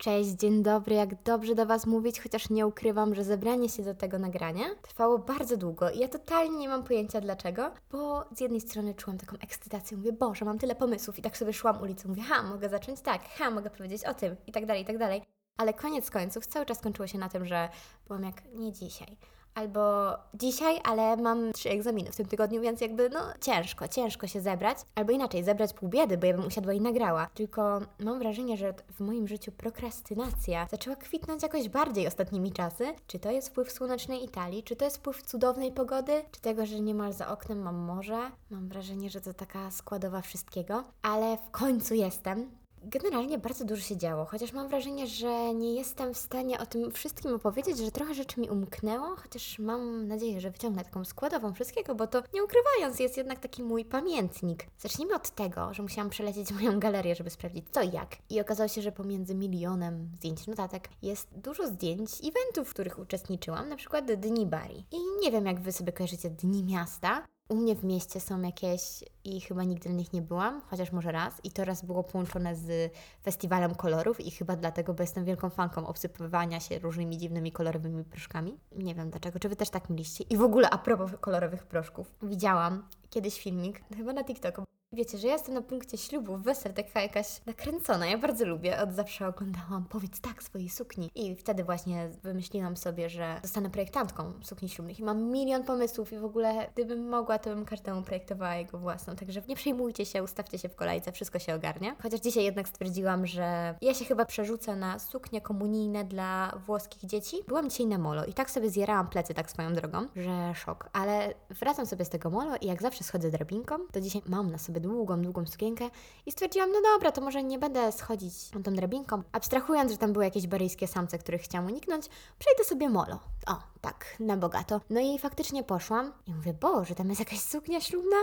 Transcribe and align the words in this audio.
Cześć, 0.00 0.30
dzień 0.30 0.62
dobry, 0.62 0.94
jak 0.94 1.22
dobrze 1.22 1.54
do 1.54 1.66
Was 1.66 1.86
mówić, 1.86 2.20
chociaż 2.20 2.50
nie 2.50 2.66
ukrywam, 2.66 3.14
że 3.14 3.24
zebranie 3.24 3.68
się 3.68 3.82
do 3.82 3.94
tego 3.94 4.18
nagrania 4.18 4.64
trwało 4.82 5.18
bardzo 5.18 5.56
długo 5.56 5.90
i 5.90 5.98
ja 5.98 6.08
totalnie 6.08 6.58
nie 6.58 6.68
mam 6.68 6.84
pojęcia 6.84 7.20
dlaczego, 7.20 7.70
bo 7.90 8.24
z 8.36 8.40
jednej 8.40 8.60
strony 8.60 8.94
czułam 8.94 9.18
taką 9.18 9.36
ekscytację, 9.36 9.96
mówię, 9.96 10.12
Boże, 10.12 10.44
mam 10.44 10.58
tyle 10.58 10.74
pomysłów. 10.74 11.18
I 11.18 11.22
tak 11.22 11.36
sobie 11.36 11.52
szłam 11.52 11.82
ulicą, 11.82 12.08
mówię, 12.08 12.22
ha, 12.22 12.42
mogę 12.42 12.68
zacząć? 12.68 13.00
Tak, 13.00 13.22
ha, 13.38 13.50
mogę 13.50 13.70
powiedzieć 13.70 14.04
o 14.04 14.14
tym. 14.14 14.36
I 14.46 14.52
tak 14.52 14.66
dalej, 14.66 14.82
i 14.82 14.86
tak 14.86 14.98
dalej. 14.98 15.22
Ale 15.56 15.74
koniec 15.74 16.10
końców 16.10 16.46
cały 16.46 16.66
czas 16.66 16.80
kończyło 16.80 17.06
się 17.06 17.18
na 17.18 17.28
tym, 17.28 17.46
że 17.46 17.68
byłam 18.06 18.22
jak, 18.22 18.44
nie 18.54 18.72
dzisiaj. 18.72 19.16
Albo 19.54 20.14
dzisiaj, 20.34 20.80
ale 20.84 21.16
mam 21.16 21.52
trzy 21.52 21.70
egzaminy 21.70 22.12
w 22.12 22.16
tym 22.16 22.26
tygodniu, 22.26 22.60
więc 22.60 22.80
jakby 22.80 23.10
no 23.10 23.20
ciężko, 23.40 23.88
ciężko 23.88 24.26
się 24.26 24.40
zebrać. 24.40 24.78
Albo 24.94 25.12
inaczej, 25.12 25.44
zebrać 25.44 25.72
pół 25.72 25.88
biedy, 25.88 26.18
bo 26.18 26.26
ja 26.26 26.36
bym 26.36 26.46
usiadła 26.46 26.72
i 26.72 26.80
nagrała. 26.80 27.28
Tylko 27.34 27.80
mam 27.98 28.18
wrażenie, 28.18 28.56
że 28.56 28.74
w 28.92 29.00
moim 29.00 29.28
życiu 29.28 29.52
prokrastynacja 29.52 30.66
zaczęła 30.70 30.96
kwitnąć 30.96 31.42
jakoś 31.42 31.68
bardziej 31.68 32.06
ostatnimi 32.06 32.52
czasy. 32.52 32.94
Czy 33.06 33.18
to 33.18 33.30
jest 33.30 33.48
wpływ 33.48 33.72
słonecznej 33.72 34.24
Italii, 34.24 34.62
czy 34.62 34.76
to 34.76 34.84
jest 34.84 34.96
wpływ 34.96 35.22
cudownej 35.22 35.72
pogody, 35.72 36.24
czy 36.30 36.40
tego, 36.40 36.66
że 36.66 36.80
niemal 36.80 37.12
za 37.12 37.28
oknem 37.28 37.62
mam 37.62 37.76
morze. 37.76 38.30
Mam 38.50 38.68
wrażenie, 38.68 39.10
że 39.10 39.20
to 39.20 39.34
taka 39.34 39.70
składowa 39.70 40.20
wszystkiego. 40.20 40.84
Ale 41.02 41.36
w 41.36 41.50
końcu 41.50 41.94
jestem. 41.94 42.59
Generalnie 42.82 43.38
bardzo 43.38 43.64
dużo 43.64 43.82
się 43.82 43.96
działo, 43.96 44.24
chociaż 44.24 44.52
mam 44.52 44.68
wrażenie, 44.68 45.06
że 45.06 45.54
nie 45.54 45.74
jestem 45.74 46.14
w 46.14 46.18
stanie 46.18 46.58
o 46.58 46.66
tym 46.66 46.90
wszystkim 46.90 47.34
opowiedzieć, 47.34 47.78
że 47.78 47.90
trochę 47.90 48.14
rzeczy 48.14 48.40
mi 48.40 48.50
umknęło, 48.50 49.16
chociaż 49.16 49.58
mam 49.58 50.08
nadzieję, 50.08 50.40
że 50.40 50.50
wyciągnę 50.50 50.84
taką 50.84 51.04
składową 51.04 51.52
wszystkiego, 51.52 51.94
bo 51.94 52.06
to 52.06 52.22
nie 52.34 52.44
ukrywając 52.44 53.00
jest 53.00 53.16
jednak 53.16 53.38
taki 53.38 53.62
mój 53.62 53.84
pamiętnik. 53.84 54.66
Zacznijmy 54.78 55.14
od 55.14 55.30
tego, 55.30 55.74
że 55.74 55.82
musiałam 55.82 56.10
przelecieć 56.10 56.52
moją 56.60 56.80
galerię, 56.80 57.14
żeby 57.14 57.30
sprawdzić 57.30 57.66
co 57.70 57.82
i 57.82 57.90
jak. 57.92 58.16
I 58.30 58.40
okazało 58.40 58.68
się, 58.68 58.82
że 58.82 58.92
pomiędzy 58.92 59.34
milionem 59.34 60.10
zdjęć 60.14 60.46
notatek 60.46 60.88
jest 61.02 61.28
dużo 61.38 61.66
zdjęć 61.66 62.10
eventów, 62.10 62.68
w 62.68 62.74
których 62.74 62.98
uczestniczyłam, 62.98 63.68
na 63.68 63.76
przykład 63.76 64.12
Dni 64.12 64.46
Bari. 64.46 64.84
I 64.92 64.96
nie 65.22 65.30
wiem, 65.30 65.46
jak 65.46 65.60
Wy 65.60 65.72
sobie 65.72 65.92
kojarzycie 65.92 66.30
Dni 66.30 66.64
Miasta, 66.64 67.26
u 67.50 67.56
mnie 67.56 67.76
w 67.76 67.84
mieście 67.84 68.20
są 68.20 68.42
jakieś 68.42 69.04
i 69.24 69.40
chyba 69.40 69.64
nigdy 69.64 69.88
na 69.88 69.94
nich 69.94 70.12
nie 70.12 70.22
byłam, 70.22 70.62
chociaż 70.66 70.92
może 70.92 71.12
raz. 71.12 71.40
I 71.44 71.50
to 71.50 71.64
raz 71.64 71.84
było 71.84 72.04
połączone 72.04 72.56
z 72.56 72.92
festiwalem 73.24 73.74
kolorów 73.74 74.20
i 74.20 74.30
chyba 74.30 74.56
dlatego, 74.56 74.94
bo 74.94 75.02
jestem 75.02 75.24
wielką 75.24 75.50
fanką 75.50 75.86
obsypywania 75.86 76.60
się 76.60 76.78
różnymi 76.78 77.18
dziwnymi 77.18 77.52
kolorowymi 77.52 78.04
proszkami. 78.04 78.58
Nie 78.76 78.94
wiem 78.94 79.10
dlaczego, 79.10 79.38
czy 79.38 79.48
Wy 79.48 79.56
też 79.56 79.70
tak 79.70 79.90
mieliście. 79.90 80.24
I 80.30 80.36
w 80.36 80.42
ogóle 80.42 80.70
a 80.70 80.78
propos 80.78 81.10
kolorowych 81.20 81.66
proszków. 81.66 82.14
Widziałam 82.22 82.88
kiedyś 83.10 83.40
filmik, 83.40 83.80
chyba 83.96 84.12
na 84.12 84.24
TikToku, 84.24 84.64
Wiecie, 84.92 85.18
że 85.18 85.26
ja 85.26 85.32
jestem 85.32 85.54
na 85.54 85.62
punkcie 85.62 85.98
ślubu, 85.98 86.36
wesel, 86.36 86.74
taka 86.74 87.00
jakaś 87.00 87.46
nakręcona. 87.46 88.06
Ja 88.06 88.18
bardzo 88.18 88.44
lubię, 88.44 88.82
od 88.82 88.92
zawsze 88.92 89.28
oglądałam 89.28 89.84
Powiedz 89.84 90.20
tak 90.20 90.42
swojej 90.42 90.68
sukni. 90.68 91.10
I 91.14 91.36
wtedy 91.36 91.64
właśnie 91.64 92.08
wymyśliłam 92.22 92.76
sobie, 92.76 93.10
że 93.10 93.40
zostanę 93.42 93.70
projektantką 93.70 94.32
sukni 94.42 94.68
ślubnych. 94.68 95.00
I 95.00 95.02
mam 95.02 95.22
milion 95.22 95.64
pomysłów 95.64 96.12
i 96.12 96.18
w 96.18 96.24
ogóle 96.24 96.70
gdybym 96.74 97.08
mogła, 97.08 97.38
to 97.38 97.50
bym 97.50 97.64
każdemu 97.64 98.02
projektowała 98.02 98.54
jego 98.54 98.78
własną. 98.78 99.16
Także 99.16 99.42
nie 99.48 99.56
przejmujcie 99.56 100.06
się, 100.06 100.22
ustawcie 100.22 100.58
się 100.58 100.68
w 100.68 100.76
kolejce, 100.76 101.12
wszystko 101.12 101.38
się 101.38 101.54
ogarnia. 101.54 101.96
Chociaż 102.02 102.20
dzisiaj 102.20 102.44
jednak 102.44 102.68
stwierdziłam, 102.68 103.26
że 103.26 103.74
ja 103.80 103.94
się 103.94 104.04
chyba 104.04 104.24
przerzucę 104.24 104.76
na 104.76 104.98
suknie 104.98 105.40
komunijne 105.40 106.04
dla 106.04 106.52
włoskich 106.66 107.04
dzieci. 107.10 107.36
Byłam 107.48 107.70
dzisiaj 107.70 107.86
na 107.86 107.98
molo 107.98 108.24
i 108.24 108.34
tak 108.34 108.50
sobie 108.50 108.70
zjerałam 108.70 109.08
plecy 109.08 109.34
tak 109.34 109.50
swoją 109.50 109.74
drogą, 109.74 110.06
że 110.16 110.54
szok. 110.54 110.90
Ale 110.92 111.34
wracam 111.50 111.86
sobie 111.86 112.04
z 112.04 112.08
tego 112.08 112.30
molo 112.30 112.56
i 112.60 112.66
jak 112.66 112.82
zawsze 112.82 113.04
schodzę 113.04 113.30
drabinką, 113.30 113.76
to 113.92 114.00
dzisiaj 114.00 114.22
mam 114.26 114.50
na 114.50 114.58
sobie 114.58 114.79
długą, 114.80 115.22
długą 115.22 115.46
sukienkę 115.46 115.90
i 116.26 116.32
stwierdziłam, 116.32 116.72
no 116.72 116.80
dobra, 116.94 117.12
to 117.12 117.20
może 117.20 117.42
nie 117.42 117.58
będę 117.58 117.92
schodzić 117.92 118.34
tą 118.64 118.72
drabinką. 118.72 119.22
Abstrahując, 119.32 119.92
że 119.92 119.98
tam 119.98 120.12
były 120.12 120.24
jakieś 120.24 120.46
baryjskie 120.46 120.86
samce, 120.86 121.18
których 121.18 121.42
chciałam 121.42 121.66
uniknąć, 121.66 122.08
przejdę 122.38 122.64
sobie 122.64 122.88
molo. 122.88 123.18
O, 123.46 123.56
tak, 123.80 124.16
na 124.20 124.36
bogato. 124.36 124.80
No 124.90 125.00
i 125.00 125.18
faktycznie 125.18 125.62
poszłam 125.62 126.12
i 126.26 126.34
mówię, 126.34 126.54
Boże, 126.54 126.94
tam 126.94 127.08
jest 127.08 127.20
jakaś 127.20 127.40
suknia 127.40 127.80
ślubna? 127.80 128.16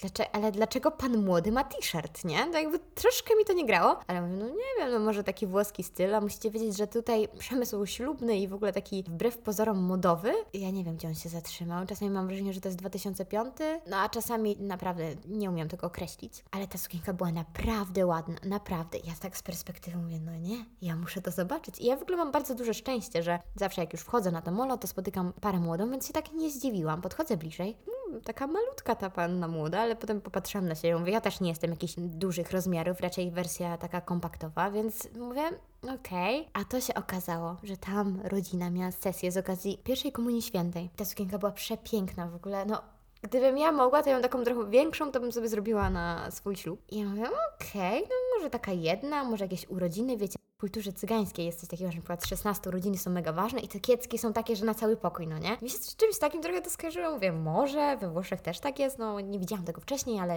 Dlaczego, 0.00 0.30
ale 0.32 0.52
dlaczego 0.52 0.90
pan 0.90 1.24
młody 1.24 1.52
ma 1.52 1.64
t-shirt, 1.64 2.24
nie? 2.24 2.46
To 2.52 2.58
jakby 2.58 2.78
troszkę 2.78 3.36
mi 3.36 3.44
to 3.44 3.52
nie 3.52 3.66
grało, 3.66 4.00
ale 4.06 4.22
mówię, 4.22 4.36
no 4.36 4.48
nie 4.48 4.74
wiem, 4.78 4.90
no 4.92 4.98
może 4.98 5.24
taki 5.24 5.46
włoski 5.46 5.82
styl, 5.82 6.14
a 6.14 6.20
musicie 6.20 6.50
wiedzieć, 6.50 6.76
że 6.76 6.86
tutaj 6.86 7.28
przemysł 7.38 7.86
ślubny 7.86 8.38
i 8.38 8.48
w 8.48 8.54
ogóle 8.54 8.72
taki 8.72 9.02
wbrew 9.02 9.38
pozorom 9.38 9.78
modowy, 9.78 10.32
ja 10.54 10.70
nie 10.70 10.84
wiem, 10.84 10.96
gdzie 10.96 11.08
on 11.08 11.14
się 11.14 11.28
zatrzymał. 11.28 11.86
Czasami 11.86 12.10
mam 12.10 12.26
wrażenie, 12.26 12.52
że 12.52 12.60
to 12.60 12.68
jest 12.68 12.78
2005, 12.78 13.54
no 13.86 13.96
a 13.96 14.08
czasami 14.08 14.56
naprawdę 14.56 15.04
nie 15.28 15.50
umiem 15.50 15.68
tego 15.68 15.86
określić, 15.86 16.44
ale 16.50 16.66
ta 16.66 16.78
sukienka 16.78 17.12
była 17.12 17.32
naprawdę 17.32 18.06
ładna, 18.06 18.36
naprawdę. 18.44 18.98
Ja 18.98 19.12
tak 19.20 19.36
z 19.36 19.42
perspektywy 19.42 19.98
mówię, 19.98 20.20
no 20.20 20.36
nie, 20.36 20.64
ja 20.82 20.96
muszę 20.96 21.22
to 21.22 21.30
zobaczyć. 21.30 21.78
I 21.78 21.86
ja 21.86 21.96
w 21.96 22.02
ogóle 22.02 22.16
mam 22.16 22.32
bardzo 22.32 22.54
duże 22.54 22.74
szczęście, 22.74 23.22
że 23.22 23.38
zawsze 23.56 23.80
jak 23.80 23.92
już 23.92 24.02
wchodzę 24.02 24.30
na 24.30 24.42
to 24.42 24.50
molo, 24.50 24.76
to 24.76 24.86
spotykam 24.86 25.32
parę 25.40 25.58
młodą, 25.58 25.90
więc 25.90 26.06
się 26.06 26.12
tak 26.12 26.32
nie 26.32 26.50
zdziwiłam. 26.50 27.00
Podchodzę 27.02 27.36
bliżej, 27.36 27.76
taka 28.24 28.46
malutka 28.46 28.94
ta 28.94 29.10
panna 29.10 29.48
młoda, 29.48 29.80
ale 29.80 29.96
potem 29.96 30.20
popatrzyłam 30.20 30.68
na 30.68 30.74
siebie, 30.74 30.98
mówię, 30.98 31.12
ja 31.12 31.20
też 31.20 31.40
nie 31.40 31.48
jestem 31.48 31.70
jakichś 31.70 31.94
dużych 31.98 32.50
rozmiarów, 32.50 33.00
raczej 33.00 33.30
wersja 33.30 33.78
taka 33.78 34.00
kompaktowa, 34.00 34.70
więc 34.70 35.08
mówię, 35.18 35.42
okej. 35.82 36.40
Okay. 36.40 36.62
A 36.62 36.64
to 36.64 36.80
się 36.80 36.94
okazało, 36.94 37.56
że 37.62 37.76
tam 37.76 38.20
rodzina 38.24 38.70
miała 38.70 38.92
sesję 38.92 39.32
z 39.32 39.36
okazji 39.36 39.78
pierwszej 39.84 40.12
Komunii 40.12 40.42
Świętej. 40.42 40.90
Ta 40.96 41.04
sukienka 41.04 41.38
była 41.38 41.52
przepiękna 41.52 42.28
w 42.28 42.34
ogóle, 42.34 42.66
no 42.66 42.82
Gdybym 43.22 43.58
ja 43.58 43.72
mogła, 43.72 44.02
to 44.02 44.10
ją 44.10 44.22
taką 44.22 44.44
trochę 44.44 44.70
większą, 44.70 45.12
to 45.12 45.20
bym 45.20 45.32
sobie 45.32 45.48
zrobiła 45.48 45.90
na 45.90 46.30
swój 46.30 46.56
ślub. 46.56 46.82
I 46.90 46.98
ja 46.98 47.06
mówię, 47.06 47.22
okej, 47.22 48.04
okay, 48.04 48.08
no 48.10 48.38
może 48.38 48.50
taka 48.50 48.72
jedna, 48.72 49.24
może 49.24 49.44
jakieś 49.44 49.68
urodziny, 49.68 50.16
wiecie, 50.16 50.38
kulturze 50.60 50.92
cygańskiej 50.92 51.46
jest 51.46 51.60
coś 51.60 51.68
takiego, 51.68 51.90
że 51.90 51.96
na 51.96 52.02
przykład 52.02 52.26
16 52.26 52.68
urodziny 52.68 52.98
są 52.98 53.10
mega 53.10 53.32
ważne 53.32 53.60
i 53.60 53.68
te 53.68 53.80
kiecki 53.80 54.18
są 54.18 54.32
takie, 54.32 54.56
że 54.56 54.64
na 54.64 54.74
cały 54.74 54.96
pokój, 54.96 55.26
no 55.26 55.38
nie? 55.38 55.56
Mi 55.62 55.70
się 55.70 55.78
z 55.78 55.96
czymś 55.96 56.18
takim 56.18 56.42
trochę 56.42 56.62
to 56.62 56.70
skojarzyło, 56.70 57.10
mówię, 57.10 57.32
może 57.32 57.96
we 57.96 58.10
Włoszech 58.10 58.40
też 58.40 58.60
tak 58.60 58.78
jest, 58.78 58.98
no 58.98 59.20
nie 59.20 59.38
widziałam 59.38 59.64
tego 59.64 59.80
wcześniej, 59.80 60.20
ale 60.20 60.36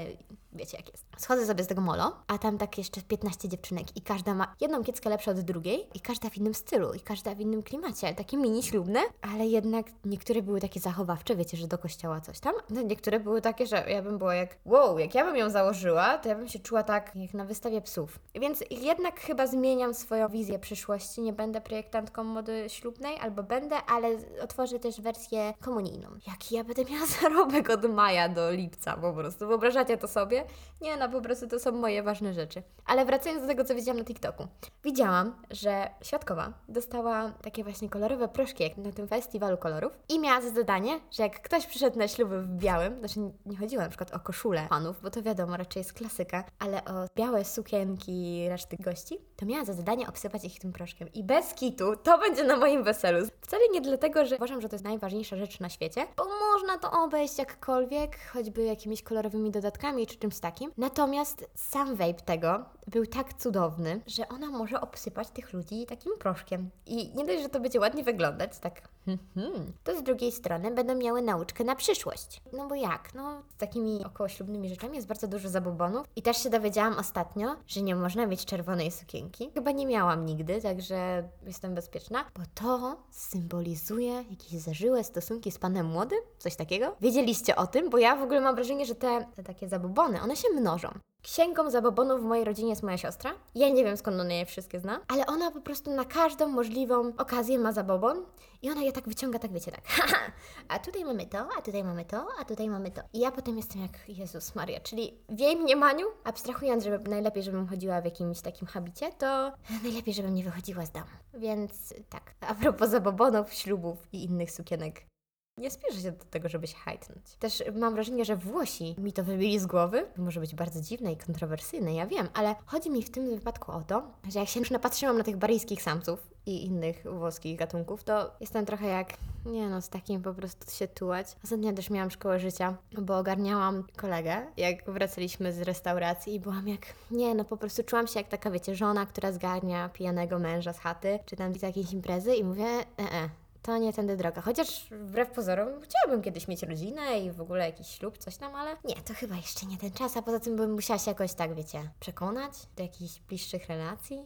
wiecie 0.54 0.78
jak 0.78 0.92
jest. 0.92 1.06
Schodzę 1.18 1.46
sobie 1.46 1.64
z 1.64 1.68
tego 1.68 1.82
molo, 1.82 2.16
a 2.28 2.38
tam 2.38 2.58
tak 2.58 2.78
jeszcze 2.78 3.02
15 3.02 3.50
dziewczynek 3.50 3.98
i 3.98 4.02
każda 4.02 4.34
ma 4.34 4.56
jedną 4.62 4.84
kieckę 4.84 5.10
lepszą 5.10 5.32
od 5.32 5.40
drugiej 5.40 5.88
i 5.94 6.00
każda 6.00 6.30
w 6.30 6.38
innym 6.38 6.54
stylu 6.54 6.94
i 6.94 7.00
każda 7.00 7.36
w 7.36 7.40
innym 7.40 7.64
klimacie, 7.64 8.14
takie 8.14 8.38
mini 8.38 8.64
ślubne, 8.64 9.00
ale 9.22 9.46
jednak 9.46 9.86
niektóre 10.06 10.42
były 10.42 10.62
takie 10.62 10.80
zachowawcze, 10.80 11.36
wiecie, 11.36 11.58
że 11.58 11.68
do 11.68 11.78
kościoła 11.78 12.22
coś 12.22 12.40
tam, 12.40 12.54
no 12.70 12.82
niektóre 12.82 13.20
były 13.20 13.42
takie, 13.42 13.68
że 13.68 13.86
ja 13.88 14.02
bym 14.02 14.18
była 14.18 14.36
jak, 14.36 14.58
wow, 14.66 15.00
jak 15.00 15.16
ja 15.16 15.26
bym 15.26 15.36
ją 15.36 15.50
założyła, 15.50 16.18
to 16.18 16.30
ja 16.30 16.36
bym 16.36 16.48
się 16.48 16.60
czuła 16.60 16.84
tak 16.84 17.12
jak 17.16 17.34
na 17.34 17.46
wystawie 17.46 17.82
psów. 17.82 18.20
Więc 18.36 18.64
jednak 18.72 19.20
chyba 19.20 19.48
zmieniam 19.48 19.94
swoje 19.94 20.13
swoją 20.14 20.30
wizję 20.30 20.60
przyszłości. 20.60 21.22
Nie 21.22 21.34
będę 21.34 21.62
projektantką 21.62 22.24
mody 22.24 22.66
ślubnej, 22.68 23.18
albo 23.20 23.44
będę, 23.44 23.76
ale 23.88 24.08
otworzę 24.42 24.80
też 24.80 25.02
wersję 25.02 25.54
komunijną. 25.62 26.08
Jaki 26.28 26.56
ja 26.56 26.64
będę 26.64 26.86
miała 26.86 27.06
zarobek 27.22 27.70
od 27.70 27.86
maja 27.90 28.30
do 28.30 28.52
lipca 28.52 28.98
po 28.98 29.14
prostu. 29.14 29.48
Wyobrażacie 29.48 29.98
to 29.98 30.08
sobie? 30.08 30.46
Nie, 30.82 30.98
no 30.98 31.10
po 31.10 31.22
prostu 31.22 31.48
to 31.48 31.60
są 31.60 31.72
moje 31.72 32.04
ważne 32.04 32.34
rzeczy. 32.34 32.64
Ale 32.86 33.06
wracając 33.06 33.42
do 33.42 33.48
tego, 33.48 33.64
co 33.64 33.76
widziałam 33.76 34.00
na 34.00 34.06
TikToku. 34.06 34.48
Widziałam, 34.84 35.36
że 35.52 35.90
Świadkowa 36.02 36.54
dostała 36.70 37.32
takie 37.42 37.64
właśnie 37.64 37.90
kolorowe 37.90 38.28
proszki 38.28 38.64
jak 38.64 38.78
na 38.78 38.92
tym 38.92 39.08
festiwalu 39.08 39.58
kolorów 39.58 39.94
i 40.10 40.20
miała 40.20 40.42
za 40.42 40.50
zadanie, 40.50 41.00
że 41.12 41.24
jak 41.24 41.42
ktoś 41.42 41.66
przyszedł 41.66 42.00
na 42.00 42.08
śluby 42.08 42.42
w 42.42 42.48
białym, 42.48 43.00
znaczy 43.00 43.20
nie 43.46 43.58
chodziło 43.58 43.84
na 43.84 43.90
przykład 43.90 44.14
o 44.14 44.20
koszulę 44.20 44.68
panów, 44.70 45.02
bo 45.02 45.10
to 45.10 45.22
wiadomo, 45.22 45.58
raczej 45.58 45.80
jest 45.80 45.94
klasyka, 45.94 46.44
ale 46.60 46.86
o 46.86 47.08
białe 47.16 47.46
sukienki 47.46 48.46
reszty 48.50 48.78
gości, 48.80 49.18
to 49.36 49.46
miała 49.46 49.66
za 49.66 49.74
zadanie 49.74 50.03
obsypać 50.08 50.46
ich 50.46 50.60
tym 50.60 50.74
proszkiem. 50.74 51.14
I 51.14 51.24
bez 51.24 51.54
kitu 51.54 51.96
to 51.96 52.18
będzie 52.18 52.44
na 52.44 52.58
moim 52.58 52.84
weselu. 52.84 53.28
Wcale 53.42 53.64
nie 53.72 53.82
dlatego, 53.82 54.26
że 54.26 54.36
uważam, 54.36 54.62
że 54.62 54.70
to 54.70 54.76
jest 54.76 54.86
najważniejsza 54.86 55.38
rzecz 55.38 55.60
na 55.60 55.70
świecie, 55.70 56.08
bo 56.18 56.26
można 56.26 56.78
to 56.78 57.04
obejść 57.04 57.38
jakkolwiek, 57.38 58.18
choćby 58.34 58.64
jakimiś 58.64 59.04
kolorowymi 59.04 59.52
dodatkami 59.52 60.08
czy 60.08 60.18
czymś 60.18 60.40
takim. 60.40 60.72
Natomiast 60.78 61.50
sam 61.56 61.96
vape 61.96 62.14
tego 62.14 62.66
był 62.88 63.06
tak 63.06 63.34
cudowny, 63.34 64.02
że 64.08 64.28
ona 64.28 64.52
może 64.52 64.82
obsypać 64.82 65.30
tych 65.30 65.54
ludzi 65.54 65.86
takim 65.86 66.18
proszkiem. 66.20 66.70
I 66.86 67.16
nie 67.16 67.26
dość, 67.26 67.42
że 67.42 67.50
to 67.50 67.60
będzie 67.60 67.80
ładnie 67.80 68.04
wyglądać, 68.04 68.60
tak 68.60 68.82
hmm, 69.06 69.74
to 69.84 70.00
z 70.00 70.04
drugiej 70.04 70.32
strony 70.32 70.72
będą 70.72 70.96
miały 70.96 71.22
nauczkę 71.22 71.64
na 71.64 71.76
przyszłość. 71.76 72.42
No 72.54 72.68
bo 72.68 72.76
jak? 72.76 73.14
No 73.14 73.44
z 73.50 73.58
takimi 73.58 74.06
okołoślubnymi 74.06 74.70
rzeczami 74.70 74.96
jest 74.96 75.08
bardzo 75.08 75.28
dużo 75.28 75.50
zabobonów. 75.50 76.08
I 76.16 76.22
też 76.22 76.44
się 76.44 76.50
dowiedziałam 76.50 76.98
ostatnio, 76.98 77.56
że 77.68 77.82
nie 77.82 77.96
można 77.96 78.26
mieć 78.26 78.46
czerwonej 78.46 78.92
sukienki. 78.92 79.52
Chyba 79.54 79.72
nie 79.72 79.86
miałam 79.86 80.26
nigdy, 80.26 80.62
także 80.62 81.30
jestem 81.46 81.76
bezpieczna, 81.76 82.26
bo 82.36 82.42
to 82.56 82.98
symbolizuje 83.12 84.14
jakieś 84.14 84.52
zażyłe 84.60 85.04
stosunki 85.04 85.52
z 85.52 85.58
panem 85.58 85.86
młodym? 85.86 86.20
Coś 86.38 86.56
takiego? 86.56 86.96
Wiedzieliście 87.02 87.56
o 87.56 87.68
tym? 87.68 87.90
Bo 87.90 87.98
ja 87.98 88.16
w 88.16 88.24
ogóle 88.24 88.42
mam 88.42 88.56
wrażenie, 88.56 88.86
że 88.86 88.96
te, 88.96 89.26
te 89.36 89.44
takie 89.44 89.68
zabobony, 89.68 90.22
one 90.22 90.36
się 90.36 90.48
mnożą. 90.50 90.90
Księgą 91.24 91.70
zabobonów 91.70 92.22
w 92.22 92.24
mojej 92.24 92.46
rodzinie 92.46 92.70
jest 92.70 92.84
moja 92.84 92.98
siostra. 92.98 93.32
Ja 93.56 93.70
nie 93.70 93.84
wiem 93.84 93.98
skąd 93.98 94.20
ona 94.20 94.34
je 94.34 94.46
wszystkie 94.46 94.80
zna, 94.80 95.00
ale 95.08 95.26
ona 95.26 95.52
po 95.52 95.62
prostu 95.62 95.92
na 95.96 96.06
każdą 96.06 96.48
możliwą 96.48 97.14
okazję 97.18 97.60
ma 97.60 97.72
zabobon 97.72 98.26
i 98.62 98.72
ona 98.72 98.82
je 98.82 98.92
tak 98.92 99.08
wyciąga, 99.08 99.40
tak 99.40 99.52
wiecie, 99.52 99.72
tak. 99.72 99.82
A 100.68 100.80
tutaj 100.80 101.06
mamy 101.06 101.26
to, 101.26 101.48
a 101.58 101.62
tutaj 101.62 101.84
mamy 101.84 102.06
to, 102.06 102.28
a 102.40 102.46
tutaj 102.46 102.70
mamy 102.70 102.92
to. 102.92 103.02
I 103.14 103.20
ja 103.20 103.32
potem 103.32 103.58
jestem 103.58 103.82
jak 103.82 104.10
Jezus 104.10 104.56
Maria, 104.56 104.80
czyli 104.80 105.18
w 105.30 105.40
jej 105.40 105.56
mniemaniu, 105.56 106.06
abstrahując, 106.24 106.84
żeby 106.84 107.10
najlepiej, 107.10 107.44
żebym 107.44 107.68
chodziła 107.68 108.02
w 108.02 108.06
jakimś 108.06 108.42
takim 108.42 108.68
habicie, 108.68 109.12
to 109.12 109.52
najlepiej, 109.84 110.14
żebym 110.14 110.34
nie 110.34 110.44
wychodziła 110.44 110.86
z 110.86 110.92
domu. 110.92 111.06
Więc 111.34 111.94
tak, 112.10 112.36
a 112.42 112.56
propos 112.56 112.90
zabobonów, 112.90 113.54
ślubów 113.54 114.08
i 114.14 114.24
innych 114.24 114.52
sukienek. 114.52 115.13
Nie 115.58 115.72
spieszę 115.72 116.02
się 116.02 116.12
do 116.12 116.26
tego, 116.26 116.50
żeby 116.50 116.68
się 116.68 116.76
hajtnąć. 116.76 117.36
Też 117.40 117.64
mam 117.76 117.94
wrażenie, 117.94 118.26
że 118.26 118.36
Włosi 118.36 118.96
mi 118.98 119.14
to 119.14 119.24
wybili 119.24 119.60
z 119.60 119.66
głowy. 119.66 120.06
Może 120.18 120.40
być 120.40 120.56
bardzo 120.56 120.82
dziwne 120.82 121.12
i 121.14 121.18
kontrowersyjne, 121.18 121.94
ja 121.94 122.08
wiem, 122.08 122.28
ale 122.34 122.56
chodzi 122.66 122.90
mi 122.90 123.04
w 123.04 123.10
tym 123.10 123.30
wypadku 123.30 123.72
o 123.72 123.82
to, 123.82 124.04
że 124.30 124.40
jak 124.40 124.50
się 124.50 124.60
już 124.60 124.72
napatrzyłam 124.72 125.18
na 125.18 125.24
tych 125.24 125.38
baryjskich 125.38 125.82
samców 125.82 126.28
i 126.46 126.66
innych 126.66 127.04
włoskich 127.06 127.58
gatunków, 127.58 128.04
to 128.04 128.32
jestem 128.40 128.66
trochę 128.66 128.88
jak, 128.88 129.14
nie 129.46 129.70
no, 129.70 129.82
z 129.82 129.90
takim 129.90 130.22
po 130.22 130.34
prostu 130.34 130.72
się 130.72 130.88
tułać. 130.88 131.36
Ostatnio 131.44 131.74
też 131.74 131.90
miałam 131.90 132.12
szkołę 132.12 132.40
życia, 132.40 132.78
bo 133.02 133.18
ogarniałam 133.18 133.84
kolegę, 133.98 134.48
jak 134.58 134.92
wracaliśmy 134.92 135.54
z 135.54 135.62
restauracji 135.62 136.36
i 136.36 136.40
byłam 136.40 136.68
jak, 136.68 136.82
nie 137.12 137.36
no, 137.36 137.46
po 137.46 137.58
prostu 137.58 137.84
czułam 137.84 138.08
się 138.08 138.20
jak 138.20 138.30
taka, 138.30 138.52
wiecie, 138.52 138.76
żona, 138.76 139.06
która 139.06 139.32
zgarnia 139.32 139.90
pijanego 139.90 140.40
męża 140.40 140.74
z 140.74 140.80
chaty, 140.80 141.20
czy 141.26 141.36
tam 141.36 141.54
z 141.54 141.62
jakiejś 141.62 141.94
imprezy 141.94 142.36
i 142.36 142.44
mówię, 142.44 142.66
e, 142.66 142.84
e, 143.00 143.43
to 143.64 143.78
nie 143.78 143.94
tędy 143.94 144.18
droga. 144.18 144.42
Chociaż 144.42 144.88
wbrew 144.92 145.32
pozorom 145.32 145.70
chciałabym 145.82 146.22
kiedyś 146.24 146.48
mieć 146.48 146.64
rodzinę 146.64 147.20
i 147.20 147.32
w 147.32 147.42
ogóle 147.42 147.66
jakiś 147.66 147.88
ślub, 147.88 148.18
coś 148.18 148.38
tam, 148.38 148.56
ale 148.56 148.78
nie, 148.86 148.96
to 148.96 149.14
chyba 149.14 149.36
jeszcze 149.36 149.66
nie 149.66 149.78
ten 149.78 149.92
czas, 149.92 150.18
a 150.18 150.22
poza 150.22 150.40
tym 150.40 150.56
bym 150.56 150.74
musiała 150.74 151.00
się 151.00 151.12
jakoś 151.12 151.34
tak, 151.34 151.56
wiecie, 151.56 151.90
przekonać 152.00 152.54
do 152.76 152.84
jakichś 152.84 153.20
bliższych 153.20 153.68
relacji. 153.68 154.26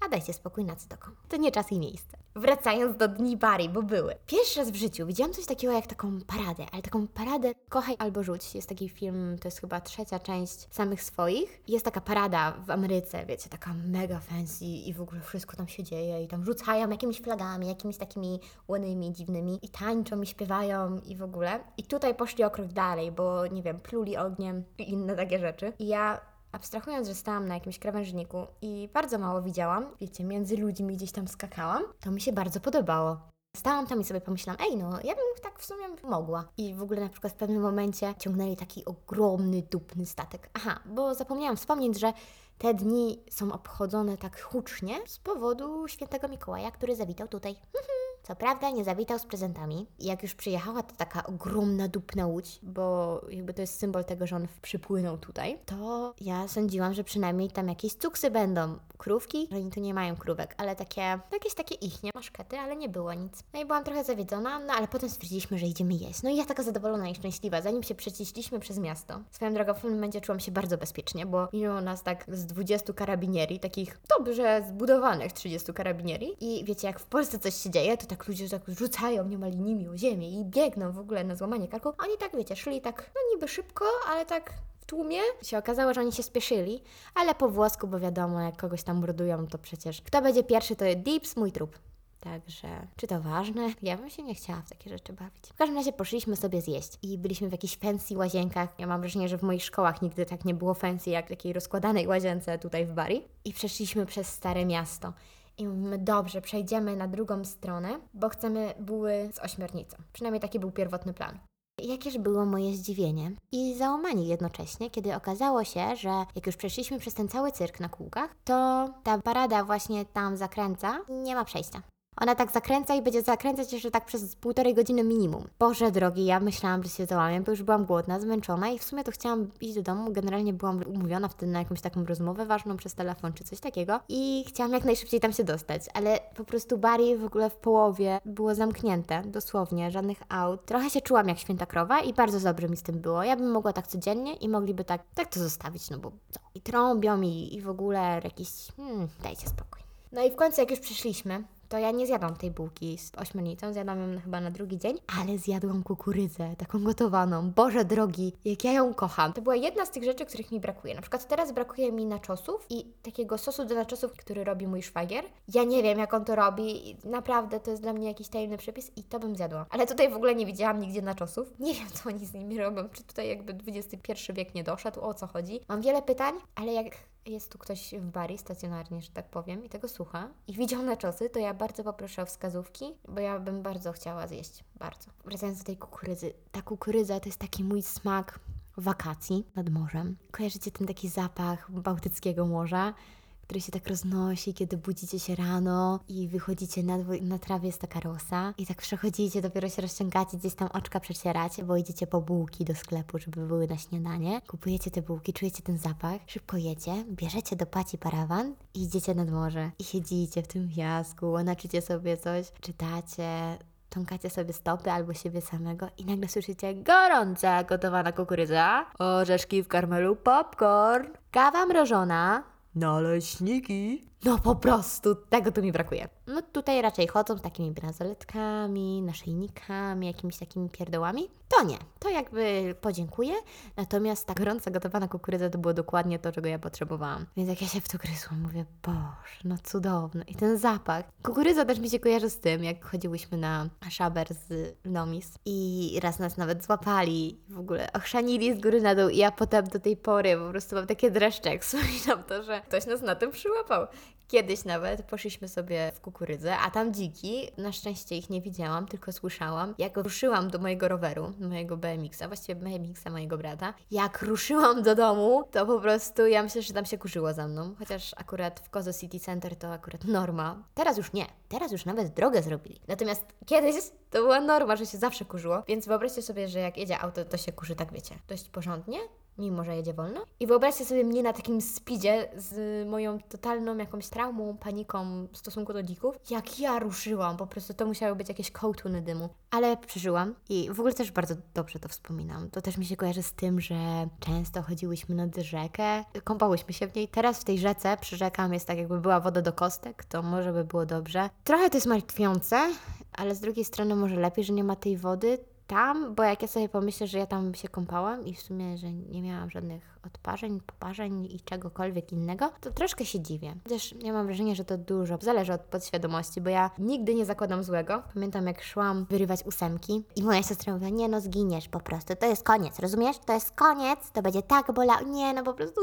A, 0.00 0.08
dajcie 0.08 0.32
spokój 0.32 0.64
na 0.64 0.76
co 0.76 0.86
To 1.28 1.36
nie 1.36 1.52
czas 1.52 1.72
i 1.72 1.78
miejsce. 1.78 2.16
Wracając 2.36 2.96
do 2.96 3.08
Dni 3.08 3.36
Bari, 3.36 3.68
bo 3.68 3.82
były. 3.82 4.14
Pierwszy 4.26 4.60
raz 4.60 4.70
w 4.70 4.74
życiu 4.74 5.06
widziałam 5.06 5.32
coś 5.32 5.46
takiego 5.46 5.72
jak 5.72 5.86
taką 5.86 6.20
paradę, 6.20 6.66
ale 6.72 6.82
taką 6.82 7.06
paradę 7.06 7.52
Kochaj 7.68 7.96
albo 7.98 8.22
Rzuć. 8.22 8.54
Jest 8.54 8.68
taki 8.68 8.88
film, 8.88 9.38
to 9.40 9.48
jest 9.48 9.60
chyba 9.60 9.80
trzecia 9.80 10.18
część 10.18 10.74
samych 10.74 11.02
swoich. 11.02 11.62
Jest 11.68 11.84
taka 11.84 12.00
parada 12.00 12.52
w 12.66 12.70
Ameryce, 12.70 13.26
wiecie, 13.26 13.50
taka 13.50 13.74
mega 13.74 14.20
fancy 14.20 14.64
i 14.64 14.92
w 14.92 15.00
ogóle 15.00 15.20
wszystko 15.20 15.56
tam 15.56 15.68
się 15.68 15.82
dzieje 15.82 16.24
i 16.24 16.28
tam 16.28 16.44
rzucają 16.44 16.90
jakimiś 16.90 17.20
flagami, 17.20 17.68
jakimiś 17.68 17.96
takimi 17.96 18.40
łonymi, 18.68 19.12
dziwnymi 19.12 19.58
i 19.62 19.68
tańczą 19.68 20.22
i 20.22 20.26
śpiewają 20.26 21.00
i 21.00 21.16
w 21.16 21.22
ogóle. 21.22 21.60
I 21.76 21.82
tutaj 21.82 22.14
poszli 22.14 22.44
o 22.44 22.50
krok 22.50 22.66
dalej, 22.66 23.12
bo 23.12 23.46
nie 23.46 23.62
wiem, 23.62 23.80
pluli 23.80 24.16
ogniem 24.16 24.64
i 24.78 24.90
inne 24.90 25.16
takie 25.16 25.38
rzeczy. 25.38 25.72
I 25.78 25.86
ja 25.86 26.20
abstrahując, 26.52 27.08
że 27.08 27.14
stałam 27.14 27.48
na 27.48 27.54
jakimś 27.54 27.78
krawężniku 27.78 28.46
i 28.62 28.88
bardzo 28.94 29.18
mało 29.18 29.42
widziałam, 29.42 29.86
wiecie, 30.00 30.24
między 30.24 30.56
ludźmi 30.56 30.96
gdzieś 30.96 31.12
tam 31.12 31.28
skakałam, 31.28 31.82
to 32.00 32.10
mi 32.10 32.20
się 32.20 32.32
bardzo 32.32 32.60
podobało. 32.60 33.16
Stałam 33.56 33.86
tam 33.86 34.00
i 34.00 34.04
sobie 34.04 34.20
pomyślałam, 34.20 34.62
ej 34.62 34.76
no, 34.76 34.90
ja 34.90 35.14
bym 35.14 35.24
tak 35.42 35.58
w 35.58 35.64
sumie 35.64 35.84
mogła. 36.02 36.48
I 36.56 36.74
w 36.74 36.82
ogóle 36.82 37.00
na 37.00 37.08
przykład 37.08 37.32
w 37.32 37.36
pewnym 37.36 37.62
momencie 37.62 38.14
ciągnęli 38.18 38.56
taki 38.56 38.84
ogromny, 38.84 39.62
dupny 39.62 40.06
statek. 40.06 40.50
Aha, 40.54 40.80
bo 40.86 41.14
zapomniałam 41.14 41.56
wspomnieć, 41.56 42.00
że 42.00 42.12
te 42.58 42.74
dni 42.74 43.24
są 43.30 43.52
obchodzone 43.52 44.16
tak 44.16 44.42
hucznie 44.42 44.94
z 45.06 45.18
powodu 45.18 45.88
świętego 45.88 46.28
Mikołaja, 46.28 46.70
który 46.70 46.96
zawitał 46.96 47.28
tutaj. 47.28 47.56
Co 48.26 48.36
prawda 48.36 48.70
nie 48.70 48.84
zawitał 48.84 49.18
z 49.18 49.24
prezentami. 49.24 49.86
Jak 49.98 50.22
już 50.22 50.34
przyjechała 50.34 50.82
ta 50.82 50.94
taka 50.94 51.26
ogromna 51.26 51.88
dupna 51.88 52.26
łódź, 52.26 52.58
bo 52.62 53.20
jakby 53.28 53.54
to 53.54 53.60
jest 53.60 53.78
symbol 53.78 54.04
tego, 54.04 54.26
że 54.26 54.36
on 54.36 54.46
przypłynął 54.62 55.18
tutaj, 55.18 55.58
to 55.66 56.14
ja 56.20 56.48
sądziłam, 56.48 56.94
że 56.94 57.04
przynajmniej 57.04 57.50
tam 57.50 57.68
jakieś 57.68 57.94
cuksy 57.94 58.30
będą. 58.30 58.78
Krówki? 58.98 59.48
Oni 59.52 59.70
tu 59.70 59.80
nie 59.80 59.94
mają 59.94 60.16
krówek, 60.16 60.54
ale 60.58 60.76
takie, 60.76 61.18
jakieś 61.32 61.54
takie 61.54 61.74
ich, 61.74 62.02
nie? 62.02 62.10
Maszkety, 62.14 62.58
ale 62.58 62.76
nie 62.76 62.88
było 62.88 63.14
nic. 63.14 63.44
No 63.54 63.60
i 63.60 63.64
byłam 63.64 63.84
trochę 63.84 64.04
zawiedzona, 64.04 64.58
no 64.58 64.72
ale 64.72 64.88
potem 64.88 65.10
stwierdziliśmy, 65.10 65.58
że 65.58 65.66
idziemy 65.66 65.94
jeść. 65.94 66.22
No 66.22 66.30
i 66.30 66.36
ja 66.36 66.44
taka 66.44 66.62
zadowolona 66.62 67.08
i 67.08 67.14
szczęśliwa, 67.14 67.62
zanim 67.62 67.82
się 67.82 67.94
przeciśliśmy 67.94 68.60
przez 68.60 68.78
miasto. 68.78 69.20
Swoją 69.30 69.54
drogą 69.54 69.74
w 69.74 69.76
pewnym 69.76 69.94
momencie 69.94 70.20
czułam 70.20 70.40
się 70.40 70.52
bardzo 70.52 70.78
bezpiecznie, 70.78 71.26
bo 71.26 71.48
minęło 71.52 71.80
nas 71.80 72.02
tak 72.02 72.24
z 72.28 72.46
20 72.46 72.92
karabinieri, 72.92 73.60
takich 73.60 74.00
dobrze 74.18 74.64
zbudowanych 74.68 75.32
30 75.32 75.72
karabinieri 75.72 76.36
i 76.40 76.64
wiecie, 76.64 76.86
jak 76.86 77.00
w 77.00 77.06
Polsce 77.06 77.38
coś 77.38 77.54
się 77.54 77.70
dzieje, 77.70 77.96
to 77.96 78.06
ludzie 78.28 78.48
tak 78.48 78.62
rzucają 78.68 79.28
niemal 79.28 79.50
nimi 79.50 79.88
o 79.88 79.96
ziemię 79.96 80.40
i 80.40 80.44
biegną 80.44 80.92
w 80.92 80.98
ogóle 80.98 81.24
na 81.24 81.36
złamanie 81.36 81.68
karku. 81.68 81.88
Oni 81.98 82.18
tak, 82.18 82.36
wiecie, 82.36 82.56
szli 82.56 82.80
tak, 82.80 83.10
no 83.14 83.20
niby 83.34 83.48
szybko, 83.48 83.84
ale 84.08 84.26
tak 84.26 84.52
w 84.80 84.86
tłumie. 84.86 85.18
Się 85.42 85.58
okazało, 85.58 85.94
że 85.94 86.00
oni 86.00 86.12
się 86.12 86.22
spieszyli, 86.22 86.82
ale 87.14 87.34
po 87.34 87.48
włosku, 87.48 87.86
bo 87.86 88.00
wiadomo, 88.00 88.40
jak 88.40 88.56
kogoś 88.56 88.82
tam 88.82 88.96
mordują, 88.96 89.46
to 89.46 89.58
przecież 89.58 90.02
kto 90.02 90.22
będzie 90.22 90.44
pierwszy, 90.44 90.76
to 90.76 90.84
Dips, 90.96 91.36
mój 91.36 91.52
trup. 91.52 91.78
Także, 92.20 92.68
czy 92.96 93.06
to 93.06 93.20
ważne? 93.20 93.68
Ja 93.82 93.96
bym 93.96 94.10
się 94.10 94.22
nie 94.22 94.34
chciała 94.34 94.62
w 94.62 94.68
takie 94.68 94.90
rzeczy 94.90 95.12
bawić. 95.12 95.46
W 95.46 95.54
każdym 95.54 95.76
razie 95.76 95.92
poszliśmy 95.92 96.36
sobie 96.36 96.60
zjeść 96.60 96.98
i 97.02 97.18
byliśmy 97.18 97.48
w 97.48 97.52
jakichś 97.52 97.76
fancy 97.76 98.16
łazienkach. 98.16 98.68
Ja 98.78 98.86
mam 98.86 99.00
wrażenie, 99.00 99.28
że 99.28 99.38
w 99.38 99.42
moich 99.42 99.64
szkołach 99.64 100.02
nigdy 100.02 100.26
tak 100.26 100.44
nie 100.44 100.54
było 100.54 100.74
fancy 100.74 101.10
jak 101.10 101.26
w 101.26 101.28
takiej 101.28 101.52
rozkładanej 101.52 102.06
łazience 102.06 102.58
tutaj 102.58 102.86
w 102.86 102.92
Bari. 102.92 103.24
I 103.44 103.52
przeszliśmy 103.52 104.06
przez 104.06 104.28
Stare 104.28 104.66
Miasto. 104.66 105.12
I 105.58 105.68
mówimy, 105.68 105.98
dobrze, 105.98 106.40
przejdziemy 106.40 106.96
na 106.96 107.08
drugą 107.08 107.44
stronę, 107.44 108.00
bo 108.14 108.28
chcemy 108.28 108.74
buły 108.80 109.30
z 109.32 109.38
ośmiornicą. 109.38 109.96
Przynajmniej 110.12 110.40
taki 110.40 110.60
był 110.60 110.70
pierwotny 110.70 111.14
plan. 111.14 111.38
Jakież 111.82 112.18
było 112.18 112.44
moje 112.44 112.76
zdziwienie 112.76 113.32
i 113.52 113.74
załamanie 113.74 114.24
jednocześnie, 114.24 114.90
kiedy 114.90 115.14
okazało 115.14 115.64
się, 115.64 115.96
że 115.96 116.24
jak 116.34 116.46
już 116.46 116.56
przeszliśmy 116.56 116.98
przez 116.98 117.14
ten 117.14 117.28
cały 117.28 117.52
cyrk 117.52 117.80
na 117.80 117.88
kółkach, 117.88 118.34
to 118.44 118.88
ta 119.02 119.18
parada 119.18 119.64
właśnie 119.64 120.04
tam 120.04 120.36
zakręca 120.36 121.00
i 121.08 121.12
nie 121.12 121.34
ma 121.34 121.44
przejścia. 121.44 121.82
Ona 122.16 122.34
tak 122.34 122.52
zakręca 122.52 122.94
i 122.94 123.02
będzie 123.02 123.22
zakręcać 123.22 123.72
jeszcze 123.72 123.90
tak 123.90 124.04
przez 124.04 124.36
półtorej 124.36 124.74
godziny 124.74 125.04
minimum. 125.04 125.48
Boże 125.58 125.90
drogi, 125.90 126.24
ja 126.24 126.40
myślałam, 126.40 126.82
że 126.82 126.88
się 126.88 127.06
załamię, 127.06 127.40
bo 127.40 127.50
już 127.50 127.62
byłam 127.62 127.84
głodna, 127.84 128.20
zmęczona 128.20 128.68
i 128.68 128.78
w 128.78 128.84
sumie 128.84 129.04
to 129.04 129.12
chciałam 129.12 129.50
iść 129.60 129.74
do 129.74 129.82
domu. 129.82 130.12
Generalnie 130.12 130.52
byłam 130.52 130.80
umówiona 130.86 131.28
wtedy 131.28 131.52
na 131.52 131.58
jakąś 131.58 131.80
taką 131.80 132.04
rozmowę 132.04 132.46
ważną 132.46 132.76
przez 132.76 132.94
telefon 132.94 133.32
czy 133.32 133.44
coś 133.44 133.60
takiego 133.60 134.00
i 134.08 134.44
chciałam 134.48 134.72
jak 134.72 134.84
najszybciej 134.84 135.20
tam 135.20 135.32
się 135.32 135.44
dostać, 135.44 135.82
ale 135.94 136.20
po 136.36 136.44
prostu 136.44 136.78
bari 136.78 137.16
w 137.16 137.24
ogóle 137.24 137.50
w 137.50 137.56
połowie 137.56 138.20
było 138.26 138.54
zamknięte, 138.54 139.22
dosłownie, 139.26 139.90
żadnych 139.90 140.22
aut. 140.28 140.64
Trochę 140.64 140.90
się 140.90 141.00
czułam 141.00 141.28
jak 141.28 141.38
święta 141.38 141.66
krowa 141.66 142.00
i 142.00 142.12
bardzo 142.12 142.40
dobrze 142.40 142.68
mi 142.68 142.76
z 142.76 142.82
tym 142.82 143.00
było. 143.00 143.22
Ja 143.22 143.36
bym 143.36 143.50
mogła 143.50 143.72
tak 143.72 143.86
codziennie 143.86 144.34
i 144.34 144.48
mogliby 144.48 144.84
tak, 144.84 145.02
tak 145.14 145.28
to 145.28 145.40
zostawić, 145.40 145.90
no 145.90 145.98
bo 145.98 146.12
co? 146.30 146.40
I 146.54 146.60
trąbią 146.60 147.20
i, 147.20 147.54
i 147.54 147.60
w 147.60 147.68
ogóle 147.68 148.20
jakiś, 148.24 148.48
hmm, 148.76 149.08
dajcie 149.22 149.48
spokój. 149.48 149.82
No 150.12 150.22
i 150.22 150.30
w 150.30 150.36
końcu 150.36 150.60
jak 150.60 150.70
już 150.70 150.80
przyszliśmy, 150.80 151.44
to 151.74 151.78
ja 151.78 151.90
nie 151.90 152.06
zjadłam 152.06 152.36
tej 152.36 152.50
bułki 152.50 152.98
z 152.98 153.12
ośmiornicą, 153.16 153.72
zjadłam 153.72 154.12
ją 154.12 154.20
chyba 154.20 154.40
na 154.40 154.50
drugi 154.50 154.78
dzień, 154.78 154.98
ale 155.20 155.38
zjadłam 155.38 155.82
kukurydzę, 155.82 156.56
taką 156.58 156.84
gotowaną. 156.84 157.50
Boże 157.50 157.84
drogi, 157.84 158.32
jak 158.44 158.64
ja 158.64 158.72
ją 158.72 158.94
kocham. 158.94 159.32
To 159.32 159.42
była 159.42 159.56
jedna 159.56 159.86
z 159.86 159.90
tych 159.90 160.04
rzeczy, 160.04 160.26
których 160.26 160.52
mi 160.52 160.60
brakuje. 160.60 160.94
Na 160.94 161.00
przykład 161.00 161.28
teraz 161.28 161.52
brakuje 161.52 161.92
mi 161.92 162.06
naczosów 162.06 162.66
i 162.70 162.84
takiego 163.02 163.38
sosu 163.38 163.64
do 163.64 163.74
naczosów, 163.74 164.12
który 164.12 164.44
robi 164.44 164.66
mój 164.66 164.82
szwagier. 164.82 165.24
Ja 165.54 165.64
nie 165.64 165.82
wiem, 165.82 165.98
jak 165.98 166.14
on 166.14 166.24
to 166.24 166.34
robi. 166.34 166.96
Naprawdę, 167.04 167.60
to 167.60 167.70
jest 167.70 167.82
dla 167.82 167.92
mnie 167.92 168.08
jakiś 168.08 168.28
tajemny 168.28 168.58
przepis 168.58 168.92
i 168.96 169.04
to 169.04 169.20
bym 169.20 169.36
zjadła. 169.36 169.66
Ale 169.70 169.86
tutaj 169.86 170.10
w 170.10 170.16
ogóle 170.16 170.34
nie 170.34 170.46
widziałam 170.46 170.80
nigdzie 170.80 171.02
naczosów. 171.02 171.52
Nie 171.60 171.74
wiem, 171.74 171.88
co 171.92 172.08
oni 172.08 172.26
z 172.26 172.34
nimi 172.34 172.58
robią. 172.58 172.88
Czy 172.92 173.02
tutaj 173.02 173.28
jakby 173.28 173.56
XXI 173.66 174.32
wiek 174.32 174.54
nie 174.54 174.64
doszedł, 174.64 175.00
o 175.00 175.14
co 175.14 175.26
chodzi. 175.26 175.60
Mam 175.68 175.82
wiele 175.82 176.02
pytań, 176.02 176.34
ale 176.54 176.72
jak 176.72 176.84
jest 177.26 177.52
tu 177.52 177.58
ktoś 177.58 177.94
w 177.94 178.10
bari 178.10 178.38
stacjonarnie, 178.38 179.02
że 179.02 179.10
tak 179.10 179.28
powiem, 179.28 179.64
i 179.64 179.68
tego 179.68 179.88
słucha 179.88 180.28
i 180.46 180.52
widział 180.52 180.82
na 180.82 180.96
czosy, 180.96 181.30
to 181.30 181.38
ja 181.38 181.54
bardzo 181.54 181.84
poproszę 181.84 182.22
o 182.22 182.26
wskazówki, 182.26 182.84
bo 183.08 183.20
ja 183.20 183.38
bym 183.40 183.62
bardzo 183.62 183.92
chciała 183.92 184.26
zjeść. 184.26 184.64
Bardzo. 184.76 185.10
Wracając 185.24 185.58
do 185.58 185.64
tej 185.64 185.76
kukurydzy. 185.76 186.32
Ta 186.52 186.62
kukurydza 186.62 187.20
to 187.20 187.28
jest 187.28 187.40
taki 187.40 187.64
mój 187.64 187.82
smak 187.82 188.40
wakacji 188.76 189.46
nad 189.54 189.70
morzem. 189.70 190.16
Kojarzycie 190.30 190.70
ten 190.70 190.86
taki 190.86 191.08
zapach 191.08 191.70
bałtyckiego 191.70 192.46
morza? 192.46 192.94
Który 193.44 193.60
się 193.60 193.72
tak 193.72 193.88
roznosi, 193.88 194.54
kiedy 194.54 194.76
budzicie 194.76 195.18
się 195.18 195.34
rano 195.34 196.00
i 196.08 196.28
wychodzicie 196.28 196.82
na, 196.82 196.98
na 197.22 197.38
trawie 197.38 197.66
jest 197.66 197.80
taka 197.80 198.00
rosa 198.00 198.54
i 198.58 198.66
tak 198.66 198.76
przechodzicie, 198.76 199.42
dopiero 199.42 199.68
się 199.68 199.82
rozciągacie, 199.82 200.36
gdzieś 200.36 200.54
tam 200.54 200.68
oczka 200.72 201.00
przecieracie, 201.00 201.64
bo 201.64 201.76
idziecie 201.76 202.06
po 202.06 202.20
bułki 202.20 202.64
do 202.64 202.74
sklepu, 202.74 203.18
żeby 203.18 203.46
były 203.46 203.66
na 203.66 203.78
śniadanie. 203.78 204.40
Kupujecie 204.46 204.90
te 204.90 205.02
bułki, 205.02 205.32
czujecie 205.32 205.62
ten 205.62 205.78
zapach, 205.78 206.20
szybko 206.26 206.56
jecie, 206.56 207.04
bierzecie 207.08 207.56
do 207.56 207.66
paci 207.66 207.98
parawan 207.98 208.54
i 208.74 208.82
idziecie 208.82 209.14
nad 209.14 209.30
morze 209.30 209.70
i 209.78 209.84
siedzicie 209.84 210.42
w 210.42 210.48
tym 210.48 210.70
piasku, 210.76 211.30
łanaczycie 211.30 211.82
sobie 211.82 212.16
coś, 212.16 212.52
czytacie, 212.60 213.58
tąkacie 213.94 214.30
sobie 214.30 214.52
stopy 214.52 214.90
albo 214.90 215.14
siebie 215.14 215.40
samego 215.40 215.88
i 215.98 216.04
nagle 216.04 216.28
słyszycie 216.28 216.74
gorąca 216.74 217.64
gotowana 217.64 218.12
kukurydza, 218.12 218.86
orzeszki 218.98 219.62
w 219.62 219.68
karmelu, 219.68 220.16
popcorn, 220.16 221.08
kawa 221.30 221.66
mrożona, 221.66 222.42
Naleśniki. 222.74 224.08
No 224.24 224.38
po 224.38 224.56
prostu, 224.56 225.14
tego 225.14 225.52
tu 225.52 225.62
mi 225.62 225.72
brakuje. 225.72 226.08
No 226.26 226.42
tutaj 226.42 226.82
raczej 226.82 227.08
chodzą 227.08 227.38
z 227.38 227.42
takimi 227.42 227.70
bransoletkami, 227.70 229.02
naszyjnikami, 229.02 230.06
jakimiś 230.06 230.36
takimi 230.36 230.70
pierdołami. 230.70 231.28
To 231.48 231.64
nie, 231.64 231.78
to 231.98 232.10
jakby 232.10 232.74
podziękuję. 232.80 233.34
Natomiast 233.76 234.26
ta 234.26 234.34
gorąca 234.34 234.70
gotowana 234.70 235.08
kukurydza 235.08 235.50
to 235.50 235.58
było 235.58 235.74
dokładnie 235.74 236.18
to, 236.18 236.32
czego 236.32 236.48
ja 236.48 236.58
potrzebowałam. 236.58 237.26
Więc 237.36 237.48
jak 237.48 237.62
ja 237.62 237.68
się 237.68 237.80
w 237.80 237.88
to 237.88 237.98
gryzłam, 237.98 238.40
mówię, 238.42 238.64
boże, 238.82 239.40
no 239.44 239.56
cudowne. 239.64 240.24
I 240.28 240.34
ten 240.34 240.58
zapach. 240.58 241.04
Kukurydza 241.22 241.64
też 241.64 241.78
mi 241.78 241.90
się 241.90 241.98
kojarzy 241.98 242.30
z 242.30 242.38
tym, 242.40 242.64
jak 242.64 242.84
chodziłyśmy 242.84 243.38
na 243.38 243.68
szaber 243.90 244.26
z 244.34 244.76
Nomis 244.84 245.32
i 245.44 245.98
raz 246.02 246.18
nas 246.18 246.36
nawet 246.36 246.64
złapali, 246.64 247.40
w 247.48 247.58
ogóle 247.58 247.92
ochrzanili 247.92 248.54
z 248.54 248.60
góry 248.60 248.80
na 248.80 248.94
dół 248.94 249.08
i 249.08 249.16
ja 249.16 249.30
potem 249.30 249.68
do 249.68 249.80
tej 249.80 249.96
pory 249.96 250.36
po 250.36 250.50
prostu 250.50 250.76
mam 250.76 250.86
takie 250.86 251.10
dreszcze, 251.10 251.50
jak 251.50 251.62
wspominam 251.64 252.24
to, 252.24 252.42
że 252.42 252.60
ktoś 252.60 252.86
nas 252.86 253.02
na 253.02 253.14
tym 253.14 253.30
przyłapał. 253.30 253.86
Kiedyś 254.28 254.64
nawet 254.64 255.02
poszliśmy 255.02 255.48
sobie 255.48 255.92
w 255.94 256.00
kukurydzę, 256.00 256.58
a 256.58 256.70
tam 256.70 256.94
dziki, 256.94 257.48
na 257.58 257.72
szczęście 257.72 258.16
ich 258.16 258.30
nie 258.30 258.40
widziałam, 258.40 258.86
tylko 258.86 259.12
słyszałam. 259.12 259.74
Jak 259.78 259.96
ruszyłam 259.96 260.50
do 260.50 260.58
mojego 260.58 260.88
roweru, 260.88 261.32
mojego 261.40 261.76
BMX-a, 261.76 262.28
właściwie 262.28 262.54
BMX-a 262.60 263.10
mojego 263.10 263.38
brata, 263.38 263.74
jak 263.90 264.22
ruszyłam 264.22 264.82
do 264.82 264.94
domu, 264.94 265.44
to 265.50 265.66
po 265.66 265.80
prostu 265.80 266.26
ja 266.26 266.42
myślę, 266.42 266.62
że 266.62 266.74
tam 266.74 266.84
się 266.84 266.98
kurzyło 266.98 267.32
za 267.32 267.48
mną. 267.48 267.74
Chociaż 267.78 268.14
akurat 268.16 268.60
w 268.60 268.70
Kozo 268.70 268.92
City 268.92 269.20
Center 269.20 269.56
to 269.56 269.72
akurat 269.72 270.04
norma. 270.04 270.62
Teraz 270.74 270.96
już 270.96 271.12
nie, 271.12 271.26
teraz 271.48 271.72
już 271.72 271.84
nawet 271.84 272.08
drogę 272.08 272.42
zrobili. 272.42 272.80
Natomiast 272.88 273.24
kiedyś 273.46 273.74
to 274.10 274.18
była 274.18 274.40
norma, 274.40 274.76
że 274.76 274.86
się 274.86 274.98
zawsze 274.98 275.24
kurzyło, 275.24 275.62
więc 275.68 275.86
wyobraźcie 275.86 276.22
sobie, 276.22 276.48
że 276.48 276.58
jak 276.58 276.76
jedzie 276.76 276.98
auto, 276.98 277.24
to 277.24 277.36
się 277.36 277.52
kurzy 277.52 277.76
tak 277.76 277.92
wiecie, 277.92 278.14
dość 278.28 278.48
porządnie, 278.48 278.98
mimo 279.38 279.64
że 279.64 279.76
jedzie 279.76 279.94
wolno. 279.94 280.20
I 280.40 280.46
wyobraźcie 280.46 280.84
sobie 280.84 281.04
mnie 281.04 281.22
na 281.22 281.32
takim 281.32 281.60
speedzie 281.60 282.28
z 282.36 282.88
moją 282.88 283.18
totalną 283.28 283.76
jakąś 283.76 284.08
traumą, 284.08 284.56
paniką 284.56 285.26
w 285.32 285.36
stosunku 285.36 285.72
do 285.72 285.82
dzików. 285.82 286.18
Jak 286.30 286.60
ja 286.60 286.78
ruszyłam, 286.78 287.36
po 287.36 287.46
prostu 287.46 287.74
to 287.74 287.86
musiały 287.86 288.16
być 288.16 288.28
jakieś 288.28 288.50
kołtuny 288.50 289.02
dymu. 289.02 289.28
Ale 289.50 289.76
przeżyłam 289.76 290.34
i 290.48 290.70
w 290.70 290.80
ogóle 290.80 290.94
też 290.94 291.12
bardzo 291.12 291.34
dobrze 291.54 291.78
to 291.78 291.88
wspominam. 291.88 292.50
To 292.50 292.62
też 292.62 292.78
mi 292.78 292.86
się 292.86 292.96
kojarzy 292.96 293.22
z 293.22 293.32
tym, 293.32 293.60
że 293.60 294.08
często 294.20 294.62
chodziłyśmy 294.62 295.14
nad 295.14 295.36
rzekę, 295.36 296.04
kąpałyśmy 296.24 296.72
się 296.72 296.86
w 296.86 296.94
niej. 296.94 297.08
Teraz 297.08 297.40
w 297.40 297.44
tej 297.44 297.58
rzece 297.58 297.96
przy 298.00 298.16
rzekam 298.16 298.52
jest 298.52 298.66
tak 298.66 298.78
jakby 298.78 299.00
była 299.00 299.20
woda 299.20 299.42
do 299.42 299.52
kostek, 299.52 300.04
to 300.04 300.22
może 300.22 300.52
by 300.52 300.64
było 300.64 300.86
dobrze. 300.86 301.30
Trochę 301.44 301.70
to 301.70 301.76
jest 301.76 301.86
martwiące, 301.86 302.70
ale 303.12 303.34
z 303.34 303.40
drugiej 303.40 303.64
strony 303.64 303.96
może 303.96 304.16
lepiej, 304.16 304.44
że 304.44 304.52
nie 304.52 304.64
ma 304.64 304.76
tej 304.76 304.96
wody 304.96 305.38
tam, 305.66 306.14
bo 306.14 306.22
jak 306.22 306.42
ja 306.42 306.48
sobie 306.48 306.68
pomyślę, 306.68 307.06
że 307.06 307.18
ja 307.18 307.26
tam 307.26 307.54
się 307.54 307.68
kąpałam 307.68 308.26
i 308.26 308.34
w 308.34 308.42
sumie, 308.42 308.78
że 308.78 308.92
nie 308.92 309.22
miałam 309.22 309.50
żadnych 309.50 309.98
odparzeń, 310.06 310.60
poparzeń 310.66 311.24
i 311.24 311.40
czegokolwiek 311.40 312.12
innego, 312.12 312.50
to 312.60 312.70
troszkę 312.70 313.04
się 313.04 313.20
dziwię. 313.20 313.54
Chociaż 313.64 313.94
ja 314.02 314.12
mam 314.12 314.26
wrażenie, 314.26 314.54
że 314.54 314.64
to 314.64 314.78
dużo 314.78 315.18
zależy 315.20 315.52
od 315.52 315.60
podświadomości, 315.60 316.40
bo 316.40 316.50
ja 316.50 316.70
nigdy 316.78 317.14
nie 317.14 317.24
zakładam 317.24 317.64
złego. 317.64 318.02
Pamiętam, 318.14 318.46
jak 318.46 318.62
szłam 318.62 319.06
wyrywać 319.10 319.44
ósemki 319.46 320.04
i 320.16 320.22
moja 320.22 320.42
siostra 320.42 320.72
mówiła, 320.72 320.90
nie 320.90 321.08
no, 321.08 321.20
zginiesz 321.20 321.68
po 321.68 321.80
prostu, 321.80 322.16
to 322.16 322.26
jest 322.26 322.42
koniec, 322.42 322.78
rozumiesz? 322.78 323.16
To 323.26 323.32
jest 323.32 323.50
koniec, 323.50 324.10
to 324.12 324.22
będzie 324.22 324.42
tak 324.42 324.72
bolało, 324.72 325.06
nie 325.06 325.32
no, 325.34 325.42
po 325.42 325.54
prostu 325.54 325.80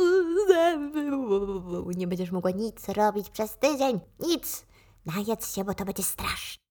nie 1.96 2.08
będziesz 2.08 2.32
mogła 2.32 2.52
nic 2.52 2.90
robić 2.90 3.30
przez 3.30 3.58
tydzień, 3.58 4.00
nic. 4.20 4.66
Najedz 5.06 5.56
się, 5.56 5.64
bo 5.64 5.74
to 5.74 5.86
będzie 5.86 6.04
straszne. 6.04 6.71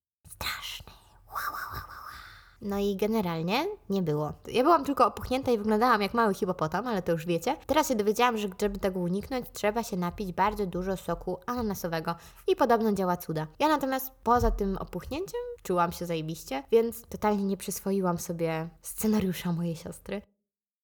No 2.62 2.78
i 2.78 2.96
generalnie 2.96 3.66
nie 3.90 4.02
było. 4.02 4.32
Ja 4.46 4.62
byłam 4.62 4.84
tylko 4.84 5.06
opuchnięta 5.06 5.52
i 5.52 5.58
wyglądałam 5.58 6.02
jak 6.02 6.14
mały 6.14 6.34
hipopotam, 6.34 6.86
ale 6.86 7.02
to 7.02 7.12
już 7.12 7.26
wiecie. 7.26 7.56
Teraz 7.66 7.88
się 7.88 7.94
dowiedziałam, 7.94 8.38
że 8.38 8.48
żeby 8.60 8.78
tego 8.78 9.00
uniknąć, 9.00 9.46
trzeba 9.52 9.82
się 9.82 9.96
napić 9.96 10.32
bardzo 10.32 10.66
dużo 10.66 10.96
soku 10.96 11.38
ananasowego 11.46 12.14
i 12.46 12.56
podobno 12.56 12.92
działa 12.92 13.16
cuda. 13.16 13.46
Ja 13.58 13.68
natomiast 13.68 14.10
poza 14.22 14.50
tym 14.50 14.76
opuchnięciem 14.76 15.40
czułam 15.62 15.92
się 15.92 16.06
zajebiście, 16.06 16.62
więc 16.70 17.02
totalnie 17.02 17.44
nie 17.44 17.56
przyswoiłam 17.56 18.18
sobie 18.18 18.68
scenariusza 18.82 19.52
mojej 19.52 19.76
siostry. 19.76 20.22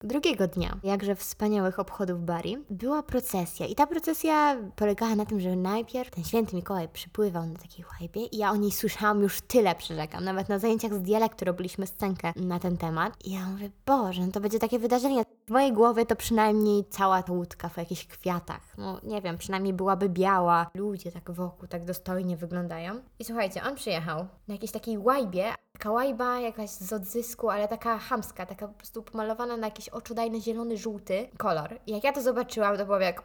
Drugiego 0.05 0.49
dnia, 0.49 0.79
jakże 0.83 1.15
wspaniałych 1.15 1.79
obchodów 1.79 2.25
Bari, 2.25 2.57
była 2.71 3.03
procesja 3.03 3.67
i 3.67 3.75
ta 3.75 3.87
procesja 3.87 4.57
polegała 4.77 5.15
na 5.15 5.27
tym, 5.27 5.41
że 5.41 5.57
najpierw 5.57 6.11
ten 6.11 6.25
święty 6.25 6.57
Mikołaj 6.57 6.89
przypływał 6.89 7.47
na 7.47 7.59
takiej 7.59 7.85
łajbie 8.01 8.27
i 8.27 8.37
ja 8.37 8.51
o 8.51 8.57
niej 8.57 8.73
słyszałam 8.73 9.23
już 9.23 9.41
tyle, 9.41 9.75
przyrzekam. 9.75 10.25
Nawet 10.25 10.49
na 10.49 10.59
zajęciach 10.59 10.95
z 10.95 11.03
dialektu 11.03 11.45
robiliśmy 11.45 11.87
scenkę 11.87 12.33
na 12.37 12.59
ten 12.59 12.77
temat 12.77 13.15
i 13.25 13.33
ja 13.33 13.47
mówię, 13.47 13.71
Boże, 13.87 14.27
no 14.27 14.33
to 14.33 14.41
będzie 14.41 14.59
takie 14.59 14.79
wydarzenie. 14.79 15.23
W 15.47 15.51
mojej 15.51 15.73
głowie 15.73 16.07
to 16.07 16.17
przynajmniej 16.17 16.85
cała 16.91 17.23
ta 17.23 17.33
łódka 17.33 17.69
w 17.69 17.77
jakichś 17.77 18.07
kwiatach. 18.07 18.63
No 18.79 19.01
nie 19.03 19.23
wiem, 19.23 19.39
przynajmniej 19.39 19.75
byłaby 19.75 20.09
biała. 20.09 20.71
Ludzie 20.75 21.13
tak 21.13 21.31
wokół 21.31 21.69
tak 21.69 21.85
dostojnie 21.85 22.37
wyglądają. 22.37 23.01
I 23.19 23.25
słuchajcie, 23.25 23.63
on 23.63 23.75
przyjechał 23.75 24.27
na 24.49 24.55
jakiejś 24.55 24.73
takiej 24.73 24.99
łajbie, 24.99 25.53
Taka 25.77 25.91
łajba 25.91 26.41
jakaś 26.41 26.71
z 26.71 26.93
odzysku, 26.93 27.51
ale 27.51 27.69
taka 27.69 27.99
hamska, 27.99 28.47
taka 28.47 28.69
po 28.69 28.75
prostu 28.75 29.03
pomalowana 29.03 29.57
na 29.57 29.71
jakiś 29.87 29.89
oczodajny 29.89 30.41
zielony, 30.41 30.77
żółty 30.77 31.29
kolor. 31.39 31.79
I 31.87 31.93
jak 31.93 32.05
ja 32.05 32.13
to 32.13 32.23
zobaczyłam, 32.23 32.77
to 32.77 32.87
było 32.87 32.99
jak 32.99 33.23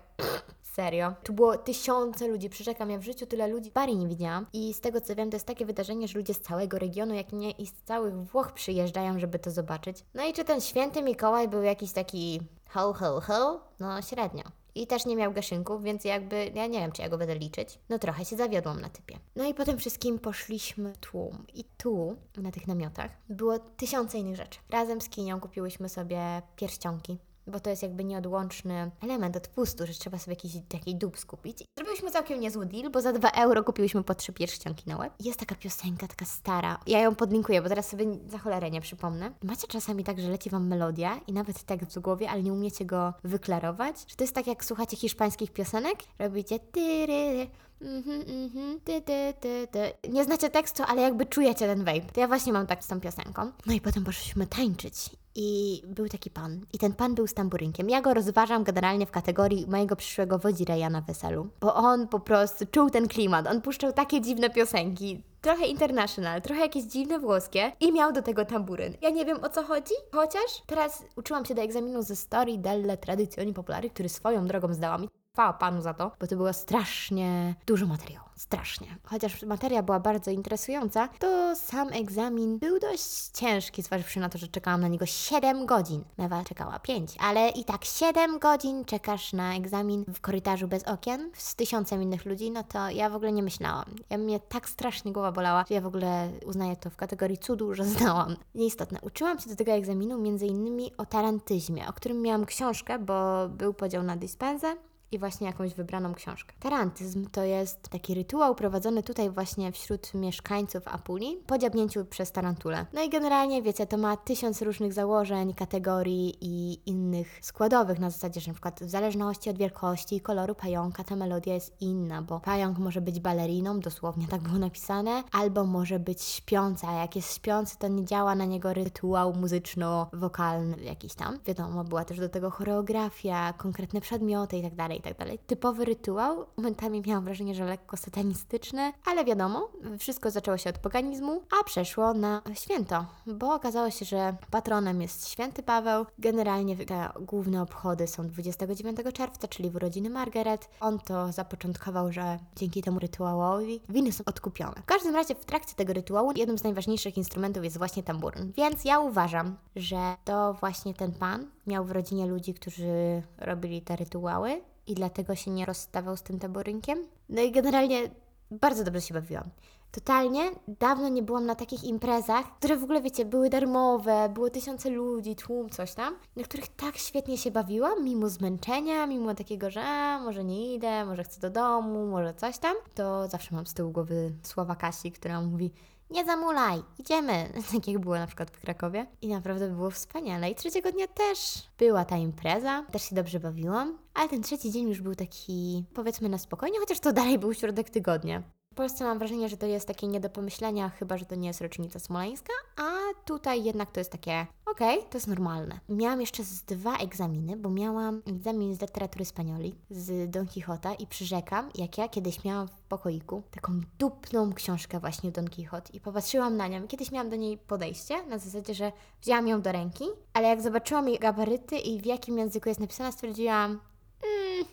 serio. 0.62 1.13
Tu 1.24 1.34
było 1.34 1.58
tysiące 1.58 2.27
ludzi, 2.27 2.50
przyrzekam, 2.50 2.89
ja 2.89 2.98
w 2.98 3.03
życiu 3.03 3.25
tyle 3.25 3.48
ludzi 3.48 3.72
Bari 3.72 3.98
nie 3.98 4.08
widziałam. 4.08 4.46
I 4.53 4.74
z 4.74 4.82
tego 4.82 5.01
co 5.01 5.15
wiem, 5.15 5.30
to 5.30 5.36
jest 5.36 5.48
takie 5.48 5.65
wydarzenie, 5.65 6.08
że 6.08 6.20
ludzie 6.20 6.34
z 6.34 6.41
całego 6.41 6.80
regionu, 6.80 7.13
jak 7.13 7.34
nie 7.34 7.51
i 7.51 7.68
z 7.68 7.74
całych 7.74 8.15
Włoch 8.15 8.51
przyjeżdżają, 8.51 9.20
żeby 9.20 9.39
to 9.39 9.51
zobaczyć. 9.51 10.06
No 10.13 10.25
i 10.25 10.34
czy 10.34 10.44
ten 10.44 10.62
święty 10.62 11.01
Mikołaj 11.01 11.48
był 11.48 11.63
jakiś 11.63 11.91
taki 11.91 12.41
ho, 12.70 12.94
ho, 12.94 13.22
ho? 13.22 13.62
No 13.80 14.01
średnio. 14.01 14.44
I 14.75 14.88
też 14.88 15.06
nie 15.06 15.16
miał 15.16 15.34
gaszynków, 15.34 15.84
więc 15.84 16.06
jakby 16.06 16.51
ja 16.56 16.68
nie 16.68 16.80
wiem, 16.80 16.92
czy 16.92 17.01
ja 17.01 17.10
go 17.10 17.18
będę 17.18 17.36
liczyć. 17.36 17.80
No 17.90 18.00
trochę 18.00 18.25
się 18.25 18.36
zawiodłam 18.36 18.82
na 18.82 18.90
typie. 18.90 19.20
No 19.36 19.48
i 19.48 19.54
potem 19.54 19.78
wszystkim 19.78 20.20
poszliśmy 20.20 20.94
tłum. 21.00 21.46
I 21.54 21.63
tu, 21.78 22.16
na 22.38 22.51
tych 22.51 22.68
namiotach, 22.68 23.12
było 23.30 23.60
tysiące 23.60 24.18
innych 24.18 24.36
rzeczy. 24.36 24.60
Razem 24.70 25.01
z 25.01 25.10
Kinią 25.10 25.40
kupiłyśmy 25.40 25.90
sobie 25.90 26.42
pierścionki 26.56 27.18
bo 27.51 27.60
to 27.60 27.70
jest 27.70 27.84
jakby 27.84 28.03
nieodłączny 28.03 28.91
element 29.01 29.38
odpustu, 29.38 29.88
że 29.88 29.93
trzeba 29.93 30.17
sobie 30.17 30.36
jakiś 30.36 30.53
taki 30.70 30.96
dób 30.96 31.20
skupić. 31.20 31.63
Zrobiliśmy 31.77 32.12
całkiem 32.12 32.39
niezły 32.39 32.65
deal, 32.65 32.91
bo 32.91 33.01
za 33.01 33.13
2 33.13 33.29
euro 33.29 33.63
kupiłyśmy 33.63 34.03
po 34.03 34.15
trzy 34.15 34.34
pierścionki 34.34 34.89
na 34.89 34.98
łeb. 34.98 35.13
Jest 35.20 35.39
taka 35.39 35.55
piosenka, 35.55 36.08
taka 36.08 36.25
stara. 36.25 36.79
Ja 36.88 37.00
ją 37.00 37.15
podlinkuję, 37.15 37.62
bo 37.62 37.70
teraz 37.70 37.89
sobie 37.89 38.05
za 38.27 38.38
cholerę 38.38 38.72
nie 38.72 38.81
przypomnę. 38.81 39.31
Macie 39.43 39.67
czasami 39.67 40.03
tak, 40.03 40.20
że 40.20 40.29
leci 40.29 40.50
Wam 40.50 40.67
melodia 40.67 41.20
i 41.27 41.34
nawet 41.34 41.63
tekst 41.63 41.98
w 41.98 42.00
głowie, 42.00 42.29
ale 42.29 42.43
nie 42.43 42.53
umiecie 42.53 42.86
go 42.86 43.13
wyklarować? 43.24 43.96
Że 44.08 44.15
to 44.15 44.24
jest 44.24 44.36
tak, 44.36 44.48
jak 44.48 44.65
słuchacie 44.65 44.98
hiszpańskich 44.98 45.51
piosenek? 45.51 45.96
Robicie 46.20 46.60
tyry, 46.60 47.48
Mhm, 47.81 48.21
mhm, 48.43 48.79
ty, 48.83 49.01
ty, 49.01 49.33
ty, 49.39 49.67
ty. 49.71 50.09
Nie 50.09 50.23
znacie 50.23 50.50
tekstu, 50.50 50.83
ale 50.88 51.01
jakby 51.01 51.25
czujecie 51.25 51.67
ten 51.67 51.79
vibe. 51.79 52.13
To 52.13 52.19
ja 52.19 52.27
właśnie 52.27 52.53
mam 52.53 52.67
tak 52.67 52.83
z 52.83 52.88
tą 52.88 53.00
piosenką. 53.00 53.51
No 53.65 53.73
i 53.73 53.81
potem 53.81 54.03
poszliśmy 54.03 54.47
tańczyć. 54.47 55.09
I 55.35 55.81
był 55.88 56.09
taki 56.09 56.29
pan. 56.29 56.65
I 56.73 56.77
ten 56.77 56.93
pan 56.93 57.15
był 57.15 57.27
z 57.27 57.33
tamburynkiem. 57.33 57.89
Ja 57.89 58.01
go 58.01 58.13
rozważam 58.13 58.63
generalnie 58.63 59.05
w 59.05 59.11
kategorii 59.11 59.67
mojego 59.67 59.95
przyszłego 59.95 60.39
wodzireja 60.39 60.89
na 60.89 61.01
weselu. 61.01 61.47
Bo 61.61 61.75
on 61.75 62.07
po 62.07 62.19
prostu 62.19 62.65
czuł 62.65 62.89
ten 62.89 63.07
klimat. 63.07 63.47
On 63.47 63.61
puszczał 63.61 63.93
takie 63.93 64.21
dziwne 64.21 64.50
piosenki. 64.50 65.23
Trochę 65.41 65.65
international, 65.65 66.41
trochę 66.41 66.61
jakieś 66.61 66.83
dziwne 66.83 67.19
włoskie 67.19 67.71
i 67.79 67.91
miał 67.91 68.11
do 68.11 68.21
tego 68.21 68.45
tamburyn. 68.45 68.93
Ja 69.01 69.09
nie 69.09 69.25
wiem 69.25 69.43
o 69.43 69.50
co 69.50 69.63
chodzi, 69.63 69.93
chociaż 70.11 70.63
teraz 70.67 71.03
uczyłam 71.15 71.45
się 71.45 71.55
do 71.55 71.61
egzaminu 71.61 72.03
ze 72.03 72.15
Story 72.15 72.57
delle 72.57 72.97
Tradizioni 72.97 73.53
Popolari, 73.53 73.89
który 73.89 74.09
swoją 74.09 74.47
drogą 74.47 74.73
zdałam. 74.73 75.07
Chwała 75.33 75.53
Panu 75.53 75.81
za 75.81 75.93
to, 75.93 76.11
bo 76.19 76.27
to 76.27 76.35
było 76.35 76.53
strasznie 76.53 77.55
dużo 77.67 77.85
materiału. 77.85 78.25
Strasznie. 78.35 78.88
Chociaż 79.03 79.43
materia 79.43 79.83
była 79.83 80.00
bardzo 80.00 80.31
interesująca, 80.31 81.07
to 81.19 81.55
sam 81.55 81.93
egzamin 81.93 82.59
był 82.59 82.79
dość 82.79 83.27
ciężki, 83.27 83.81
zważywszy 83.81 84.19
na 84.19 84.29
to, 84.29 84.38
że 84.38 84.47
czekałam 84.47 84.81
na 84.81 84.88
niego 84.88 85.05
7 85.05 85.65
godzin. 85.65 86.03
Mewa 86.17 86.43
czekała 86.43 86.79
5, 86.79 87.15
ale 87.19 87.50
i 87.50 87.65
tak 87.65 87.85
7 87.85 88.39
godzin 88.39 88.85
czekasz 88.85 89.33
na 89.33 89.55
egzamin 89.55 90.05
w 90.13 90.21
korytarzu 90.21 90.67
bez 90.67 90.83
okien 90.83 91.31
z 91.33 91.55
tysiącem 91.55 92.01
innych 92.01 92.25
ludzi, 92.25 92.51
no 92.51 92.63
to 92.63 92.89
ja 92.89 93.09
w 93.09 93.15
ogóle 93.15 93.31
nie 93.31 93.43
myślałam. 93.43 93.85
Ja 94.09 94.17
mnie 94.17 94.39
tak 94.39 94.69
strasznie 94.69 95.11
głowa 95.11 95.31
bolała, 95.31 95.65
że 95.69 95.75
ja 95.75 95.81
w 95.81 95.88
ogóle 95.88 96.31
uznaję 96.45 96.75
to 96.75 96.89
w 96.89 96.95
kategorii 96.95 97.38
cudu, 97.38 97.73
że 97.73 97.85
znałam. 97.85 98.35
Nieistotne. 98.55 99.00
Uczyłam 99.01 99.39
się 99.39 99.50
do 99.50 99.55
tego 99.55 99.71
egzaminu 99.71 100.17
między 100.17 100.45
innymi 100.45 100.91
o 100.97 101.05
tarantyzmie, 101.05 101.88
o 101.88 101.93
którym 101.93 102.21
miałam 102.21 102.45
książkę, 102.45 103.00
bo 103.00 103.50
był 103.50 103.73
podział 103.73 104.03
na 104.03 104.15
dyspensę 104.15 104.75
i 105.12 105.20
właśnie 105.20 105.48
jakąś 105.48 105.74
wybraną 105.74 106.13
książkę. 106.13 106.53
Tarantyzm 106.60 107.25
to 107.32 107.44
jest 107.44 107.89
taki 107.89 108.13
rytuał 108.13 108.56
prowadzony 108.56 109.03
tutaj 109.03 109.30
właśnie 109.30 109.72
wśród 109.72 110.13
mieszkańców 110.13 110.88
Apulii 110.88 111.38
po 111.48 111.58
dziabnięciu 111.58 112.06
przez 112.06 112.32
tarantulę. 112.32 112.86
No 112.94 113.03
i 113.03 113.10
generalnie, 113.10 113.62
wiecie, 113.62 113.88
to 113.88 113.98
ma 113.98 114.18
tysiąc 114.18 114.62
różnych 114.62 114.94
założeń, 114.94 115.53
kategorii 115.53 116.38
i 116.41 116.80
innych 116.86 117.39
składowych 117.41 118.00
na 118.00 118.10
zasadzie, 118.10 118.41
że 118.41 118.51
przykład 118.51 118.80
w 118.84 118.89
zależności 118.89 119.50
od 119.50 119.58
wielkości 119.58 120.15
i 120.15 120.22
koloru 120.22 120.56
pająka 120.56 121.03
ta 121.03 121.15
melodia 121.15 121.53
jest 121.53 121.82
inna, 121.82 122.22
bo 122.22 122.39
pająk 122.39 122.77
może 122.77 123.01
być 123.01 123.20
baleriną, 123.20 123.80
dosłownie 123.80 124.27
tak 124.27 124.41
było 124.41 124.60
napisane, 124.60 125.24
albo 125.32 125.65
może 125.65 126.00
być 126.00 126.22
śpiąca, 126.22 126.88
a 126.89 126.94
jak 126.94 127.15
jest 127.15 127.36
śpiący, 127.36 127.77
to 127.77 127.88
nie 127.88 128.06
działa 128.06 128.36
na 128.36 128.46
niego 128.46 128.74
rytuał 128.74 129.34
muzyczno-wokalny 129.34 130.84
jakiś 130.84 131.13
tam. 131.13 131.39
Wiadomo, 131.46 131.84
była 131.84 132.06
też 132.06 132.20
do 132.20 132.30
tego 132.30 132.51
choreografia, 132.51 133.53
konkretne 133.53 134.01
przedmioty 134.01 134.58
i 134.58 134.62
tak. 134.62 134.72
I 135.01 135.03
tak 135.03 135.17
dalej. 135.17 135.39
Typowy 135.48 135.86
rytuał. 135.86 136.46
Momentami 136.58 137.01
miałam 137.08 137.24
wrażenie, 137.24 137.55
że 137.55 137.65
lekko 137.65 137.98
satanistyczny, 137.98 138.93
ale 139.05 139.25
wiadomo, 139.25 139.70
wszystko 140.00 140.31
zaczęło 140.31 140.58
się 140.58 140.70
od 140.70 140.77
paganizmu, 140.77 141.41
a 141.60 141.63
przeszło 141.63 142.13
na 142.13 142.41
święto, 142.53 143.05
bo 143.27 143.53
okazało 143.53 143.89
się, 143.89 144.05
że 144.05 144.36
patronem 144.51 145.01
jest 145.01 145.27
święty 145.27 145.63
Paweł. 145.63 146.05
Generalnie 146.20 146.86
te 146.86 147.10
główne 147.22 147.62
obchody 147.62 148.08
są 148.08 148.27
29 148.27 148.98
czerwca, 149.13 149.48
czyli 149.48 149.70
w 149.70 149.75
urodziny 149.75 150.10
Margaret. 150.10 150.70
On 150.79 151.00
to 151.00 151.31
zapoczątkował, 151.31 152.12
że 152.12 152.39
dzięki 152.55 152.81
temu 152.81 153.00
rytuałowi 153.00 153.81
winy 153.89 154.12
są 154.12 154.24
odkupione. 154.25 154.75
W 154.81 154.86
każdym 154.86 155.15
razie 155.15 155.36
w 155.36 155.46
trakcie 155.46 155.75
tego 155.75 155.93
rytuału 155.93 156.31
jednym 156.36 156.58
z 156.58 156.63
najważniejszych 156.63 157.17
instrumentów 157.17 157.63
jest 157.63 157.77
właśnie 157.77 158.03
tamburyn. 158.03 158.51
Więc 158.58 158.86
ja 158.86 159.00
uważam, 159.00 159.58
że 159.75 160.15
to 160.25 160.53
właśnie 160.53 160.93
ten 160.93 161.12
pan 161.12 161.48
miał 161.67 161.86
w 161.86 161.91
rodzinie 161.91 162.27
ludzi, 162.27 162.53
którzy 162.53 163.24
robili 163.38 163.81
te 163.81 163.96
rytuały 163.96 164.62
i 164.91 164.95
dlatego 164.95 165.36
się 165.36 165.51
nie 165.51 165.65
rozstawał 165.65 166.17
z 166.17 166.21
tym 166.21 166.39
tamburynkiem. 166.39 167.00
No 167.29 167.41
i 167.41 167.51
generalnie 167.51 168.10
bardzo 168.51 168.83
dobrze 168.83 169.01
się 169.01 169.13
bawiłam. 169.13 169.50
Totalnie 169.91 170.41
dawno 170.67 171.10
nie 171.10 171.24
byłam 171.24 171.45
na 171.45 171.55
takich 171.55 171.83
imprezach, 171.83 172.57
które 172.57 172.77
w 172.77 172.83
ogóle, 172.83 173.01
wiecie, 173.01 173.25
były 173.25 173.50
darmowe, 173.50 174.29
było 174.33 174.50
tysiące 174.50 174.89
ludzi, 174.89 175.36
tłum, 175.36 175.69
coś 175.69 175.93
tam, 175.93 176.15
na 176.36 176.43
których 176.43 176.67
tak 176.67 176.98
świetnie 176.98 177.38
się 177.38 177.51
bawiłam, 177.51 178.03
mimo 178.03 178.29
zmęczenia, 178.29 179.07
mimo 179.07 179.36
takiego, 179.36 179.69
że 179.69 179.83
może 180.24 180.43
nie 180.43 180.74
idę, 180.74 181.05
może 181.05 181.24
chcę 181.24 181.41
do 181.41 181.50
domu, 181.50 182.07
może 182.07 182.33
coś 182.33 182.57
tam, 182.57 182.75
to 182.95 183.27
zawsze 183.27 183.55
mam 183.55 183.65
z 183.65 183.74
tyłu 183.74 183.91
głowy 183.91 184.33
słowa 184.43 184.75
Kasi, 184.75 185.12
która 185.12 185.41
mówi 185.41 185.71
nie 186.12 186.25
zamulaj, 186.25 186.84
idziemy, 187.00 187.53
tak 187.74 187.88
jak 187.88 188.00
było 188.00 188.15
na 188.15 188.27
przykład 188.27 188.51
w 188.51 188.60
Krakowie. 188.60 189.08
I 189.22 189.27
naprawdę 189.27 189.70
było 189.70 189.91
wspaniale. 189.91 190.50
I 190.50 190.56
trzeciego 190.56 190.91
dnia 190.91 191.08
też 191.08 191.38
była 191.77 192.06
ta 192.06 192.18
impreza, 192.18 192.86
też 192.91 193.03
się 193.10 193.15
dobrze 193.15 193.39
bawiłam, 193.39 193.98
ale 194.13 194.30
ten 194.30 194.41
trzeci 194.41 194.72
dzień 194.72 194.89
już 194.89 195.01
był 195.01 195.15
taki, 195.15 195.86
powiedzmy, 195.94 196.30
na 196.30 196.38
spokojnie, 196.38 196.80
chociaż 196.80 197.00
to 197.00 197.13
dalej 197.13 197.39
był 197.39 197.53
środek 197.53 197.89
tygodnia. 197.89 198.44
W 198.72 198.75
Polsce 198.75 199.04
mam 199.04 199.20
wrażenie, 199.20 199.50
że 199.50 199.58
to 199.58 199.66
jest 199.66 199.88
takie 199.88 200.08
nie 200.08 200.20
do 200.20 200.30
pomyślenia, 200.30 200.90
chyba 200.90 201.18
że 201.18 201.25
to 201.25 201.36
nie 201.36 201.48
jest 201.48 201.62
rocznica 201.62 202.00
smoleńska, 202.00 202.54
a 202.78 202.90
tutaj 203.25 203.63
jednak 203.63 203.92
to 203.92 204.00
jest 204.00 204.12
takie, 204.12 204.46
okej, 204.66 204.98
okay, 204.98 205.10
to 205.10 205.18
jest 205.18 205.28
normalne. 205.28 205.80
Miałam 205.90 206.22
jeszcze 206.22 206.44
z 206.44 206.63
dwa 206.63 206.98
egzaminy, 206.98 207.58
bo 207.58 207.70
miałam 207.70 208.22
egzamin 208.28 208.75
z 208.75 208.82
literatury 208.82 209.25
spanioli, 209.25 209.75
z 209.90 210.32
Don 210.32 210.48
Quixota 210.48 210.94
i 210.94 211.08
przyrzekam, 211.08 211.70
jak 211.75 211.98
ja 211.98 212.10
kiedyś 212.10 212.44
miałam 212.44 212.68
w 212.68 212.82
pokoiku 212.82 213.44
taką 213.51 213.82
dupną 214.00 214.54
książkę 214.54 215.00
właśnie 215.00 215.32
Don 215.32 215.50
Quixote 215.50 215.94
i 215.94 216.00
popatrzyłam 216.00 216.58
na 216.58 216.68
nią. 216.68 216.88
Kiedyś 216.88 217.12
miałam 217.12 217.30
do 217.30 217.36
niej 217.36 217.58
podejście, 217.58 218.24
na 218.24 218.38
zasadzie, 218.38 218.74
że 218.74 218.92
wzięłam 219.22 219.48
ją 219.48 219.62
do 219.62 219.72
ręki, 219.72 220.06
ale 220.34 220.48
jak 220.48 220.62
zobaczyłam 220.62 221.10
jej 221.10 221.20
gabaryty 221.20 221.78
i 221.78 222.01
w 222.01 222.06
jakim 222.06 222.38
języku 222.38 222.70
jest 222.70 222.82
napisana, 222.82 223.12
stwierdziłam, 223.12 223.72
mm, 223.72 224.66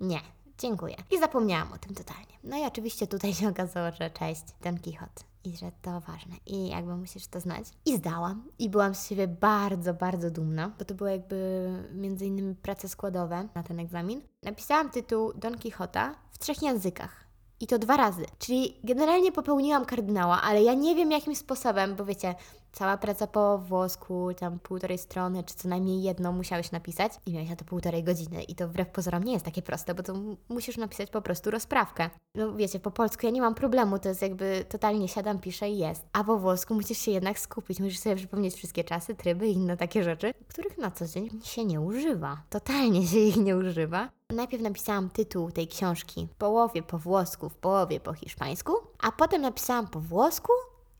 nie, 0.00 0.20
Dziękuję. 0.58 0.96
I 1.10 1.18
zapomniałam 1.18 1.72
o 1.72 1.78
tym 1.78 1.94
totalnie. 1.94 2.38
No 2.44 2.56
i 2.56 2.66
oczywiście 2.66 3.06
tutaj 3.06 3.34
się 3.34 3.48
okazało, 3.48 3.90
że 3.92 4.10
cześć, 4.10 4.42
Don 4.62 4.78
Quixote. 4.78 5.22
I 5.44 5.56
że 5.56 5.72
to 5.82 6.00
ważne. 6.00 6.34
I 6.46 6.68
jakby 6.68 6.96
musisz 6.96 7.26
to 7.26 7.40
znać. 7.40 7.64
I 7.86 7.96
zdałam. 7.96 8.48
I 8.58 8.70
byłam 8.70 8.94
z 8.94 9.08
siebie 9.08 9.28
bardzo, 9.28 9.94
bardzo 9.94 10.30
dumna, 10.30 10.72
bo 10.78 10.84
to 10.84 10.94
było 10.94 11.10
jakby 11.10 11.68
między 11.92 12.26
innymi 12.26 12.54
prace 12.54 12.88
składowe 12.88 13.48
na 13.54 13.62
ten 13.62 13.80
egzamin. 13.80 14.22
Napisałam 14.42 14.90
tytuł 14.90 15.32
Don 15.32 15.58
Quixota 15.58 16.14
w 16.30 16.38
trzech 16.38 16.62
językach. 16.62 17.27
I 17.60 17.66
to 17.66 17.78
dwa 17.78 17.96
razy. 17.96 18.24
Czyli 18.38 18.74
generalnie 18.84 19.32
popełniłam 19.32 19.84
kardynała, 19.84 20.42
ale 20.42 20.62
ja 20.62 20.74
nie 20.74 20.94
wiem 20.94 21.10
jakim 21.10 21.36
sposobem, 21.36 21.96
bo 21.96 22.04
wiecie, 22.04 22.34
cała 22.72 22.96
praca 22.96 23.26
po 23.26 23.58
włosku, 23.58 24.28
tam 24.36 24.58
półtorej 24.58 24.98
strony, 24.98 25.44
czy 25.44 25.54
co 25.54 25.68
najmniej 25.68 26.02
jedno 26.02 26.32
musiałeś 26.32 26.72
napisać 26.72 27.12
i 27.26 27.32
miałeś 27.32 27.50
na 27.50 27.56
to 27.56 27.64
półtorej 27.64 28.04
godziny. 28.04 28.42
I 28.42 28.54
to 28.54 28.68
wbrew 28.68 28.88
pozorom 28.88 29.24
nie 29.24 29.32
jest 29.32 29.44
takie 29.44 29.62
proste, 29.62 29.94
bo 29.94 30.02
to 30.02 30.14
musisz 30.48 30.76
napisać 30.76 31.10
po 31.10 31.22
prostu 31.22 31.50
rozprawkę. 31.50 32.10
No 32.34 32.52
wiecie, 32.52 32.80
po 32.80 32.90
polsku 32.90 33.26
ja 33.26 33.32
nie 33.32 33.40
mam 33.40 33.54
problemu, 33.54 33.98
to 33.98 34.08
jest 34.08 34.22
jakby 34.22 34.64
totalnie 34.68 35.08
siadam, 35.08 35.38
piszę 35.38 35.68
i 35.68 35.78
jest. 35.78 36.06
A 36.12 36.24
po 36.24 36.38
włosku 36.38 36.74
musisz 36.74 36.98
się 36.98 37.10
jednak 37.10 37.38
skupić, 37.38 37.80
musisz 37.80 37.98
sobie 37.98 38.16
przypomnieć 38.16 38.54
wszystkie 38.54 38.84
czasy, 38.84 39.14
tryby 39.14 39.48
i 39.48 39.52
inne 39.52 39.76
takie 39.76 40.04
rzeczy, 40.04 40.34
których 40.48 40.78
na 40.78 40.90
co 40.90 41.06
dzień 41.06 41.28
się 41.44 41.64
nie 41.64 41.80
używa. 41.80 42.42
Totalnie 42.50 43.06
się 43.06 43.18
ich 43.18 43.36
nie 43.36 43.56
używa. 43.56 44.17
Najpierw 44.32 44.62
napisałam 44.62 45.10
tytuł 45.10 45.50
tej 45.50 45.68
książki 45.68 46.28
w 46.32 46.34
połowie 46.34 46.82
po 46.82 46.98
włosku, 46.98 47.48
w 47.48 47.54
połowie 47.54 48.00
po 48.00 48.12
hiszpańsku, 48.12 48.72
a 48.98 49.12
potem 49.12 49.42
napisałam 49.42 49.86
po 49.86 50.00
włosku 50.00 50.52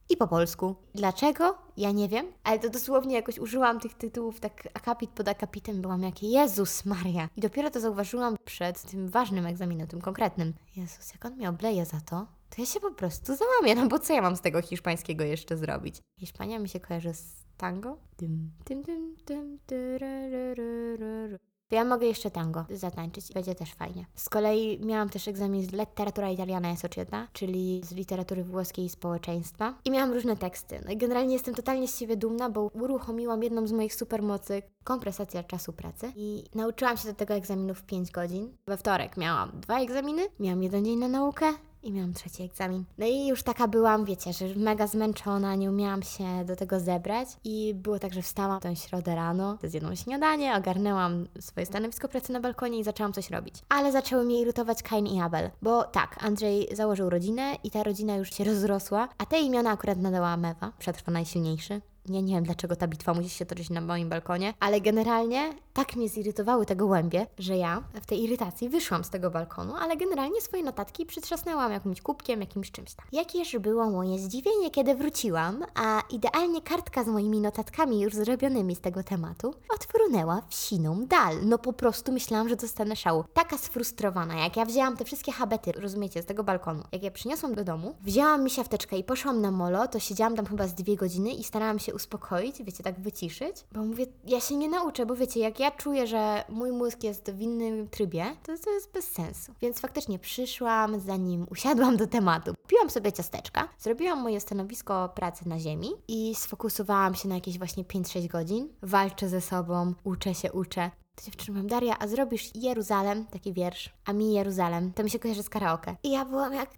i 0.09 0.17
po 0.17 0.27
polsku. 0.27 0.75
Dlaczego? 0.95 1.57
Ja 1.77 1.91
nie 1.91 2.09
wiem, 2.09 2.25
ale 2.43 2.59
to 2.59 2.69
dosłownie 2.69 3.15
jakoś 3.15 3.39
użyłam 3.39 3.79
tych 3.79 3.93
tytułów 3.93 4.39
tak 4.39 4.67
akapit 4.73 5.09
pod 5.09 5.27
akapitem, 5.27 5.81
byłam 5.81 6.03
jak 6.03 6.23
Jezus 6.23 6.85
Maria. 6.85 7.29
I 7.35 7.41
dopiero 7.41 7.69
to 7.71 7.79
zauważyłam 7.79 8.35
przed 8.45 8.81
tym 8.81 9.09
ważnym 9.09 9.45
egzaminem, 9.45 9.87
tym 9.87 10.01
konkretnym. 10.01 10.53
Jezus, 10.75 11.11
jak 11.13 11.25
on 11.25 11.33
mnie 11.33 11.49
obleje 11.49 11.85
za 11.85 12.01
to, 12.01 12.25
to 12.49 12.61
ja 12.61 12.65
się 12.65 12.79
po 12.79 12.91
prostu 12.91 13.35
załamię, 13.35 13.75
no 13.75 13.87
bo 13.87 13.99
co 13.99 14.13
ja 14.13 14.21
mam 14.21 14.35
z 14.35 14.41
tego 14.41 14.61
hiszpańskiego 14.61 15.23
jeszcze 15.23 15.57
zrobić? 15.57 16.01
Hiszpania 16.19 16.59
mi 16.59 16.69
się 16.69 16.79
kojarzy 16.79 17.13
z 17.13 17.45
tango. 17.57 17.97
Dym, 18.17 18.51
dym, 18.65 18.83
dym, 19.25 19.59
dym, 19.67 21.49
to 21.69 21.75
ja 21.75 21.85
mogę 21.85 22.07
jeszcze 22.07 22.31
tango 22.31 22.65
zatańczyć 22.69 23.29
i 23.29 23.33
będzie 23.33 23.55
też 23.55 23.73
fajnie. 23.73 24.05
Z 24.15 24.29
kolei 24.29 24.79
miałam 24.85 25.09
też 25.09 25.27
egzamin 25.27 25.63
z 25.63 25.71
literatura 25.71 26.29
italiana 26.29 26.69
jest 26.69 26.85
oczyta, 26.85 27.27
czyli 27.33 27.81
z 27.83 27.91
literatury 27.91 28.43
włoskiej 28.43 28.85
i 28.85 28.89
społeczeństwa. 28.89 29.73
I 29.85 29.91
miałam 29.91 30.13
różne 30.13 30.35
teksty. 30.35 30.81
No 30.85 30.91
i 30.91 30.97
generalnie 30.97 31.33
jestem 31.33 31.55
totalnie 31.55 31.87
z 31.87 31.99
siebie 31.99 32.17
dumna, 32.17 32.49
bo 32.49 32.61
uruchomiłam 32.73 33.43
jedną 33.43 33.67
z 33.67 33.71
moich 33.71 33.95
supermocy, 33.95 34.61
kompresacja 34.83 35.43
czasu 35.43 35.73
pracy. 35.73 36.11
I 36.15 36.43
nauczyłam 36.55 36.97
się 36.97 37.07
do 37.07 37.13
tego 37.13 37.33
egzaminu 37.33 37.75
w 37.75 37.83
5 37.83 38.11
godzin. 38.11 38.57
We 38.67 38.77
wtorek 38.77 39.17
miałam 39.17 39.51
dwa 39.53 39.79
egzaminy, 39.79 40.21
miałam 40.39 40.63
jeden 40.63 40.85
dzień 40.85 40.99
na 40.99 41.07
naukę, 41.07 41.53
i 41.83 41.91
miałam 41.91 42.13
trzeci 42.13 42.43
egzamin. 42.43 42.83
No 42.97 43.05
i 43.05 43.27
już 43.27 43.43
taka 43.43 43.67
byłam, 43.67 44.05
wiecie, 44.05 44.33
że 44.33 44.45
mega 44.55 44.87
zmęczona, 44.87 45.55
nie 45.55 45.69
umiałam 45.69 46.03
się 46.03 46.45
do 46.45 46.55
tego 46.55 46.79
zebrać. 46.79 47.27
I 47.43 47.73
było 47.73 47.99
tak, 47.99 48.13
że 48.13 48.21
wstałam 48.21 48.59
tę 48.59 48.75
środę 48.75 49.15
rano, 49.15 49.57
zjedłam 49.63 49.95
śniadanie, 49.95 50.55
ogarnęłam 50.55 51.27
swoje 51.39 51.65
stanowisko 51.65 52.07
pracy 52.07 52.33
na 52.33 52.39
balkonie 52.39 52.79
i 52.79 52.83
zaczęłam 52.83 53.13
coś 53.13 53.29
robić. 53.29 53.55
Ale 53.69 53.91
zaczęły 53.91 54.25
mnie 54.25 54.41
irytować 54.41 54.83
Kain 54.83 55.07
i 55.07 55.21
Abel, 55.21 55.49
bo 55.61 55.83
tak, 55.83 56.23
Andrzej 56.23 56.67
założył 56.71 57.09
rodzinę 57.09 57.55
i 57.63 57.71
ta 57.71 57.83
rodzina 57.83 58.15
już 58.15 58.33
się 58.33 58.43
rozrosła, 58.43 59.09
a 59.17 59.25
te 59.25 59.39
imiona 59.39 59.71
akurat 59.71 59.97
nadała 59.97 60.37
Mewa, 60.37 60.71
przetrwa 60.79 61.11
najsilniejszy. 61.11 61.81
Ja 62.09 62.21
nie 62.21 62.33
wiem, 62.33 62.43
dlaczego 62.43 62.75
ta 62.75 62.87
bitwa 62.87 63.13
musi 63.13 63.29
się 63.29 63.45
toczyć 63.45 63.69
na 63.69 63.81
moim 63.81 64.09
balkonie, 64.09 64.53
ale 64.59 64.81
generalnie 64.81 65.53
tak 65.73 65.95
mnie 65.95 66.09
zirytowały 66.09 66.65
te 66.65 66.75
gołębie, 66.75 67.27
że 67.37 67.57
ja 67.57 67.83
w 68.01 68.05
tej 68.05 68.23
irytacji 68.23 68.69
wyszłam 68.69 69.03
z 69.03 69.09
tego 69.09 69.31
balkonu, 69.31 69.73
ale 69.79 69.97
generalnie 69.97 70.41
swoje 70.41 70.63
notatki 70.63 71.05
przytrzasnęłam 71.05 71.71
jakimś 71.71 72.01
kubkiem, 72.01 72.39
jakimś 72.39 72.71
czymś 72.71 72.93
tam. 72.93 73.05
Jakież 73.11 73.57
było 73.57 73.89
moje 73.89 74.19
zdziwienie, 74.19 74.71
kiedy 74.71 74.95
wróciłam, 74.95 75.65
a 75.75 76.01
idealnie 76.09 76.61
kartka 76.61 77.03
z 77.03 77.07
moimi 77.07 77.39
notatkami 77.39 78.01
już 78.01 78.13
zrobionymi 78.13 78.75
z 78.75 78.79
tego 78.79 79.03
tematu 79.03 79.53
odfrunęła 79.75 80.41
w 80.49 80.53
siną 80.53 81.05
dal. 81.05 81.35
No 81.45 81.57
po 81.57 81.73
prostu 81.73 82.11
myślałam, 82.11 82.49
że 82.49 82.55
dostanę 82.55 82.95
szału. 82.95 83.23
Taka 83.33 83.57
sfrustrowana, 83.57 84.35
jak 84.35 84.57
ja 84.57 84.65
wzięłam 84.65 84.97
te 84.97 85.05
wszystkie 85.05 85.31
habety, 85.31 85.71
rozumiecie, 85.71 86.21
z 86.21 86.25
tego 86.25 86.43
balkonu, 86.43 86.83
jak 86.91 87.03
je 87.03 87.11
przyniosłam 87.11 87.55
do 87.55 87.63
domu, 87.63 87.95
wzięłam 88.01 88.43
mi 88.43 88.49
siafteczkę 88.49 88.97
i 88.97 89.03
poszłam 89.03 89.41
na 89.41 89.51
molo, 89.51 89.87
to 89.87 89.99
siedziałam 89.99 90.35
tam 90.35 90.45
chyba 90.45 90.67
z 90.67 90.73
dwie 90.73 90.95
godziny 90.95 91.31
i 91.31 91.43
starałam 91.43 91.79
się 91.79 91.93
uspokoić, 91.99 92.63
wiecie, 92.63 92.83
tak 92.83 92.99
wyciszyć, 92.99 93.55
bo 93.71 93.85
mówię, 93.85 94.05
ja 94.25 94.39
się 94.39 94.55
nie 94.55 94.69
nauczę, 94.69 95.05
bo 95.05 95.15
wiecie, 95.15 95.39
jak 95.39 95.59
ja 95.59 95.71
czuję, 95.71 96.07
że 96.07 96.43
mój 96.49 96.71
mózg 96.71 97.03
jest 97.03 97.31
w 97.31 97.41
innym 97.41 97.87
trybie, 97.89 98.25
to 98.43 98.51
to 98.57 98.71
jest 98.71 98.91
bez 98.91 99.11
sensu. 99.11 99.53
Więc 99.61 99.79
faktycznie 99.79 100.19
przyszłam, 100.19 100.99
zanim 100.99 101.47
usiadłam 101.51 101.97
do 101.97 102.07
tematu. 102.07 102.53
Piłam 102.67 102.89
sobie 102.89 103.11
ciasteczka, 103.11 103.69
zrobiłam 103.79 104.21
moje 104.21 104.39
stanowisko 104.39 105.09
pracy 105.15 105.49
na 105.49 105.59
ziemi 105.59 105.89
i 106.07 106.35
sfokusowałam 106.35 107.15
się 107.15 107.29
na 107.29 107.35
jakieś 107.35 107.57
właśnie 107.57 107.83
5-6 107.83 108.27
godzin. 108.27 108.69
Walczę 108.81 109.29
ze 109.29 109.41
sobą, 109.41 109.93
uczę 110.03 110.35
się, 110.35 110.51
uczę. 110.51 110.91
To 111.15 111.25
dziewczyna 111.25 111.57
mam 111.57 111.67
Daria, 111.67 111.99
a 111.99 112.07
zrobisz 112.07 112.49
Jeruzalem, 112.55 113.25
taki 113.25 113.53
wiersz, 113.53 113.89
a 114.05 114.13
mi 114.13 114.33
Jeruzalem, 114.33 114.93
to 114.93 115.03
mi 115.03 115.09
się 115.09 115.19
kojarzy 115.19 115.43
z 115.43 115.49
karaoke. 115.49 115.95
I 116.03 116.11
ja 116.11 116.25
byłam 116.25 116.53
jak, 116.53 116.69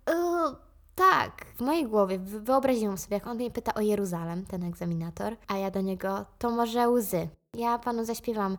tak, 0.96 1.46
w 1.56 1.62
mojej 1.62 1.88
głowie 1.88 2.20
wyobraziłam 2.20 2.98
sobie, 2.98 3.14
jak 3.14 3.28
on 3.28 3.38
mnie 3.38 3.52
pyta 3.52 3.74
o 3.74 3.82
Jeruzalem, 3.82 4.46
ten 4.46 4.64
egzaminator, 4.64 5.36
a 5.48 5.58
ja 5.58 5.72
do 5.72 5.82
niego, 5.82 6.26
to 6.38 6.50
może 6.50 6.90
łzy. 6.90 7.28
Ja 7.58 7.80
panu 7.80 8.06
zaśpiewam 8.06 8.58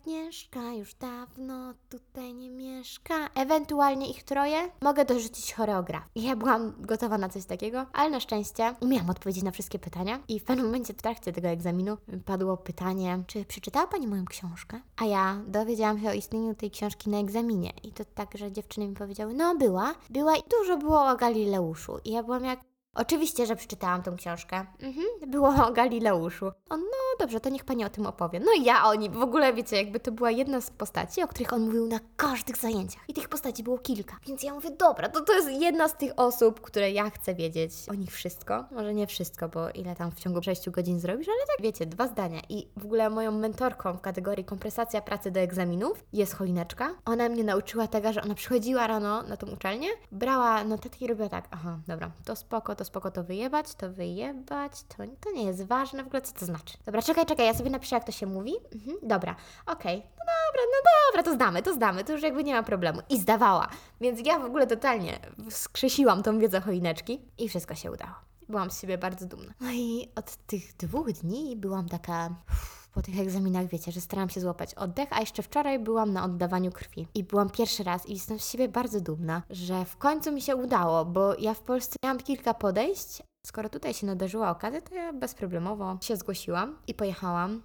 Agnieszka 0.00 0.72
już 0.72 0.94
dawno 0.94 1.74
tutaj 1.88 2.34
nie 2.34 2.50
mieszka. 2.50 3.14
Ewentualnie 3.34 4.10
ich 4.10 4.22
troje. 4.22 4.70
Mogę 4.82 5.04
dorzucić 5.04 5.54
choreograf. 5.54 6.02
Ja 6.16 6.36
byłam 6.36 6.72
gotowa 6.78 7.18
na 7.18 7.28
coś 7.28 7.44
takiego, 7.44 7.86
ale 7.92 8.10
na 8.10 8.20
szczęście 8.20 8.74
umiałam 8.80 9.10
odpowiedzieć 9.10 9.44
na 9.44 9.50
wszystkie 9.50 9.78
pytania. 9.78 10.20
I 10.28 10.40
w 10.40 10.44
pewnym 10.44 10.66
momencie 10.66 10.94
w 10.94 11.02
trakcie 11.02 11.32
tego 11.32 11.48
egzaminu 11.48 11.96
padło 12.24 12.56
pytanie, 12.56 13.22
czy 13.26 13.44
przeczytała 13.44 13.86
pani 13.86 14.06
moją 14.06 14.24
książkę? 14.24 14.80
A 14.96 15.04
ja 15.04 15.42
dowiedziałam 15.46 16.00
się 16.00 16.08
o 16.08 16.12
istnieniu 16.12 16.54
tej 16.54 16.70
książki 16.70 17.10
na 17.10 17.18
egzaminie. 17.18 17.70
I 17.82 17.92
to 17.92 18.04
tak, 18.04 18.38
że 18.38 18.52
dziewczyny 18.52 18.88
mi 18.88 18.94
powiedziały, 18.94 19.34
no 19.34 19.56
była, 19.56 19.94
była 20.10 20.36
i 20.36 20.42
dużo 20.50 20.76
było 20.76 21.10
o 21.10 21.16
Galileuszu. 21.16 21.98
I 22.04 22.10
ja 22.10 22.22
byłam 22.22 22.44
jak, 22.44 22.60
Oczywiście, 22.94 23.46
że 23.46 23.56
przeczytałam 23.56 24.02
tą 24.02 24.16
książkę. 24.16 24.66
Mhm, 24.80 25.06
było 25.26 25.48
o 25.66 25.72
Galileuszu. 25.72 26.46
On, 26.70 26.80
no 26.80 27.18
dobrze, 27.18 27.40
to 27.40 27.48
niech 27.48 27.64
pani 27.64 27.84
o 27.84 27.90
tym 27.90 28.06
opowie. 28.06 28.40
No 28.40 28.52
i 28.58 28.64
ja 28.64 28.84
o 28.84 28.94
nim, 28.94 29.12
w 29.12 29.22
ogóle 29.22 29.52
wiecie, 29.54 29.76
jakby 29.76 30.00
to 30.00 30.12
była 30.12 30.30
jedna 30.30 30.60
z 30.60 30.70
postaci, 30.70 31.22
o 31.22 31.28
których 31.28 31.52
on 31.52 31.62
mówił 31.62 31.86
na 31.86 32.00
każdych 32.16 32.56
zajęciach. 32.56 33.02
I 33.08 33.14
tych 33.14 33.28
postaci 33.28 33.62
było 33.62 33.78
kilka. 33.78 34.16
Więc 34.26 34.42
ja 34.42 34.54
mówię, 34.54 34.70
dobra, 34.70 35.08
to 35.08 35.20
to 35.20 35.32
jest 35.32 35.50
jedna 35.50 35.88
z 35.88 35.96
tych 35.96 36.12
osób, 36.16 36.60
które 36.60 36.90
ja 36.90 37.10
chcę 37.10 37.34
wiedzieć 37.34 37.72
o 37.90 37.94
nich 37.94 38.10
wszystko. 38.10 38.64
Może 38.70 38.94
nie 38.94 39.06
wszystko, 39.06 39.48
bo 39.48 39.70
ile 39.70 39.96
tam 39.96 40.10
w 40.10 40.20
ciągu 40.20 40.42
6 40.42 40.70
godzin 40.70 41.00
zrobisz, 41.00 41.28
ale 41.28 41.46
tak 41.46 41.64
wiecie, 41.64 41.86
dwa 41.86 42.06
zdania. 42.06 42.40
I 42.48 42.68
w 42.76 42.84
ogóle 42.84 43.10
moją 43.10 43.32
mentorką 43.32 43.92
w 43.92 44.00
kategorii 44.00 44.44
kompresacja 44.44 45.00
pracy 45.00 45.30
do 45.30 45.40
egzaminów 45.40 46.04
jest 46.12 46.34
choineczka. 46.34 46.94
Ona 47.04 47.28
mnie 47.28 47.44
nauczyła 47.44 47.86
tego, 47.86 48.12
że 48.12 48.22
ona 48.22 48.34
przychodziła 48.34 48.86
rano 48.86 49.22
na 49.22 49.36
tą 49.36 49.46
uczelnię, 49.46 49.88
brała 50.12 50.64
notatki 50.64 51.04
i 51.04 51.08
robiła 51.08 51.28
tak, 51.28 51.48
aha, 51.50 51.78
dobra, 51.88 52.10
to 52.24 52.36
spoko, 52.36 52.76
to 52.80 52.84
spoko, 52.84 53.10
to 53.10 53.24
wyjebać, 53.24 53.74
to 53.74 53.90
wyjebać, 53.90 54.72
to, 54.88 54.96
to 55.20 55.32
nie 55.32 55.44
jest 55.44 55.62
ważne 55.66 56.04
w 56.04 56.06
ogóle, 56.06 56.22
co 56.22 56.32
to 56.32 56.46
znaczy. 56.46 56.78
Dobra, 56.86 57.02
czekaj, 57.02 57.26
czekaj, 57.26 57.46
ja 57.46 57.54
sobie 57.54 57.70
napiszę, 57.70 57.96
jak 57.96 58.04
to 58.04 58.12
się 58.12 58.26
mówi. 58.26 58.52
Mhm, 58.74 58.96
dobra, 59.02 59.36
okej, 59.66 59.96
no 59.96 60.24
dobra, 60.26 60.62
no 60.72 60.90
dobra, 61.06 61.22
to 61.22 61.34
zdamy, 61.34 61.62
to 61.62 61.74
zdamy, 61.74 62.04
to 62.04 62.12
już 62.12 62.22
jakby 62.22 62.44
nie 62.44 62.54
ma 62.54 62.62
problemu. 62.62 63.00
I 63.08 63.18
zdawała. 63.18 63.68
Więc 64.00 64.26
ja 64.26 64.38
w 64.38 64.44
ogóle 64.44 64.66
totalnie 64.66 65.18
skrzesiłam 65.50 66.22
tą 66.22 66.38
wiedzę 66.38 66.60
choineczki 66.60 67.20
i 67.38 67.48
wszystko 67.48 67.74
się 67.74 67.92
udało. 67.92 68.14
Byłam 68.48 68.70
z 68.70 68.80
siebie 68.80 68.98
bardzo 68.98 69.26
dumna. 69.26 69.52
No 69.60 69.70
i 69.70 70.08
od 70.16 70.36
tych 70.36 70.76
dwóch 70.76 71.12
dni 71.12 71.56
byłam 71.56 71.88
taka 71.88 72.30
uff, 72.50 72.79
po 72.92 73.02
tych 73.02 73.20
egzaminach, 73.20 73.66
wiecie, 73.66 73.92
że 73.92 74.00
starałam 74.00 74.30
się 74.30 74.40
złapać 74.40 74.74
oddech, 74.74 75.08
a 75.10 75.20
jeszcze 75.20 75.42
wczoraj 75.42 75.78
byłam 75.78 76.12
na 76.12 76.24
oddawaniu 76.24 76.72
krwi. 76.72 77.06
I 77.14 77.24
byłam 77.24 77.50
pierwszy 77.50 77.84
raz 77.84 78.08
i 78.08 78.12
jestem 78.12 78.38
z 78.38 78.50
siebie 78.50 78.68
bardzo 78.68 79.00
dumna, 79.00 79.42
że 79.50 79.84
w 79.84 79.96
końcu 79.96 80.32
mi 80.32 80.42
się 80.42 80.56
udało, 80.56 81.04
bo 81.04 81.34
ja 81.38 81.54
w 81.54 81.60
Polsce 81.60 81.96
miałam 82.04 82.18
kilka 82.18 82.54
podejść. 82.54 83.22
Skoro 83.46 83.68
tutaj 83.68 83.94
się 83.94 84.06
nadarzyła 84.06 84.50
okazja, 84.50 84.80
to 84.80 84.94
ja 84.94 85.12
bezproblemowo 85.12 85.98
się 86.02 86.16
zgłosiłam 86.16 86.78
i 86.86 86.94
pojechałam. 86.94 87.62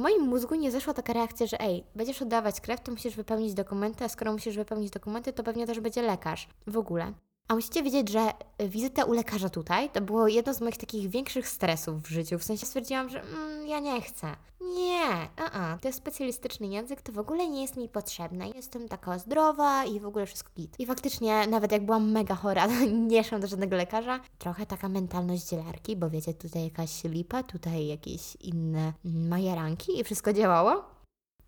W 0.00 0.02
moim 0.02 0.22
mózgu 0.22 0.54
nie 0.54 0.70
zeszła 0.70 0.94
taka 0.94 1.12
reakcja, 1.12 1.46
że 1.46 1.60
ej, 1.60 1.84
będziesz 1.94 2.22
oddawać 2.22 2.60
krew, 2.60 2.80
to 2.80 2.92
musisz 2.92 3.16
wypełnić 3.16 3.54
dokumenty, 3.54 4.04
a 4.04 4.08
skoro 4.08 4.32
musisz 4.32 4.56
wypełnić 4.56 4.90
dokumenty, 4.90 5.32
to 5.32 5.42
pewnie 5.42 5.66
też 5.66 5.80
będzie 5.80 6.02
lekarz. 6.02 6.48
W 6.66 6.76
ogóle. 6.76 7.12
A 7.48 7.54
musicie 7.54 7.82
wiedzieć, 7.82 8.08
że 8.08 8.30
wizyta 8.68 9.04
u 9.04 9.12
lekarza 9.12 9.48
tutaj 9.48 9.90
to 9.90 10.00
było 10.00 10.28
jedno 10.28 10.54
z 10.54 10.60
moich 10.60 10.76
takich 10.76 11.10
większych 11.10 11.48
stresów 11.48 12.02
w 12.02 12.08
życiu. 12.08 12.38
W 12.38 12.44
sensie 12.44 12.66
stwierdziłam, 12.66 13.08
że 13.08 13.22
mm, 13.22 13.66
ja 13.66 13.80
nie 13.80 14.00
chcę. 14.00 14.36
Nie, 14.60 15.28
a, 15.36 15.78
to 15.80 15.88
jest 15.88 15.98
specjalistyczny 15.98 16.66
język, 16.66 17.02
to 17.02 17.12
w 17.12 17.18
ogóle 17.18 17.48
nie 17.48 17.62
jest 17.62 17.76
mi 17.76 17.88
potrzebne. 17.88 18.48
Jestem 18.48 18.88
taka 18.88 19.18
zdrowa 19.18 19.84
i 19.84 20.00
w 20.00 20.06
ogóle 20.06 20.26
wszystko 20.26 20.50
git. 20.56 20.80
I 20.80 20.86
faktycznie, 20.86 21.46
nawet 21.46 21.72
jak 21.72 21.86
byłam 21.86 22.10
mega 22.10 22.34
chora, 22.34 22.66
nie 23.10 23.24
szłam 23.24 23.40
do 23.40 23.46
żadnego 23.46 23.76
lekarza. 23.76 24.20
Trochę 24.38 24.66
taka 24.66 24.88
mentalność 24.88 25.48
dzielarki, 25.48 25.96
bo 25.96 26.10
wiecie, 26.10 26.34
tutaj 26.34 26.64
jakaś 26.64 27.04
lipa, 27.04 27.42
tutaj 27.42 27.86
jakieś 27.86 28.36
inne 28.36 28.92
majeranki 29.04 30.00
i 30.00 30.04
wszystko 30.04 30.32
działało. 30.32 30.91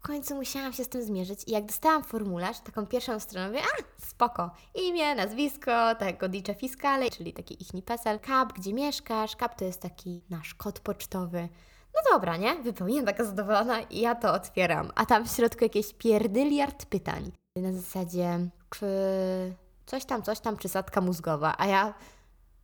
Końcu 0.07 0.35
musiałam 0.35 0.73
się 0.73 0.85
z 0.85 0.88
tym 0.88 1.03
zmierzyć 1.03 1.45
i 1.47 1.51
jak 1.51 1.67
dostałam 1.67 2.05
formularz, 2.05 2.61
taką 2.61 2.87
pierwszą 2.87 3.21
stronę, 3.21 3.49
mówię, 3.49 3.61
a, 3.62 4.03
spoko, 4.07 4.51
imię, 4.75 5.14
nazwisko, 5.14 5.95
tego 5.95 6.29
dicze 6.29 6.55
fiscale, 6.55 7.11
czyli 7.11 7.33
taki 7.33 7.62
ich 7.62 7.85
PESEL, 7.85 8.21
kap, 8.21 8.53
gdzie 8.53 8.73
mieszkasz, 8.73 9.37
kap 9.37 9.55
to 9.59 9.64
jest 9.64 9.81
taki 9.81 10.23
nasz 10.31 10.55
kod 10.55 10.81
pocztowy. 10.81 11.49
No 11.95 12.01
dobra, 12.12 12.37
nie? 12.37 12.55
Wypełniłam 12.55 13.07
taka 13.07 13.25
zadowolona 13.25 13.81
i 13.81 14.01
ja 14.01 14.14
to 14.14 14.33
otwieram, 14.33 14.90
a 14.95 15.07
tam 15.07 15.25
w 15.27 15.31
środku 15.31 15.64
jakieś 15.64 15.95
pierdyliard 15.95 16.87
pytań. 16.87 17.33
Na 17.57 17.73
zasadzie, 17.73 18.49
czy 18.71 18.87
coś 19.87 20.05
tam, 20.05 20.23
coś 20.23 20.40
tam, 20.40 20.57
przysadka 20.57 21.01
mózgowa, 21.01 21.55
a 21.59 21.67
ja... 21.67 21.95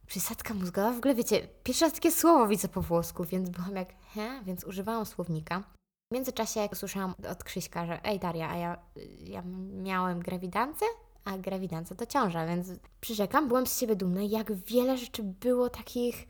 Przysadka 0.07 0.55
mózgowa? 0.55 0.92
W 0.92 0.98
ogóle 0.98 1.14
wiecie, 1.14 1.48
pierwszy 1.62 1.85
raz 1.85 1.94
takie 1.94 2.12
słowo 2.12 2.48
widzę 2.48 2.68
po 2.68 2.83
włosku, 2.83 3.24
więc 3.24 3.50
byłam 3.50 3.76
jak, 3.76 3.88
he? 4.14 4.40
Więc 4.44 4.64
używałam 4.64 5.07
słownika. 5.07 5.62
W 6.10 6.14
międzyczasie 6.14 6.68
usłyszałam 6.72 7.14
od 7.30 7.44
Krzyśka, 7.44 7.86
że 7.86 8.04
ej 8.04 8.18
Daria, 8.18 8.50
a 8.50 8.56
ja, 8.56 8.78
ja 9.20 9.42
miałem 9.72 10.20
grawidancę, 10.20 10.86
a 11.24 11.38
grawidancja 11.38 11.96
to 11.96 12.06
ciąża, 12.06 12.46
więc 12.46 12.68
przyrzekam, 13.00 13.48
byłam 13.48 13.66
z 13.66 13.78
siebie 13.78 13.96
dumna, 13.96 14.22
jak 14.22 14.52
wiele 14.52 14.98
rzeczy 14.98 15.22
było 15.22 15.68
takich, 15.68 16.26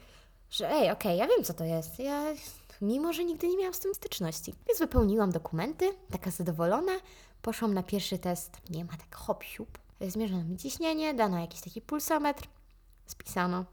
że 0.50 0.70
ej, 0.70 0.90
okej, 0.90 1.18
ja 1.18 1.26
wiem 1.26 1.44
co 1.44 1.54
to 1.54 1.64
jest, 1.64 1.98
ja, 1.98 2.24
mimo 2.80 3.12
że 3.12 3.24
nigdy 3.24 3.48
nie 3.48 3.56
miałam 3.56 3.74
z 3.74 3.78
tym 3.78 3.94
styczności. 3.94 4.54
Więc 4.68 4.78
wypełniłam 4.78 5.32
dokumenty, 5.32 5.92
taka 6.10 6.30
zadowolona, 6.30 6.92
poszłam 7.42 7.74
na 7.74 7.82
pierwszy 7.82 8.18
test, 8.18 8.70
nie 8.70 8.84
ma 8.84 8.92
tak 8.92 9.16
hop 9.16 9.44
siup, 9.44 9.78
zmierzono 10.00 10.44
mi 10.44 10.56
ciśnienie, 10.56 11.14
dano 11.14 11.38
jakiś 11.38 11.60
taki 11.60 11.80
pulsometr, 11.80 12.48
spisano, 13.06 13.64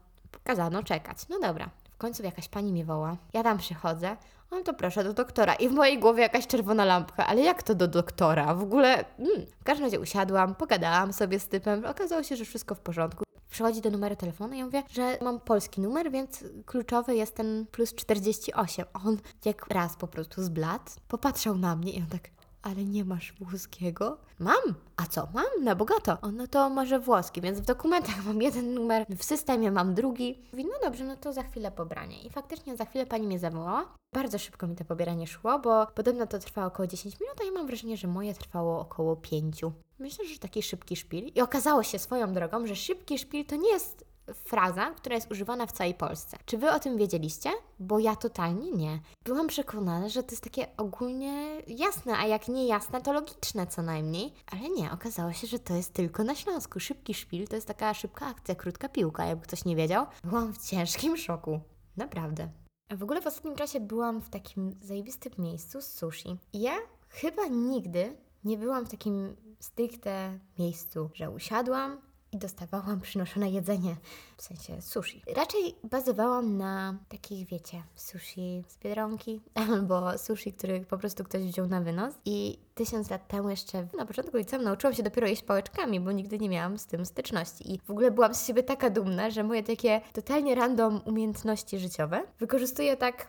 kazano 0.44 0.82
czekać, 0.82 1.18
no 1.28 1.40
dobra. 1.40 1.70
W 1.92 1.98
końcu 1.98 2.22
jakaś 2.22 2.48
pani 2.48 2.72
mnie 2.72 2.84
woła, 2.84 3.16
ja 3.32 3.42
tam 3.42 3.58
przychodzę, 3.58 4.16
no 4.50 4.62
to 4.62 4.74
proszę 4.74 5.04
do 5.04 5.12
doktora. 5.12 5.54
I 5.54 5.68
w 5.68 5.72
mojej 5.72 5.98
głowie 5.98 6.22
jakaś 6.22 6.46
czerwona 6.46 6.84
lampka, 6.84 7.26
ale 7.26 7.40
jak 7.40 7.62
to 7.62 7.74
do 7.74 7.88
doktora? 7.88 8.54
W 8.54 8.62
ogóle, 8.62 9.04
mm. 9.18 9.46
w 9.60 9.64
każdym 9.64 9.84
razie 9.84 10.00
usiadłam, 10.00 10.54
pogadałam 10.54 11.12
sobie 11.12 11.40
z 11.40 11.48
typem, 11.48 11.84
okazało 11.84 12.22
się, 12.22 12.36
że 12.36 12.44
wszystko 12.44 12.74
w 12.74 12.80
porządku. 12.80 13.24
Przychodzi 13.50 13.80
do 13.80 13.90
numeru 13.90 14.16
telefonu 14.16 14.54
i 14.54 14.58
ja 14.58 14.64
mówię, 14.64 14.82
że 14.90 15.18
mam 15.22 15.40
polski 15.40 15.80
numer, 15.80 16.10
więc 16.10 16.44
kluczowy 16.66 17.14
jest 17.16 17.34
ten 17.34 17.66
plus 17.72 17.94
48. 17.94 18.84
On 19.04 19.16
jak 19.44 19.66
raz 19.66 19.96
po 19.96 20.08
prostu 20.08 20.42
zbladł, 20.42 20.84
popatrzał 21.08 21.58
na 21.58 21.76
mnie 21.76 21.92
i 21.92 21.98
on 21.98 22.06
tak, 22.06 22.30
ale 22.62 22.84
nie 22.84 23.04
masz 23.04 23.32
włoskiego? 23.32 24.18
Mam. 24.38 24.74
A 24.96 25.06
co? 25.06 25.28
Mam, 25.34 25.64
na 25.64 25.74
bogato. 25.74 26.20
O, 26.20 26.30
no 26.30 26.46
to 26.46 26.70
może 26.70 27.00
włoski, 27.00 27.40
więc 27.40 27.60
w 27.60 27.64
dokumentach 27.64 28.24
mam 28.26 28.42
jeden 28.42 28.74
numer, 28.74 29.06
w 29.18 29.24
systemie 29.24 29.70
mam 29.70 29.94
drugi. 29.94 30.42
Mówi, 30.52 30.64
no 30.64 30.72
dobrze, 30.82 31.04
no 31.04 31.16
to 31.16 31.32
za 31.32 31.42
chwilę 31.42 31.70
pobranie. 31.70 32.22
I 32.22 32.30
faktycznie 32.30 32.76
za 32.76 32.84
chwilę 32.84 33.06
pani 33.06 33.26
mnie 33.26 33.38
zawołała. 33.38 33.94
Bardzo 34.12 34.38
szybko 34.38 34.66
mi 34.66 34.76
to 34.76 34.84
pobieranie 34.84 35.26
szło, 35.26 35.58
bo 35.58 35.86
podobno 35.86 36.26
to 36.26 36.38
trwało 36.38 36.66
około 36.66 36.86
10 36.86 37.20
minut, 37.20 37.40
a 37.40 37.44
ja 37.44 37.52
mam 37.52 37.66
wrażenie, 37.66 37.96
że 37.96 38.08
moje 38.08 38.34
trwało 38.34 38.80
około 38.80 39.16
5. 39.16 39.60
Myślę, 39.98 40.24
że 40.26 40.38
taki 40.38 40.62
szybki 40.62 40.96
szpil. 40.96 41.32
I 41.34 41.40
okazało 41.40 41.82
się 41.82 41.98
swoją 41.98 42.32
drogą, 42.32 42.66
że 42.66 42.76
szybki 42.76 43.18
szpil 43.18 43.46
to 43.46 43.56
nie 43.56 43.70
jest 43.70 44.07
fraza, 44.34 44.90
która 44.90 45.14
jest 45.14 45.30
używana 45.30 45.66
w 45.66 45.72
całej 45.72 45.94
Polsce. 45.94 46.36
Czy 46.46 46.58
wy 46.58 46.70
o 46.70 46.80
tym 46.80 46.96
wiedzieliście? 46.96 47.50
Bo 47.80 47.98
ja 47.98 48.16
totalnie 48.16 48.72
nie. 48.72 49.00
Byłam 49.24 49.46
przekonana, 49.46 50.08
że 50.08 50.22
to 50.22 50.30
jest 50.30 50.44
takie 50.44 50.66
ogólnie 50.76 51.62
jasne, 51.66 52.16
a 52.16 52.26
jak 52.26 52.48
nie 52.48 52.66
jasne, 52.66 53.00
to 53.00 53.12
logiczne 53.12 53.66
co 53.66 53.82
najmniej. 53.82 54.32
Ale 54.52 54.68
nie, 54.70 54.92
okazało 54.92 55.32
się, 55.32 55.46
że 55.46 55.58
to 55.58 55.74
jest 55.74 55.92
tylko 55.92 56.24
na 56.24 56.34
Śląsku. 56.34 56.80
Szybki 56.80 57.14
szpil 57.14 57.48
to 57.48 57.54
jest 57.54 57.68
taka 57.68 57.94
szybka 57.94 58.26
akcja, 58.26 58.54
krótka 58.54 58.88
piłka, 58.88 59.24
jakby 59.24 59.46
ktoś 59.46 59.64
nie 59.64 59.76
wiedział. 59.76 60.06
Byłam 60.24 60.52
w 60.52 60.58
ciężkim 60.58 61.16
szoku. 61.16 61.60
Naprawdę. 61.96 62.48
A 62.88 62.96
w 62.96 63.02
ogóle 63.02 63.20
w 63.20 63.26
ostatnim 63.26 63.56
czasie 63.56 63.80
byłam 63.80 64.20
w 64.20 64.30
takim 64.30 64.78
zajebistym 64.82 65.32
miejscu 65.38 65.80
z 65.80 65.86
sushi. 65.86 66.36
I 66.52 66.60
ja 66.60 66.72
chyba 67.08 67.46
nigdy 67.46 68.16
nie 68.44 68.58
byłam 68.58 68.86
w 68.86 68.90
takim 68.90 69.36
stricte 69.60 70.38
miejscu, 70.58 71.10
że 71.14 71.30
usiadłam 71.30 72.00
i 72.32 72.38
dostawałam 72.38 73.00
przynoszone 73.00 73.50
jedzenie, 73.50 73.96
w 74.36 74.42
sensie 74.42 74.82
sushi. 74.82 75.22
Raczej 75.36 75.74
bazowałam 75.84 76.56
na 76.56 76.98
takich, 77.08 77.48
wiecie, 77.48 77.82
sushi 77.94 78.64
z 78.68 78.78
Biedronki 78.78 79.40
albo 79.70 80.18
sushi, 80.18 80.52
których 80.52 80.86
po 80.86 80.98
prostu 80.98 81.24
ktoś 81.24 81.42
wziął 81.42 81.66
na 81.66 81.80
wynos. 81.80 82.14
I 82.24 82.58
tysiąc 82.74 83.10
lat 83.10 83.28
temu 83.28 83.50
jeszcze 83.50 83.86
na 83.98 84.06
początku 84.06 84.36
liceum 84.36 84.64
nauczyłam 84.64 84.94
się 84.94 85.02
dopiero 85.02 85.26
jeść 85.26 85.42
pałeczkami, 85.42 86.00
bo 86.00 86.12
nigdy 86.12 86.38
nie 86.38 86.48
miałam 86.48 86.78
z 86.78 86.86
tym 86.86 87.06
styczności. 87.06 87.74
I 87.74 87.78
w 87.78 87.90
ogóle 87.90 88.10
byłam 88.10 88.34
z 88.34 88.46
siebie 88.46 88.62
taka 88.62 88.90
dumna, 88.90 89.30
że 89.30 89.44
moje 89.44 89.62
takie 89.62 90.00
totalnie 90.12 90.54
random 90.54 91.00
umiejętności 91.04 91.78
życiowe 91.78 92.22
wykorzystuję 92.38 92.96
tak 92.96 93.28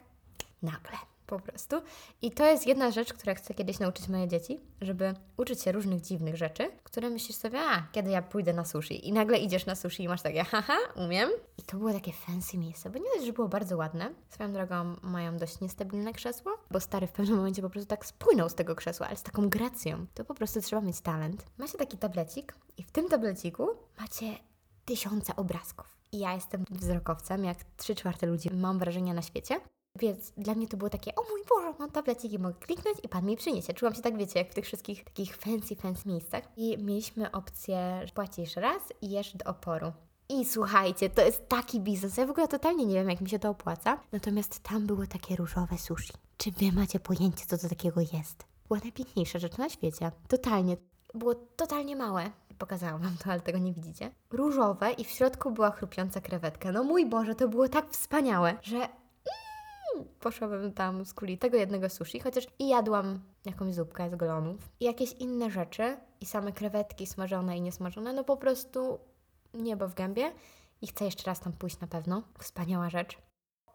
nagle 0.62 0.98
po 1.30 1.40
prostu. 1.40 1.82
I 2.22 2.32
to 2.32 2.46
jest 2.46 2.68
jedna 2.68 2.92
rzecz, 2.92 3.14
która 3.14 3.36
chcę 3.36 3.54
kiedyś 3.54 3.80
nauczyć 3.80 4.08
moje 4.08 4.28
dzieci, 4.28 4.60
żeby 4.82 5.14
uczyć 5.38 5.62
się 5.62 5.72
różnych 5.72 6.02
dziwnych 6.02 6.36
rzeczy, 6.38 6.72
które 6.84 7.10
myślisz 7.10 7.38
sobie, 7.38 7.60
a 7.60 7.88
kiedy 7.92 8.10
ja 8.10 8.22
pójdę 8.22 8.54
na 8.54 8.66
sushi 8.66 9.08
i 9.08 9.14
nagle 9.14 9.38
idziesz 9.38 9.66
na 9.66 9.76
sushi 9.76 10.04
i 10.04 10.08
masz 10.08 10.22
takie, 10.22 10.44
haha, 10.44 10.78
umiem. 10.96 11.30
I 11.58 11.64
to 11.64 11.78
było 11.78 11.94
takie 11.94 12.14
fancy 12.14 12.58
miejsce, 12.58 12.90
bo 12.90 13.00
nie 13.00 13.10
dość, 13.16 13.26
że 13.26 13.34
było 13.34 13.48
bardzo 13.48 13.78
ładne. 13.78 14.14
Swoją 14.30 14.54
drogą 14.54 14.96
mają 15.02 15.38
dość 15.38 15.60
niestabilne 15.60 16.14
krzesło, 16.14 16.52
bo 16.72 16.80
stary 16.80 17.08
w 17.08 17.12
pewnym 17.12 17.38
momencie 17.38 17.62
po 17.62 17.70
prostu 17.70 17.90
tak 17.90 18.06
spłynął 18.06 18.50
z 18.50 18.56
tego 18.56 18.76
krzesła, 18.76 19.08
ale 19.08 19.18
z 19.18 19.24
taką 19.24 19.50
gracją. 19.50 20.06
To 20.14 20.26
po 20.26 20.34
prostu 20.34 20.62
trzeba 20.62 20.82
mieć 20.82 21.02
talent. 21.02 21.46
Macie 21.58 21.78
taki 21.78 21.98
tablecik 21.98 22.56
i 22.78 22.84
w 22.84 22.92
tym 22.92 23.10
tableciku 23.10 23.68
macie 24.00 24.36
tysiące 24.86 25.36
obrazków. 25.36 25.98
I 26.12 26.20
ja 26.20 26.34
jestem 26.34 26.66
wzrokowcem, 26.72 27.44
jak 27.44 27.58
trzy 27.78 27.96
czwarte 27.96 28.28
ludzi 28.28 28.50
mam 28.54 28.80
wrażenia 28.80 29.14
na 29.14 29.22
świecie. 29.22 29.60
Więc 30.00 30.32
dla 30.38 30.56
mnie 30.56 30.68
to 30.68 30.78
było 30.78 30.90
takie, 30.90 31.16
o 31.16 31.22
mój 31.22 31.42
Boże, 31.50 31.74
mam 31.80 31.92
tableciki, 31.92 32.40
mogę 32.40 32.60
kliknąć 32.60 32.98
i 33.04 33.10
Pan 33.10 33.26
mi 33.26 33.38
przyniesie. 33.38 33.74
Czułam 33.74 33.96
się 33.96 34.02
tak, 34.02 34.18
wiecie, 34.18 34.40
jak 34.40 34.52
w 34.52 34.54
tych 34.54 34.66
wszystkich 34.66 35.04
takich 35.04 35.36
fancy, 35.36 35.76
fancy 35.76 36.10
miejscach. 36.10 36.44
I 36.58 36.78
mieliśmy 36.78 37.32
opcję, 37.32 38.02
że 38.06 38.14
płacisz 38.14 38.56
raz 38.56 38.82
i 39.02 39.10
jesz 39.10 39.38
do 39.38 39.50
oporu. 39.50 39.92
I 40.30 40.46
słuchajcie, 40.46 41.10
to 41.10 41.22
jest 41.22 41.48
taki 41.48 41.80
biznes. 41.80 42.18
Ja 42.18 42.26
w 42.26 42.30
ogóle 42.30 42.48
totalnie 42.48 42.86
nie 42.86 42.96
wiem, 42.96 43.10
jak 43.10 43.22
mi 43.22 43.30
się 43.30 43.40
to 43.40 43.50
opłaca. 43.50 44.00
Natomiast 44.12 44.60
tam 44.60 44.88
było 44.88 45.08
takie 45.08 45.36
różowe 45.36 45.78
sushi. 45.78 46.14
Czy 46.38 46.52
wy 46.52 46.72
macie 46.72 47.00
pojęcie, 47.00 47.46
co 47.46 47.58
to 47.58 47.70
takiego 47.70 48.02
jest? 48.02 48.46
Była 48.68 48.80
najpiękniejsza 48.80 49.40
rzecz 49.40 49.58
na 49.58 49.70
świecie. 49.70 50.12
Totalnie. 50.28 50.78
Było 51.14 51.36
totalnie 51.36 51.96
małe. 51.96 52.32
Pokazałam 52.58 53.02
wam 53.02 53.18
to, 53.24 53.32
ale 53.32 53.42
tego 53.42 53.58
nie 53.58 53.74
widzicie. 53.74 54.12
Różowe 54.32 54.92
i 54.92 55.04
w 55.04 55.10
środku 55.10 55.52
była 55.52 55.72
chrupiąca 55.72 56.22
krewetka. 56.22 56.72
No 56.72 56.84
mój 56.84 57.06
Boże, 57.06 57.36
to 57.36 57.48
było 57.48 57.70
tak 57.70 57.92
wspaniałe, 57.92 58.58
że 58.62 58.90
poszłabym 60.20 60.74
tam 60.74 61.06
z 61.06 61.14
kuli 61.14 61.38
tego 61.38 61.58
jednego 61.58 61.90
sushi, 61.90 62.20
chociaż 62.20 62.48
i 62.60 62.68
jadłam 62.68 63.20
jakąś 63.46 63.74
zupkę 63.74 64.10
z 64.10 64.16
golonów 64.16 64.70
i 64.80 64.86
jakieś 64.86 65.14
inne 65.14 65.50
rzeczy 65.50 65.98
i 66.22 66.26
same 66.26 66.52
krewetki 66.52 67.08
smażone 67.08 67.58
i 67.58 67.62
niesmażone, 67.62 68.14
no 68.14 68.24
po 68.24 68.38
prostu 68.38 69.00
niebo 69.54 69.88
w 69.88 69.94
gębie 69.94 70.32
i 70.82 70.88
chcę 70.88 71.06
jeszcze 71.06 71.24
raz 71.24 71.40
tam 71.40 71.54
pójść 71.54 71.80
na 71.80 71.88
pewno. 71.88 72.24
Wspaniała 72.40 72.90
rzecz. 72.90 73.18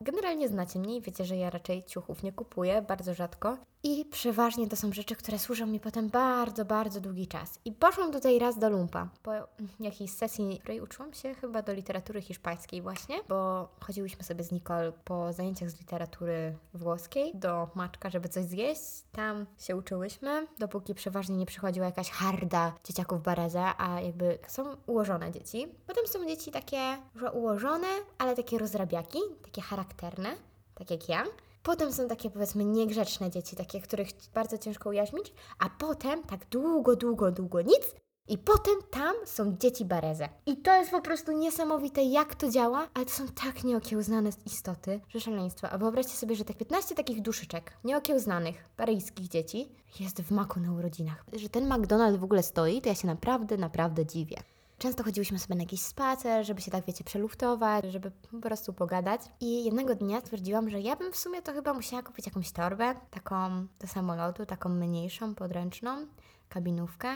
Generalnie 0.01 0.49
znacie 0.49 0.79
mnie 0.79 0.97
i 0.97 1.01
wiecie, 1.01 1.25
że 1.25 1.37
ja 1.37 1.51
raczej 1.51 1.85
ciuchów 1.85 2.23
nie 2.23 2.33
kupuję, 2.33 2.83
bardzo 2.83 3.15
rzadko. 3.15 3.59
I 3.87 4.05
przeważnie 4.05 4.69
to 4.69 4.77
są 4.77 4.93
rzeczy, 4.93 5.17
które 5.17 5.39
służą 5.39 5.67
mi 5.67 5.81
potem 5.81 6.09
bardzo, 6.09 6.65
bardzo 6.65 7.01
długi 7.01 7.27
czas. 7.27 7.61
I 7.65 7.73
poszłam 7.73 8.13
tutaj 8.13 8.39
raz 8.39 8.59
do 8.59 8.71
lumpa 8.71 9.09
po 9.23 9.33
jakiejś 9.81 10.11
sesji, 10.11 10.59
której 10.59 10.81
uczyłam 10.81 11.15
się 11.15 11.35
chyba 11.35 11.63
do 11.63 11.73
literatury 11.73 12.23
hiszpańskiej 12.23 12.83
właśnie, 12.83 13.17
bo 13.29 13.69
chodziłyśmy 13.81 14.25
sobie 14.25 14.45
z 14.45 14.53
Nicole 14.53 14.93
po 15.05 15.33
zajęciach 15.33 15.71
z 15.71 15.81
literatury 15.81 16.57
włoskiej 16.75 17.33
do 17.35 17.69
Maczka, 17.75 18.11
żeby 18.11 18.29
coś 18.29 18.45
zjeść. 18.45 18.83
Tam 19.13 19.47
się 19.59 19.77
uczyłyśmy, 19.77 20.47
dopóki 20.59 20.95
przeważnie 20.95 21.37
nie 21.37 21.47
przychodziła 21.47 21.87
jakaś 21.87 22.11
harda 22.11 22.73
dzieciaków 22.85 23.23
Bareza, 23.23 23.75
a 23.79 24.01
jakby 24.01 24.39
są 24.47 24.77
ułożone 24.87 25.33
dzieci. 25.33 25.69
Potem 25.87 26.07
są 26.07 26.27
dzieci 26.27 26.51
takie, 26.51 26.97
że 27.17 27.33
ułożone, 27.33 27.89
ale 28.19 28.37
takie 28.37 28.59
rozrabiaki, 28.59 29.19
takie 29.43 29.63
charakterne, 29.63 30.37
tak 30.75 30.91
jak 30.91 31.09
ja. 31.09 31.25
Potem 31.65 31.93
są 31.93 32.09
takie 32.09 32.31
powiedzmy 32.31 32.65
niegrzeczne 32.65 33.31
dzieci, 33.31 33.57
takie, 33.57 33.81
których 33.81 34.09
bardzo 34.35 34.59
ciężko 34.59 34.91
ujaźnić, 34.91 35.33
a 35.59 35.71
potem 35.71 36.23
tak 36.23 36.49
długo, 36.49 36.97
długo, 36.97 37.33
długo 37.33 37.63
nic. 37.63 37.95
I 38.29 38.39
potem 38.39 38.75
tam 38.91 39.15
są 39.25 39.57
dzieci 39.57 39.85
bareze. 39.85 40.29
I 40.47 40.57
to 40.57 40.75
jest 40.75 40.91
po 40.91 41.01
prostu 41.01 41.33
niesamowite, 41.33 42.03
jak 42.03 42.35
to 42.35 42.51
działa, 42.51 42.89
ale 42.95 43.07
to 43.07 43.13
są 43.13 43.29
tak 43.29 43.65
nieokiełznane 43.65 44.31
istoty, 44.47 45.01
że 45.09 45.21
szaleństwo. 45.21 45.71
A 45.71 45.79
wyobraźcie 45.79 46.13
sobie, 46.13 46.37
że 46.37 46.45
tak 46.45 46.57
15 46.57 46.95
takich 46.95 47.23
duszyczek, 47.23 47.73
nieokiełznanych, 47.85 48.69
paryjskich 48.77 49.29
dzieci, 49.29 49.69
jest 50.01 50.23
w 50.23 50.31
maku 50.31 50.61
na 50.61 50.73
urodzinach. 50.73 51.25
Że 51.33 51.49
ten 51.49 51.69
McDonald's 51.69 52.19
w 52.19 52.25
ogóle 52.25 52.43
stoi, 52.43 52.81
to 52.81 52.89
ja 52.89 52.95
się 52.95 53.07
naprawdę, 53.07 53.57
naprawdę 53.57 54.07
dziwię. 54.07 54.37
Często 54.79 55.05
chodziłyśmy 55.05 55.39
sobie 55.39 55.55
na 55.55 55.63
jakiś 55.63 55.83
spacer, 55.83 56.47
żeby 56.47 56.61
się 56.61 56.71
tak, 56.71 56.85
wiecie, 56.85 57.05
przeluftować, 57.05 57.85
żeby 57.85 58.11
po 58.11 58.41
prostu 58.41 58.73
pogadać. 58.73 59.21
I 59.41 59.65
jednego 59.65 59.95
dnia 59.95 60.21
stwierdziłam, 60.21 60.71
że 60.71 60.81
ja 60.81 60.97
bym 60.97 61.13
w 61.13 61.17
sumie 61.17 61.43
to 61.43 61.53
chyba 61.53 61.75
musiała 61.75 62.03
kupić 62.03 62.27
jakąś 62.27 62.53
torbę, 62.53 62.95
taką 63.11 63.67
do 63.81 63.87
samolotu, 63.87 64.47
taką 64.47 64.69
mniejszą, 64.69 65.35
podręczną, 65.35 66.07
kabinówkę. 66.49 67.09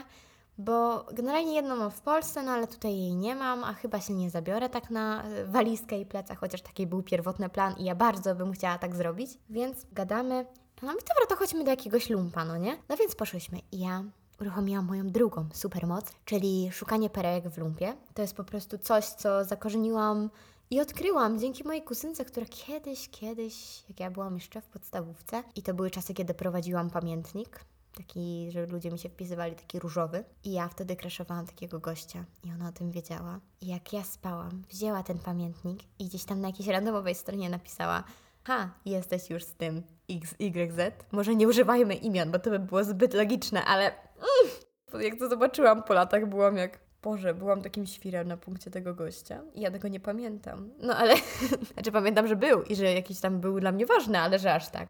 Bo 0.57 1.05
generalnie 1.13 1.55
jedną 1.55 1.75
mam 1.75 1.91
w 1.91 2.01
Polsce, 2.01 2.43
no 2.43 2.51
ale 2.51 2.67
tutaj 2.67 2.97
jej 2.97 3.15
nie 3.15 3.35
mam, 3.35 3.63
a 3.63 3.73
chyba 3.73 4.01
się 4.01 4.13
nie 4.13 4.29
zabiorę 4.29 4.69
tak 4.69 4.89
na 4.89 5.23
e, 5.23 5.45
walizkę 5.45 5.99
i 5.99 6.05
plecach, 6.05 6.39
chociaż 6.39 6.61
taki 6.61 6.87
był 6.87 7.03
pierwotny 7.03 7.49
plan 7.49 7.75
i 7.77 7.83
ja 7.83 7.95
bardzo 7.95 8.35
bym 8.35 8.51
chciała 8.51 8.77
tak 8.77 8.95
zrobić. 8.95 9.31
Więc 9.49 9.85
gadamy. 9.91 10.45
No 10.81 10.91
i 10.91 10.95
dobra, 10.95 11.25
to 11.29 11.35
chodźmy 11.35 11.63
do 11.63 11.71
jakiegoś 11.71 12.09
lumpa, 12.09 12.45
no 12.45 12.57
nie? 12.57 12.77
No 12.89 12.97
więc 12.97 13.15
poszłyśmy 13.15 13.59
i 13.71 13.79
ja 13.79 14.03
uruchomiłam 14.41 14.85
moją 14.85 15.07
drugą 15.07 15.49
supermoc, 15.53 16.05
czyli 16.25 16.69
szukanie 16.71 17.09
perełek 17.09 17.49
w 17.49 17.57
lumpie. 17.57 17.93
To 18.13 18.21
jest 18.21 18.35
po 18.35 18.43
prostu 18.43 18.77
coś, 18.77 19.05
co 19.05 19.45
zakorzeniłam 19.45 20.29
i 20.69 20.81
odkryłam 20.81 21.39
dzięki 21.39 21.63
mojej 21.63 21.83
kuzynce, 21.83 22.25
która 22.25 22.45
kiedyś, 22.45 23.09
kiedyś, 23.09 23.83
jak 23.89 23.99
ja 23.99 24.11
byłam 24.11 24.35
jeszcze 24.35 24.61
w 24.61 24.67
podstawówce, 24.67 25.43
i 25.55 25.61
to 25.61 25.73
były 25.73 25.91
czasy, 25.91 26.13
kiedy 26.13 26.33
prowadziłam 26.33 26.89
pamiętnik, 26.89 27.65
taki, 27.97 28.51
że 28.51 28.65
ludzie 28.65 28.91
mi 28.91 28.99
się 28.99 29.09
wpisywali, 29.09 29.55
taki 29.55 29.79
różowy. 29.79 30.23
I 30.43 30.51
ja 30.51 30.67
wtedy 30.67 30.95
kraszowałam 30.95 31.45
takiego 31.45 31.79
gościa 31.79 32.25
i 32.43 32.51
ona 32.51 32.69
o 32.69 32.71
tym 32.71 32.91
wiedziała. 32.91 33.39
I 33.61 33.67
jak 33.67 33.93
ja 33.93 34.03
spałam, 34.03 34.63
wzięła 34.69 35.03
ten 35.03 35.19
pamiętnik 35.19 35.79
i 35.99 36.05
gdzieś 36.05 36.25
tam 36.25 36.41
na 36.41 36.47
jakiejś 36.47 36.69
randomowej 36.69 37.15
stronie 37.15 37.49
napisała 37.49 38.03
ha, 38.43 38.69
jesteś 38.85 39.29
już 39.29 39.43
z 39.43 39.53
tym 39.53 39.83
XYZ. 40.09 40.79
Może 41.11 41.35
nie 41.35 41.47
używajmy 41.47 41.95
imion, 41.95 42.31
bo 42.31 42.39
to 42.39 42.49
by 42.49 42.59
było 42.59 42.83
zbyt 42.83 43.13
logiczne, 43.13 43.65
ale 43.65 43.91
jak 44.99 45.19
to 45.19 45.29
zobaczyłam 45.29 45.83
po 45.83 45.93
latach, 45.93 46.25
byłam 46.25 46.57
jak 46.57 46.79
Boże, 47.01 47.33
byłam 47.33 47.61
takim 47.61 47.85
świrem 47.85 48.27
na 48.27 48.37
punkcie 48.37 48.71
tego 48.71 48.93
gościa 48.93 49.41
i 49.53 49.61
ja 49.61 49.71
tego 49.71 49.87
nie 49.87 49.99
pamiętam. 49.99 50.69
No 50.79 50.95
ale, 50.97 51.15
znaczy 51.73 51.91
pamiętam, 51.91 52.27
że 52.27 52.35
był 52.35 52.63
i 52.63 52.75
że 52.75 52.93
jakiś 52.93 53.19
tam 53.19 53.39
był 53.39 53.59
dla 53.59 53.71
mnie 53.71 53.85
ważny, 53.85 54.19
ale 54.19 54.39
że 54.39 54.53
aż 54.53 54.69
tak. 54.69 54.87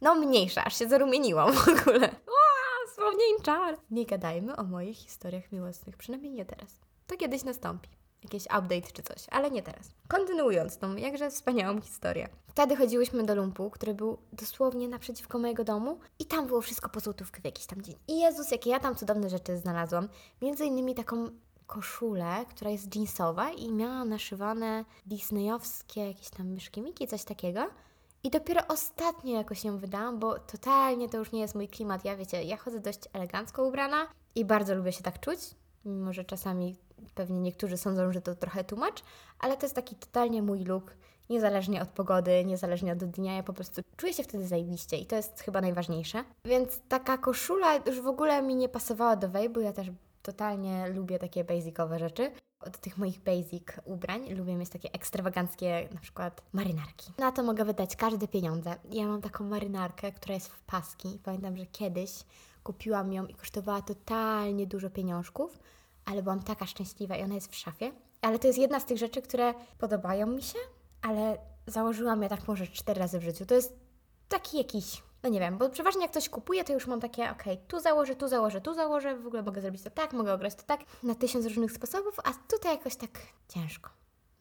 No 0.00 0.14
mniejsza, 0.14 0.64
aż 0.64 0.78
się 0.78 0.88
zarumieniłam 0.88 1.52
w 1.52 1.68
ogóle. 1.68 2.08
Słownie 2.94 3.24
czar. 3.42 3.76
Nie 3.90 4.06
gadajmy 4.06 4.56
o 4.56 4.64
moich 4.64 4.96
historiach 4.96 5.52
miłosnych, 5.52 5.96
przynajmniej 5.96 6.32
nie 6.32 6.44
teraz. 6.44 6.80
To 7.06 7.16
kiedyś 7.16 7.44
nastąpi 7.44 8.01
jakiś 8.22 8.44
update 8.44 8.92
czy 8.92 9.02
coś, 9.02 9.26
ale 9.30 9.50
nie 9.50 9.62
teraz. 9.62 9.90
Kontynuując 10.08 10.78
tą 10.78 10.96
jakże 10.96 11.30
wspaniałą 11.30 11.80
historię. 11.80 12.28
Wtedy 12.48 12.76
chodziłyśmy 12.76 13.22
do 13.22 13.34
lumpu, 13.34 13.70
który 13.70 13.94
był 13.94 14.18
dosłownie 14.32 14.88
naprzeciwko 14.88 15.38
mojego 15.38 15.64
domu 15.64 15.98
i 16.18 16.24
tam 16.24 16.46
było 16.46 16.60
wszystko 16.60 16.88
po 16.88 17.00
złotówkę 17.00 17.40
w 17.40 17.44
jakiś 17.44 17.66
tam 17.66 17.82
dzień. 17.82 17.94
I 18.08 18.20
Jezus, 18.20 18.50
jakie 18.50 18.70
ja 18.70 18.80
tam 18.80 18.94
cudowne 18.94 19.30
rzeczy 19.30 19.56
znalazłam. 19.56 20.08
Między 20.42 20.64
innymi 20.64 20.94
taką 20.94 21.28
koszulę, 21.66 22.44
która 22.50 22.70
jest 22.70 22.96
jeansowa 22.96 23.50
i 23.50 23.72
miała 23.72 24.04
naszywane 24.04 24.84
disneyowskie 25.06 26.06
jakieś 26.06 26.30
tam 26.30 26.48
myszki 26.48 26.82
Miki, 26.82 27.06
coś 27.06 27.24
takiego. 27.24 27.70
I 28.24 28.30
dopiero 28.30 28.60
ostatnio 28.68 29.38
jakoś 29.38 29.64
ją 29.64 29.78
wydałam, 29.78 30.18
bo 30.18 30.38
totalnie 30.38 31.08
to 31.08 31.18
już 31.18 31.32
nie 31.32 31.40
jest 31.40 31.54
mój 31.54 31.68
klimat. 31.68 32.04
Ja 32.04 32.16
wiecie, 32.16 32.42
ja 32.42 32.56
chodzę 32.56 32.80
dość 32.80 33.00
elegancko 33.12 33.64
ubrana 33.64 34.06
i 34.34 34.44
bardzo 34.44 34.74
lubię 34.74 34.92
się 34.92 35.02
tak 35.02 35.20
czuć, 35.20 35.38
mimo 35.84 36.12
że 36.12 36.24
czasami 36.24 36.76
pewnie 37.14 37.40
niektórzy 37.40 37.76
sądzą, 37.76 38.12
że 38.12 38.20
to 38.20 38.34
trochę 38.34 38.64
tłumacz, 38.64 39.02
ale 39.38 39.56
to 39.56 39.66
jest 39.66 39.74
taki 39.74 39.96
totalnie 39.96 40.42
mój 40.42 40.64
look, 40.64 40.94
niezależnie 41.30 41.82
od 41.82 41.88
pogody, 41.88 42.44
niezależnie 42.44 42.92
od 42.92 42.98
dnia, 42.98 43.36
ja 43.36 43.42
po 43.42 43.52
prostu 43.52 43.82
czuję 43.96 44.12
się 44.12 44.22
wtedy 44.22 44.46
zajebiście 44.46 44.96
i 44.96 45.06
to 45.06 45.16
jest 45.16 45.40
chyba 45.40 45.60
najważniejsze. 45.60 46.24
Więc 46.44 46.80
taka 46.88 47.18
koszula 47.18 47.76
już 47.76 48.00
w 48.00 48.06
ogóle 48.06 48.42
mi 48.42 48.56
nie 48.56 48.68
pasowała 48.68 49.16
do 49.16 49.28
wejbu, 49.28 49.60
ja 49.60 49.72
też 49.72 49.86
totalnie 50.22 50.88
lubię 50.88 51.18
takie 51.18 51.44
basicowe 51.44 51.98
rzeczy. 51.98 52.32
Od 52.60 52.78
tych 52.78 52.98
moich 52.98 53.20
basic 53.20 53.64
ubrań 53.84 54.34
lubię 54.34 54.56
mieć 54.56 54.68
takie 54.68 54.92
ekstrawaganckie 54.92 55.88
na 55.94 56.00
przykład 56.00 56.42
marynarki. 56.52 57.12
Na 57.18 57.32
to 57.32 57.42
mogę 57.42 57.64
wydać 57.64 57.96
każde 57.96 58.28
pieniądze. 58.28 58.74
Ja 58.90 59.06
mam 59.06 59.20
taką 59.20 59.44
marynarkę, 59.44 60.12
która 60.12 60.34
jest 60.34 60.48
w 60.48 60.60
paski. 60.60 61.18
Pamiętam, 61.24 61.56
że 61.56 61.66
kiedyś 61.66 62.24
kupiłam 62.64 63.12
ją 63.12 63.26
i 63.26 63.34
kosztowała 63.34 63.82
totalnie 63.82 64.66
dużo 64.66 64.90
pieniążków, 64.90 65.58
ale 66.04 66.22
byłam 66.22 66.42
taka 66.42 66.66
szczęśliwa 66.66 67.16
i 67.16 67.22
ona 67.22 67.34
jest 67.34 67.52
w 67.52 67.56
szafie. 67.56 67.92
Ale 68.20 68.38
to 68.38 68.46
jest 68.46 68.58
jedna 68.58 68.80
z 68.80 68.84
tych 68.84 68.98
rzeczy, 68.98 69.22
które 69.22 69.54
podobają 69.78 70.26
mi 70.26 70.42
się, 70.42 70.58
ale 71.02 71.38
założyłam 71.66 72.22
je 72.22 72.28
tak 72.28 72.48
może 72.48 72.66
cztery 72.66 73.00
razy 73.00 73.18
w 73.18 73.22
życiu. 73.22 73.46
To 73.46 73.54
jest 73.54 73.72
taki 74.28 74.58
jakiś, 74.58 75.02
no 75.22 75.28
nie 75.28 75.40
wiem, 75.40 75.58
bo 75.58 75.70
przeważnie 75.70 76.02
jak 76.02 76.10
coś 76.10 76.28
kupuję, 76.28 76.64
to 76.64 76.72
już 76.72 76.86
mam 76.86 77.00
takie, 77.00 77.30
okej, 77.30 77.54
okay, 77.54 77.66
tu 77.68 77.80
założę, 77.80 78.16
tu 78.16 78.28
założę, 78.28 78.60
tu 78.60 78.74
założę, 78.74 79.16
w 79.16 79.26
ogóle 79.26 79.42
mogę 79.42 79.60
zrobić 79.60 79.82
to 79.82 79.90
tak, 79.90 80.12
mogę 80.12 80.34
ograć 80.34 80.54
to 80.54 80.62
tak, 80.62 80.80
na 81.02 81.14
tysiąc 81.14 81.46
różnych 81.46 81.72
sposobów, 81.72 82.16
a 82.24 82.30
tutaj 82.48 82.76
jakoś 82.76 82.96
tak 82.96 83.10
ciężko. 83.48 83.90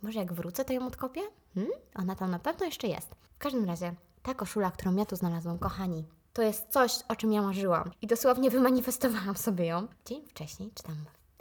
Może 0.01 0.19
jak 0.19 0.33
wrócę, 0.33 0.65
to 0.65 0.73
ją 0.73 0.87
odkopię? 0.87 1.21
Hmm? 1.53 1.73
Ona 1.95 2.15
tam 2.15 2.31
na 2.31 2.39
pewno 2.39 2.65
jeszcze 2.65 2.87
jest. 2.87 3.09
W 3.35 3.37
każdym 3.37 3.65
razie, 3.65 3.93
ta 4.21 4.33
koszula, 4.33 4.71
którą 4.71 4.95
ja 4.95 5.05
tu 5.05 5.15
znalazłam, 5.15 5.59
kochani, 5.59 6.05
to 6.33 6.41
jest 6.41 6.67
coś, 6.69 6.99
o 7.07 7.15
czym 7.15 7.33
ja 7.33 7.41
marzyłam. 7.41 7.91
I 8.01 8.07
dosłownie 8.07 8.49
wymanifestowałam 8.49 9.37
sobie 9.37 9.65
ją 9.65 9.87
dzień 10.05 10.27
wcześniej, 10.27 10.71
czy 10.75 10.83
tam 10.83 10.95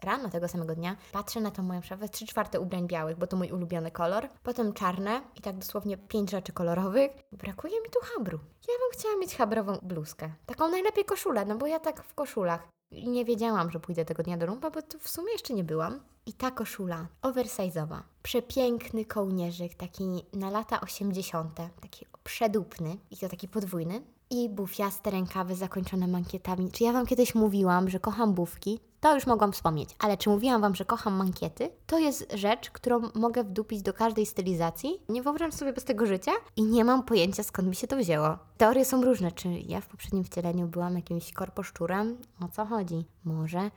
rano 0.04 0.28
tego 0.28 0.48
samego 0.48 0.74
dnia 0.74 0.96
patrzę 1.12 1.40
na 1.40 1.50
tą 1.50 1.62
moją 1.62 1.82
szafę, 1.82 2.08
trzy 2.08 2.26
czwarte 2.26 2.60
ubrań 2.60 2.86
białych, 2.86 3.18
bo 3.18 3.26
to 3.26 3.36
mój 3.36 3.52
ulubiony 3.52 3.90
kolor, 3.90 4.28
potem 4.42 4.72
czarne 4.72 5.20
i 5.36 5.40
tak 5.40 5.58
dosłownie 5.58 5.98
pięć 5.98 6.30
rzeczy 6.30 6.52
kolorowych. 6.52 7.10
Brakuje 7.32 7.80
mi 7.80 7.90
tu 7.90 8.00
habru. 8.02 8.38
Ja 8.68 8.74
bym 8.80 9.00
chciała 9.00 9.16
mieć 9.16 9.36
habrową 9.36 9.78
bluzkę. 9.82 10.30
Taką 10.46 10.68
najlepiej 10.68 11.04
koszulę, 11.04 11.44
no 11.44 11.56
bo 11.56 11.66
ja 11.66 11.80
tak 11.80 12.04
w 12.04 12.14
koszulach. 12.14 12.68
Nie 12.92 13.24
wiedziałam, 13.24 13.70
że 13.70 13.80
pójdę 13.80 14.04
tego 14.04 14.22
dnia 14.22 14.36
do 14.36 14.46
rumba, 14.46 14.70
bo 14.70 14.82
tu 14.82 14.98
w 14.98 15.08
sumie 15.08 15.32
jeszcze 15.32 15.54
nie 15.54 15.64
byłam. 15.64 16.00
I 16.26 16.32
ta 16.32 16.50
koszula, 16.50 17.06
oversize'owa, 17.22 18.00
przepiękny 18.22 19.04
kołnierzyk, 19.04 19.74
taki 19.74 20.24
na 20.32 20.50
lata 20.50 20.80
80., 20.80 21.56
taki 21.80 22.06
przedupny 22.24 22.96
i 23.10 23.16
to 23.16 23.28
taki 23.28 23.48
podwójny. 23.48 24.02
I 24.30 24.48
bufiaste 24.48 25.10
rękawy 25.10 25.54
zakończone 25.54 26.06
mankietami. 26.06 26.70
Czy 26.70 26.84
ja 26.84 26.92
Wam 26.92 27.06
kiedyś 27.06 27.34
mówiłam, 27.34 27.90
że 27.90 28.00
kocham 28.00 28.34
bufki? 28.34 28.80
To 29.00 29.14
już 29.14 29.26
mogłam 29.26 29.52
wspomnieć, 29.52 29.96
ale 29.98 30.16
czy 30.16 30.30
mówiłam 30.30 30.60
Wam, 30.60 30.74
że 30.74 30.84
kocham 30.84 31.14
mankiety? 31.14 31.70
To 31.86 31.98
jest 31.98 32.32
rzecz, 32.34 32.70
którą 32.70 33.00
mogę 33.14 33.44
wdupić 33.44 33.82
do 33.82 33.92
każdej 33.92 34.26
stylizacji. 34.26 35.02
Nie 35.08 35.22
wyobrażam 35.22 35.52
sobie 35.52 35.72
bez 35.72 35.84
tego 35.84 36.06
życia 36.06 36.32
i 36.56 36.62
nie 36.62 36.84
mam 36.84 37.02
pojęcia 37.02 37.42
skąd 37.42 37.68
mi 37.68 37.76
się 37.76 37.86
to 37.86 37.96
wzięło. 37.96 38.38
Teorie 38.56 38.84
są 38.84 39.04
różne. 39.04 39.32
Czy 39.32 39.48
ja 39.48 39.80
w 39.80 39.86
poprzednim 39.86 40.24
wcieleniu 40.24 40.66
byłam 40.66 40.96
jakimś 40.96 41.32
korposzczurem? 41.32 42.18
O 42.44 42.48
co 42.48 42.66
chodzi? 42.66 43.04
Może. 43.24 43.70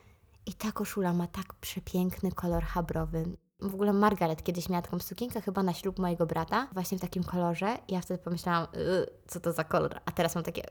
I 0.46 0.54
ta 0.54 0.72
koszula 0.72 1.14
ma 1.14 1.28
tak 1.28 1.54
przepiękny 1.54 2.32
kolor 2.32 2.64
habrowy. 2.64 3.26
W 3.60 3.74
ogóle 3.74 3.94
Margaret 3.94 4.44
kiedyś 4.44 4.70
miała 4.70 4.82
taką 4.82 5.00
sukienkę 5.00 5.42
chyba 5.42 5.64
na 5.64 5.74
ślub 5.74 6.00
mojego 6.00 6.26
brata, 6.26 6.68
właśnie 6.74 6.98
w 6.98 7.02
takim 7.02 7.24
kolorze. 7.24 7.78
Ja 7.88 8.02
wtedy 8.02 8.24
pomyślałam, 8.24 8.68
co 9.28 9.40
to 9.40 9.54
za 9.54 9.64
kolor? 9.64 10.00
A 10.06 10.12
teraz 10.12 10.36
mam 10.36 10.44
takie, 10.44 10.64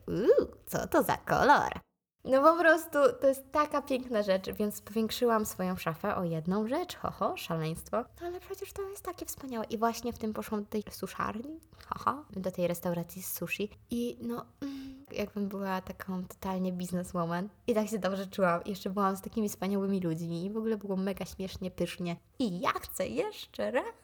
co 0.67 0.89
to 0.89 1.03
za 1.03 1.17
kolor? 1.17 1.81
No 2.25 2.43
po 2.43 2.59
prostu 2.59 2.99
to 3.21 3.27
jest 3.27 3.53
taka 3.53 3.83
piękna 3.83 4.23
rzecz, 4.23 4.51
więc 4.51 4.81
powiększyłam 4.81 5.47
swoją 5.47 5.77
szafę 5.77 6.17
o 6.17 6.25
jedną 6.25 6.69
rzecz. 6.69 6.97
Hoho, 6.97 7.37
szaleństwo. 7.37 7.97
No 8.21 8.27
ale 8.27 8.41
przecież 8.41 8.73
to 8.73 8.83
jest 8.83 9.05
takie 9.05 9.27
wspaniałe. 9.27 9.67
I 9.67 9.79
właśnie 9.79 10.13
w 10.13 10.19
tym 10.19 10.33
poszłam 10.33 10.63
do 10.63 10.71
tej 10.71 10.85
suszarni, 10.91 11.61
haha, 11.89 12.25
do 12.31 12.51
tej 12.51 12.67
restauracji 12.67 13.23
z 13.23 13.33
sushi. 13.33 13.71
I 13.91 14.19
no, 14.21 14.47
mm, 14.61 15.05
jakbym 15.13 15.49
była 15.49 15.81
taką 15.81 16.25
totalnie 16.25 16.73
bizneswoman. 16.73 17.49
I 17.67 17.75
tak 17.75 17.89
się 17.89 17.99
dobrze 17.99 18.27
czułam. 18.27 18.61
Jeszcze 18.67 18.91
byłam 18.91 19.17
z 19.17 19.21
takimi 19.21 19.49
wspaniałymi 19.49 20.01
ludźmi. 20.01 20.45
I 20.45 20.51
w 20.51 20.57
ogóle 20.57 20.77
było 20.77 20.97
mega 20.97 21.25
śmiesznie, 21.25 21.71
pysznie. 21.71 22.17
I 22.39 22.61
ja 22.61 22.73
chcę 22.73 23.07
jeszcze 23.07 23.71
raz. 23.71 24.02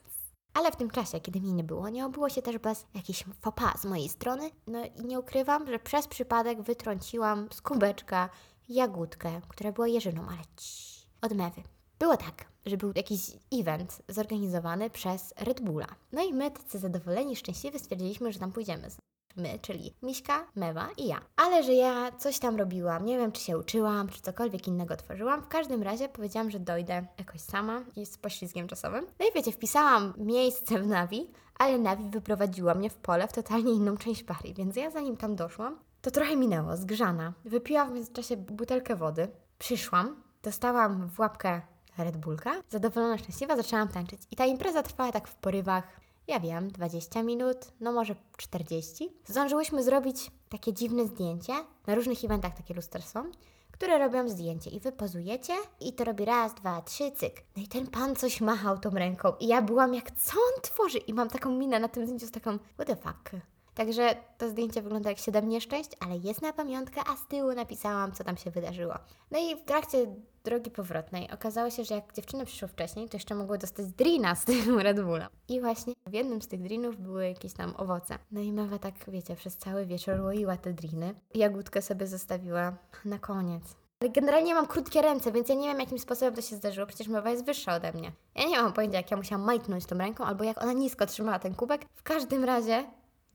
Ale 0.53 0.71
w 0.71 0.75
tym 0.75 0.89
czasie, 0.89 1.19
kiedy 1.19 1.39
mnie 1.39 1.53
nie 1.53 1.63
było, 1.63 1.89
nie 1.89 2.05
obyło 2.05 2.29
się 2.29 2.41
też 2.41 2.57
bez 2.57 2.85
jakichś 2.93 3.23
faux 3.41 3.55
pas 3.55 3.81
z 3.81 3.85
mojej 3.85 4.09
strony. 4.09 4.51
No 4.67 4.85
i 4.85 5.05
nie 5.05 5.19
ukrywam, 5.19 5.67
że 5.67 5.79
przez 5.79 6.07
przypadek 6.07 6.61
wytrąciłam 6.61 7.47
z 7.51 7.61
kubeczka 7.61 8.29
jagódkę, 8.69 9.41
która 9.47 9.71
była 9.71 9.87
jeżyną, 9.87 10.21
ale 10.29 10.41
ci 10.57 11.07
od 11.21 11.33
mewy. 11.33 11.63
Było 11.99 12.17
tak, 12.17 12.45
że 12.65 12.77
był 12.77 12.91
jakiś 12.95 13.31
event 13.53 14.01
zorganizowany 14.09 14.89
przez 14.89 15.33
Red 15.37 15.61
Bulla. 15.61 15.87
No 16.11 16.23
i 16.23 16.33
my, 16.33 16.51
tacy 16.51 16.79
zadowoleni, 16.79 17.35
szczęśliwi, 17.35 17.79
stwierdziliśmy, 17.79 18.33
że 18.33 18.39
tam 18.39 18.51
pójdziemy. 18.51 18.89
My, 19.35 19.59
czyli 19.61 19.93
Miśka, 20.03 20.45
Mewa 20.55 20.89
i 20.97 21.07
ja. 21.07 21.21
Ale 21.35 21.63
że 21.63 21.73
ja 21.73 22.11
coś 22.11 22.39
tam 22.39 22.57
robiłam, 22.57 23.05
nie 23.05 23.17
wiem 23.17 23.31
czy 23.31 23.41
się 23.41 23.57
uczyłam, 23.57 24.09
czy 24.09 24.21
cokolwiek 24.21 24.67
innego 24.67 24.95
tworzyłam. 24.95 25.41
W 25.41 25.47
każdym 25.47 25.83
razie 25.83 26.09
powiedziałam, 26.09 26.51
że 26.51 26.59
dojdę 26.59 27.05
jakoś 27.17 27.41
sama 27.41 27.81
i 27.95 28.05
z 28.05 28.17
poślizgiem 28.17 28.67
czasowym. 28.67 29.05
No 29.19 29.25
i 29.25 29.33
wiecie, 29.35 29.51
wpisałam 29.51 30.13
miejsce 30.17 30.79
w 30.79 30.87
Navi, 30.87 31.27
ale 31.59 31.77
Navi 31.77 32.09
wyprowadziła 32.09 32.73
mnie 32.73 32.89
w 32.89 32.97
pole 32.97 33.27
w 33.27 33.33
totalnie 33.33 33.71
inną 33.71 33.97
część 33.97 34.23
Parii, 34.23 34.53
więc 34.53 34.75
ja 34.75 34.91
zanim 34.91 35.17
tam 35.17 35.35
doszłam, 35.35 35.79
to 36.01 36.11
trochę 36.11 36.35
minęło, 36.35 36.77
zgrzana. 36.77 37.33
Wypiłam 37.45 37.89
w 37.89 37.93
międzyczasie 37.93 38.37
butelkę 38.37 38.95
wody, 38.95 39.27
przyszłam, 39.59 40.23
dostałam 40.43 41.07
w 41.07 41.19
łapkę 41.19 41.61
Red 41.97 42.17
Bullka, 42.17 42.53
zadowolona, 42.69 43.17
szczęśliwa, 43.17 43.55
zaczęłam 43.55 43.87
tańczyć. 43.87 44.21
I 44.31 44.35
ta 44.35 44.45
impreza 44.45 44.83
trwała 44.83 45.11
tak 45.11 45.27
w 45.27 45.35
porywach 45.35 45.99
ja 46.29 46.39
wiem, 46.39 46.71
20 46.71 47.23
minut, 47.23 47.57
no 47.79 47.91
może 47.91 48.15
40. 48.37 49.09
Zdążyłyśmy 49.25 49.83
zrobić 49.83 50.31
takie 50.49 50.73
dziwne 50.73 51.05
zdjęcie. 51.05 51.53
Na 51.87 51.95
różnych 51.95 52.23
eventach 52.23 52.57
takie 52.57 52.73
lustra 52.73 53.01
są, 53.01 53.31
które 53.71 53.97
robią 53.97 54.29
zdjęcie 54.29 54.69
i 54.69 54.79
wy 54.79 54.91
pozujecie 54.91 55.53
i 55.79 55.93
to 55.93 56.03
robi 56.03 56.25
raz, 56.25 56.53
dwa, 56.53 56.81
trzy, 56.81 57.11
cyk. 57.11 57.43
No 57.57 57.63
i 57.63 57.67
ten 57.67 57.87
pan 57.87 58.15
coś 58.15 58.41
machał 58.41 58.77
tą 58.77 58.89
ręką 58.89 59.33
i 59.39 59.47
ja 59.47 59.61
byłam 59.61 59.93
jak, 59.93 60.11
co 60.11 60.31
on 60.31 60.61
tworzy? 60.61 60.97
I 60.97 61.13
mam 61.13 61.29
taką 61.29 61.51
minę 61.51 61.79
na 61.79 61.87
tym 61.87 62.05
zdjęciu 62.05 62.27
z 62.27 62.31
taką, 62.31 62.57
what 62.57 62.87
the 62.87 62.95
fuck? 62.95 63.31
Także 63.75 64.15
to 64.37 64.49
zdjęcie 64.49 64.81
wygląda 64.81 65.09
jak 65.09 65.19
7 65.19 65.49
nieszczęść, 65.49 65.89
ale 65.99 66.17
jest 66.17 66.41
na 66.41 66.53
pamiątkę, 66.53 67.01
a 67.07 67.17
z 67.17 67.27
tyłu 67.27 67.53
napisałam, 67.53 68.11
co 68.11 68.23
tam 68.23 68.37
się 68.37 68.51
wydarzyło. 68.51 68.93
No 69.31 69.39
i 69.39 69.55
w 69.55 69.65
trakcie 69.65 70.15
drogi 70.49 70.71
powrotnej 70.71 71.31
okazało 71.31 71.69
się, 71.69 71.83
że 71.83 71.95
jak 71.95 72.13
dziewczyny 72.13 72.45
przyszły 72.45 72.67
wcześniej, 72.67 73.09
to 73.09 73.17
jeszcze 73.17 73.35
mogły 73.35 73.57
dostać 73.57 73.87
drina 73.87 74.35
z 74.35 74.45
tym 74.45 74.79
Red 74.79 75.01
Bulla. 75.01 75.29
I 75.47 75.61
właśnie 75.61 75.93
w 76.07 76.13
jednym 76.13 76.41
z 76.41 76.47
tych 76.47 76.61
drinów 76.61 76.97
były 76.97 77.27
jakieś 77.27 77.53
tam 77.53 77.73
owoce. 77.77 78.19
No 78.31 78.41
i 78.41 78.51
Mewa 78.53 78.79
tak, 78.79 78.93
wiecie, 79.07 79.35
przez 79.35 79.57
cały 79.57 79.85
wieczór 79.85 80.21
łoiła 80.21 80.57
te 80.57 80.73
driny. 80.73 81.13
Jagódkę 81.35 81.81
sobie 81.81 82.07
zostawiła 82.07 82.73
na 83.05 83.19
koniec. 83.19 83.63
Ale 84.01 84.11
generalnie 84.11 84.53
mam 84.53 84.67
krótkie 84.67 85.01
ręce, 85.01 85.31
więc 85.31 85.49
ja 85.49 85.55
nie 85.55 85.67
wiem, 85.67 85.79
jakim 85.79 85.99
sposobem 85.99 86.35
to 86.35 86.41
się 86.41 86.55
zdarzyło. 86.55 86.87
Przecież 86.87 87.07
Mewa 87.07 87.29
jest 87.29 87.45
wyższa 87.45 87.75
ode 87.75 87.93
mnie. 87.93 88.11
Ja 88.35 88.45
nie 88.45 88.61
mam 88.61 88.73
pojęcia, 88.73 88.97
jak 88.97 89.11
ja 89.11 89.17
musiałam 89.17 89.45
majtnąć 89.45 89.85
tą 89.85 89.97
ręką, 89.97 90.25
albo 90.25 90.43
jak 90.43 90.63
ona 90.63 90.73
nisko 90.73 91.05
trzymała 91.05 91.39
ten 91.39 91.55
kubek. 91.55 91.85
W 91.95 92.03
każdym 92.03 92.43
razie 92.43 92.83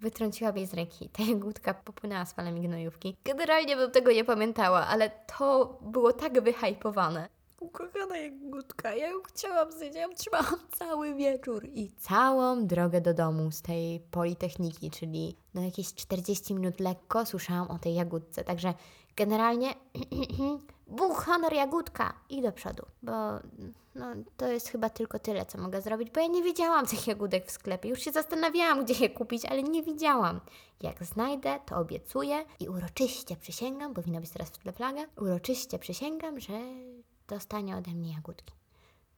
wytrąciłam 0.04 0.56
jej 0.56 0.66
z 0.66 0.74
ręki. 0.74 1.08
Ta 1.08 1.22
jagódka 1.22 1.74
popłynęła 1.74 2.24
z 2.24 2.32
falami 2.32 2.60
gnojówki. 2.60 3.16
Generalnie 3.24 3.76
bym 3.76 3.90
tego 3.90 4.12
nie 4.12 4.24
pamiętała, 4.24 4.86
ale 4.86 5.10
to 5.38 5.78
było 5.82 6.12
tak 6.12 6.40
wyhypowane. 6.40 7.28
Ukochana 7.60 8.16
jagódka, 8.16 8.94
ja 8.94 9.08
ją 9.08 9.18
chciałam 9.22 9.72
zjeść, 9.72 9.94
ja 9.94 10.02
ją 10.02 10.08
trzymałam 10.14 10.60
cały 10.78 11.14
wieczór 11.14 11.64
i 11.64 11.90
całą 11.90 12.66
drogę 12.66 13.00
do 13.00 13.14
domu 13.14 13.50
z 13.50 13.62
tej 13.62 14.00
Politechniki, 14.00 14.90
czyli 14.90 15.36
no 15.54 15.62
jakieś 15.62 15.94
40 15.94 16.54
minut 16.54 16.80
lekko 16.80 17.26
słyszałam 17.26 17.70
o 17.70 17.78
tej 17.78 17.94
jagódce, 17.94 18.44
także 18.44 18.74
generalnie 19.16 19.68
buch, 20.86 21.24
honor, 21.24 21.52
jagódka 21.52 22.14
i 22.28 22.42
do 22.42 22.52
przodu, 22.52 22.86
bo 23.02 23.12
no, 23.94 24.06
to 24.36 24.46
jest 24.48 24.68
chyba 24.68 24.90
tylko 24.90 25.18
tyle, 25.18 25.46
co 25.46 25.58
mogę 25.58 25.82
zrobić, 25.82 26.10
bo 26.10 26.20
ja 26.20 26.26
nie 26.26 26.42
widziałam 26.42 26.86
tych 26.86 27.06
jagódek 27.06 27.46
w 27.46 27.50
sklepie. 27.50 27.88
Już 27.88 28.00
się 28.00 28.12
zastanawiałam, 28.12 28.84
gdzie 28.84 28.94
je 28.94 29.10
kupić, 29.10 29.44
ale 29.44 29.62
nie 29.62 29.82
widziałam. 29.82 30.40
Jak 30.80 31.04
znajdę, 31.04 31.58
to 31.66 31.76
obiecuję 31.76 32.44
i 32.60 32.68
uroczyście 32.68 33.36
przysięgam, 33.36 33.94
powinna 33.94 34.20
być 34.20 34.30
teraz 34.30 34.48
w 34.48 34.58
tle 34.58 34.72
flaga, 34.72 35.02
uroczyście 35.20 35.78
przysięgam, 35.78 36.40
że 36.40 36.52
dostanie 37.28 37.76
ode 37.76 37.90
mnie 37.90 38.12
jagódki. 38.12 38.54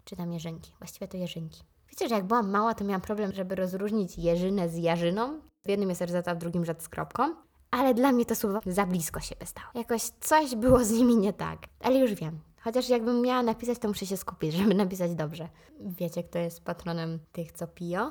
Czy 0.05 0.17
tam 0.17 0.33
jeżynki. 0.33 0.73
Właściwie 0.79 1.09
to 1.09 1.17
jeżynki. 1.17 1.63
Wiecie, 1.89 2.09
że 2.09 2.15
jak 2.15 2.25
byłam 2.25 2.51
mała, 2.51 2.75
to 2.75 2.85
miałam 2.85 3.01
problem, 3.01 3.33
żeby 3.33 3.55
rozróżnić 3.55 4.19
jeżynę 4.19 4.69
z 4.69 4.77
jarzyną. 4.77 5.41
W 5.65 5.69
jednym 5.69 5.89
jest 5.89 6.03
RZ, 6.03 6.29
w 6.35 6.39
drugim 6.39 6.65
rzecz 6.65 6.83
z 6.83 6.89
kropką. 6.89 7.35
Ale 7.71 7.95
dla 7.95 8.13
mnie 8.13 8.27
to 8.27 8.35
słowo 8.35 8.61
za 8.67 8.87
blisko 8.87 9.21
siebie 9.21 9.47
stało. 9.47 9.67
Jakoś 9.75 10.03
coś 10.03 10.55
było 10.55 10.85
z 10.85 10.91
nimi 10.91 11.17
nie 11.17 11.33
tak. 11.33 11.59
Ale 11.81 11.99
już 11.99 12.15
wiem. 12.15 12.41
Chociaż 12.61 12.89
jakbym 12.89 13.21
miała 13.21 13.43
napisać, 13.43 13.79
to 13.79 13.89
muszę 13.89 14.07
się 14.07 14.17
skupić, 14.17 14.55
żeby 14.55 14.75
napisać 14.85 15.15
dobrze. 15.15 15.49
Wiecie, 15.81 16.23
kto 16.23 16.39
jest 16.39 16.65
patronem 16.65 17.19
tych, 17.33 17.53
co 17.53 17.67
piją? 17.67 18.11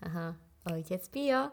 Aha, 0.00 0.34
ojciec 0.64 1.08
Pio. 1.08 1.50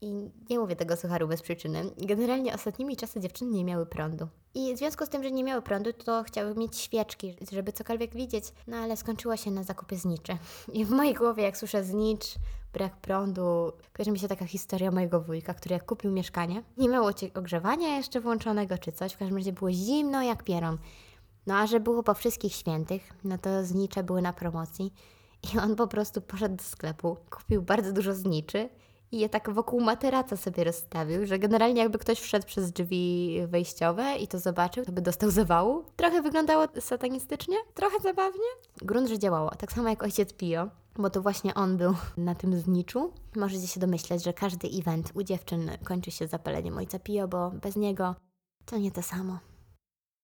I 0.00 0.30
nie 0.50 0.58
mówię 0.58 0.76
tego 0.76 0.96
sucharu 0.96 1.28
bez 1.28 1.42
przyczyny. 1.42 1.90
Generalnie 1.98 2.54
ostatnimi 2.54 2.96
czasy 2.96 3.20
dziewczyny 3.20 3.50
nie 3.50 3.64
miały 3.64 3.86
prądu. 3.86 4.28
I 4.54 4.74
w 4.74 4.78
związku 4.78 5.06
z 5.06 5.08
tym, 5.08 5.22
że 5.22 5.30
nie 5.30 5.44
miały 5.44 5.62
prądu, 5.62 5.92
to 5.92 6.22
chciały 6.22 6.54
mieć 6.54 6.76
świeczki, 6.76 7.36
żeby 7.52 7.72
cokolwiek 7.72 8.14
widzieć, 8.14 8.44
no 8.66 8.76
ale 8.76 8.96
skończyło 8.96 9.36
się 9.36 9.50
na 9.50 9.62
zakupie 9.62 9.96
zniczy. 9.96 10.36
I 10.72 10.84
w 10.84 10.90
mojej 10.90 11.14
głowie, 11.14 11.42
jak 11.42 11.56
słyszę 11.56 11.84
znicz, 11.84 12.24
brak 12.72 12.96
prądu, 12.96 13.72
kojarzy 13.92 14.10
mi 14.10 14.18
się 14.18 14.28
taka 14.28 14.46
historia 14.46 14.90
mojego 14.90 15.20
wujka, 15.20 15.54
który 15.54 15.72
jak 15.72 15.86
kupił 15.86 16.12
mieszkanie, 16.12 16.62
nie 16.76 16.88
miało 16.88 17.10
ogrzewania 17.34 17.96
jeszcze 17.96 18.20
włączonego 18.20 18.78
czy 18.78 18.92
coś, 18.92 19.12
w 19.12 19.18
każdym 19.18 19.36
razie 19.36 19.52
było 19.52 19.72
zimno 19.72 20.22
jak 20.22 20.44
pieron. 20.44 20.78
No 21.46 21.54
a 21.54 21.66
że 21.66 21.80
było 21.80 22.02
po 22.02 22.14
wszystkich 22.14 22.54
świętych, 22.54 23.12
no 23.24 23.38
to 23.38 23.64
znicze 23.64 24.02
były 24.02 24.22
na 24.22 24.32
promocji 24.32 24.92
i 25.54 25.58
on 25.58 25.76
po 25.76 25.86
prostu 25.86 26.20
poszedł 26.20 26.56
do 26.56 26.62
sklepu, 26.62 27.16
kupił 27.30 27.62
bardzo 27.62 27.92
dużo 27.92 28.14
zniczy 28.14 28.68
i 29.12 29.18
je 29.18 29.28
tak 29.28 29.50
wokół 29.50 29.80
materaca 29.80 30.36
sobie 30.36 30.64
rozstawił, 30.64 31.26
że 31.26 31.38
generalnie 31.38 31.82
jakby 31.82 31.98
ktoś 31.98 32.20
wszedł 32.20 32.46
przez 32.46 32.72
drzwi 32.72 33.38
wejściowe 33.46 34.16
i 34.16 34.28
to 34.28 34.38
zobaczył, 34.38 34.84
to 34.84 34.92
by 34.92 35.00
dostał 35.00 35.30
zawału. 35.30 35.84
Trochę 35.96 36.22
wyglądało 36.22 36.66
satanistycznie, 36.80 37.56
trochę 37.74 38.00
zabawnie. 38.00 38.48
Grunt, 38.82 39.08
że 39.08 39.18
działało. 39.18 39.50
Tak 39.50 39.72
samo 39.72 39.88
jak 39.88 40.02
ojciec 40.02 40.32
Pio, 40.32 40.68
bo 40.96 41.10
to 41.10 41.22
właśnie 41.22 41.54
on 41.54 41.76
był 41.76 41.94
na 42.16 42.34
tym 42.34 42.58
zniczu. 42.58 43.12
Możecie 43.36 43.66
się 43.66 43.80
domyśleć, 43.80 44.24
że 44.24 44.32
każdy 44.32 44.68
event 44.68 45.12
u 45.14 45.22
dziewczyn 45.22 45.70
kończy 45.84 46.10
się 46.10 46.26
zapaleniem 46.26 46.78
ojca 46.78 46.98
Pio, 46.98 47.28
bo 47.28 47.50
bez 47.50 47.76
niego 47.76 48.14
to 48.64 48.78
nie 48.78 48.92
to 48.92 49.02
samo. 49.02 49.38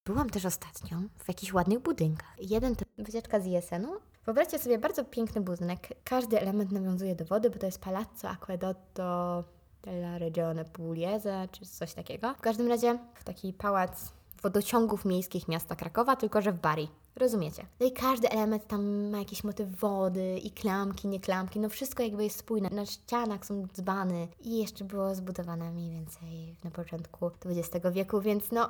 Byłam 0.07 0.31
też 0.31 0.45
ostatnio 0.45 0.97
w 1.19 1.29
jakichś 1.29 1.53
ładnych 1.53 1.79
budynkach. 1.79 2.37
Jeden 2.39 2.77
to 2.77 2.85
wycieczka 2.99 3.41
z 3.41 3.47
Jesenu. 3.47 3.89
Wyobraźcie 4.27 4.59
sobie 4.59 4.79
bardzo 4.79 5.05
piękny 5.05 5.41
budynek. 5.41 5.89
Każdy 6.05 6.41
element 6.41 6.73
nawiązuje 6.73 7.15
do 7.15 7.25
wody, 7.25 7.51
bo 7.51 7.59
to 7.59 7.67
jest 7.67 7.81
Palazzo 7.81 8.29
Acquedotto 8.29 9.45
della 9.83 10.19
Regione 10.19 10.65
Pugliese, 10.65 11.49
czy 11.53 11.67
coś 11.67 11.95
takiego. 11.95 12.35
W 12.35 12.41
każdym 12.41 12.69
razie 12.69 12.99
w 13.15 13.25
taki 13.25 13.53
pałac 13.53 14.13
wodociągów 14.43 15.05
miejskich 15.05 15.49
miasta 15.49 15.77
Krakowa, 15.77 16.17
tylko 16.17 16.43
że 16.43 16.53
w 16.53 16.59
Bari. 16.59 16.89
Rozumiecie? 17.17 17.67
No 17.81 17.87
i 17.87 17.93
każdy 17.93 18.31
element 18.31 18.67
tam 18.67 19.11
ma 19.11 19.19
jakiś 19.19 19.45
motyw 19.45 19.79
wody 19.79 20.39
i 20.39 20.51
klamki, 20.51 21.09
nie 21.09 21.21
klamki, 21.21 21.61
no 21.61 21.69
wszystko 21.69 22.03
jakby 22.03 22.25
jest 22.25 22.39
spójne. 22.39 22.71
Na 22.71 22.87
ścianach 22.87 23.47
są 23.47 23.67
dzbany 23.75 24.29
i 24.41 24.59
jeszcze 24.59 24.85
było 24.85 25.15
zbudowane 25.15 25.73
mniej 25.73 25.91
więcej 25.91 26.57
na 26.65 26.71
początku 26.71 27.31
XX 27.47 27.87
wieku, 27.93 28.21
więc 28.21 28.53
no 28.53 28.69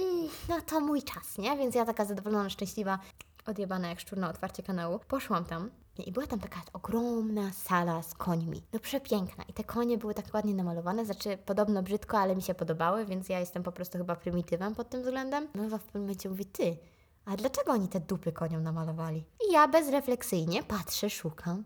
Mm, 0.00 0.28
no 0.48 0.60
to 0.60 0.80
mój 0.80 1.02
czas, 1.02 1.38
nie? 1.38 1.56
Więc 1.56 1.74
ja 1.74 1.84
taka 1.84 2.04
zadowolona, 2.04 2.50
szczęśliwa, 2.50 2.98
odjebana 3.46 3.88
jak 3.88 4.00
szczur 4.00 4.18
na 4.18 4.30
otwarcie 4.30 4.62
kanału, 4.62 4.98
poszłam 5.08 5.44
tam 5.44 5.70
i 6.06 6.12
była 6.12 6.26
tam 6.26 6.40
taka 6.40 6.60
ogromna 6.72 7.52
sala 7.52 8.02
z 8.02 8.14
końmi. 8.14 8.62
No 8.72 8.80
przepiękna. 8.80 9.44
I 9.48 9.52
te 9.52 9.64
konie 9.64 9.98
były 9.98 10.14
tak 10.14 10.34
ładnie 10.34 10.54
namalowane, 10.54 11.04
znaczy 11.04 11.38
podobno 11.46 11.82
brzydko, 11.82 12.18
ale 12.18 12.36
mi 12.36 12.42
się 12.42 12.54
podobały, 12.54 13.06
więc 13.06 13.28
ja 13.28 13.40
jestem 13.40 13.62
po 13.62 13.72
prostu 13.72 13.98
chyba 13.98 14.16
prymitywem 14.16 14.74
pod 14.74 14.88
tym 14.88 15.02
względem. 15.02 15.48
No 15.54 15.78
w 15.78 15.82
pewnym 15.82 16.02
momencie 16.02 16.28
mówi, 16.28 16.44
ty, 16.44 16.76
a 17.24 17.36
dlaczego 17.36 17.72
oni 17.72 17.88
te 17.88 18.00
dupy 18.00 18.32
koniom 18.32 18.62
namalowali? 18.62 19.24
I 19.48 19.52
ja 19.52 19.68
bezrefleksyjnie 19.68 20.62
patrzę, 20.62 21.10
szukam. 21.10 21.64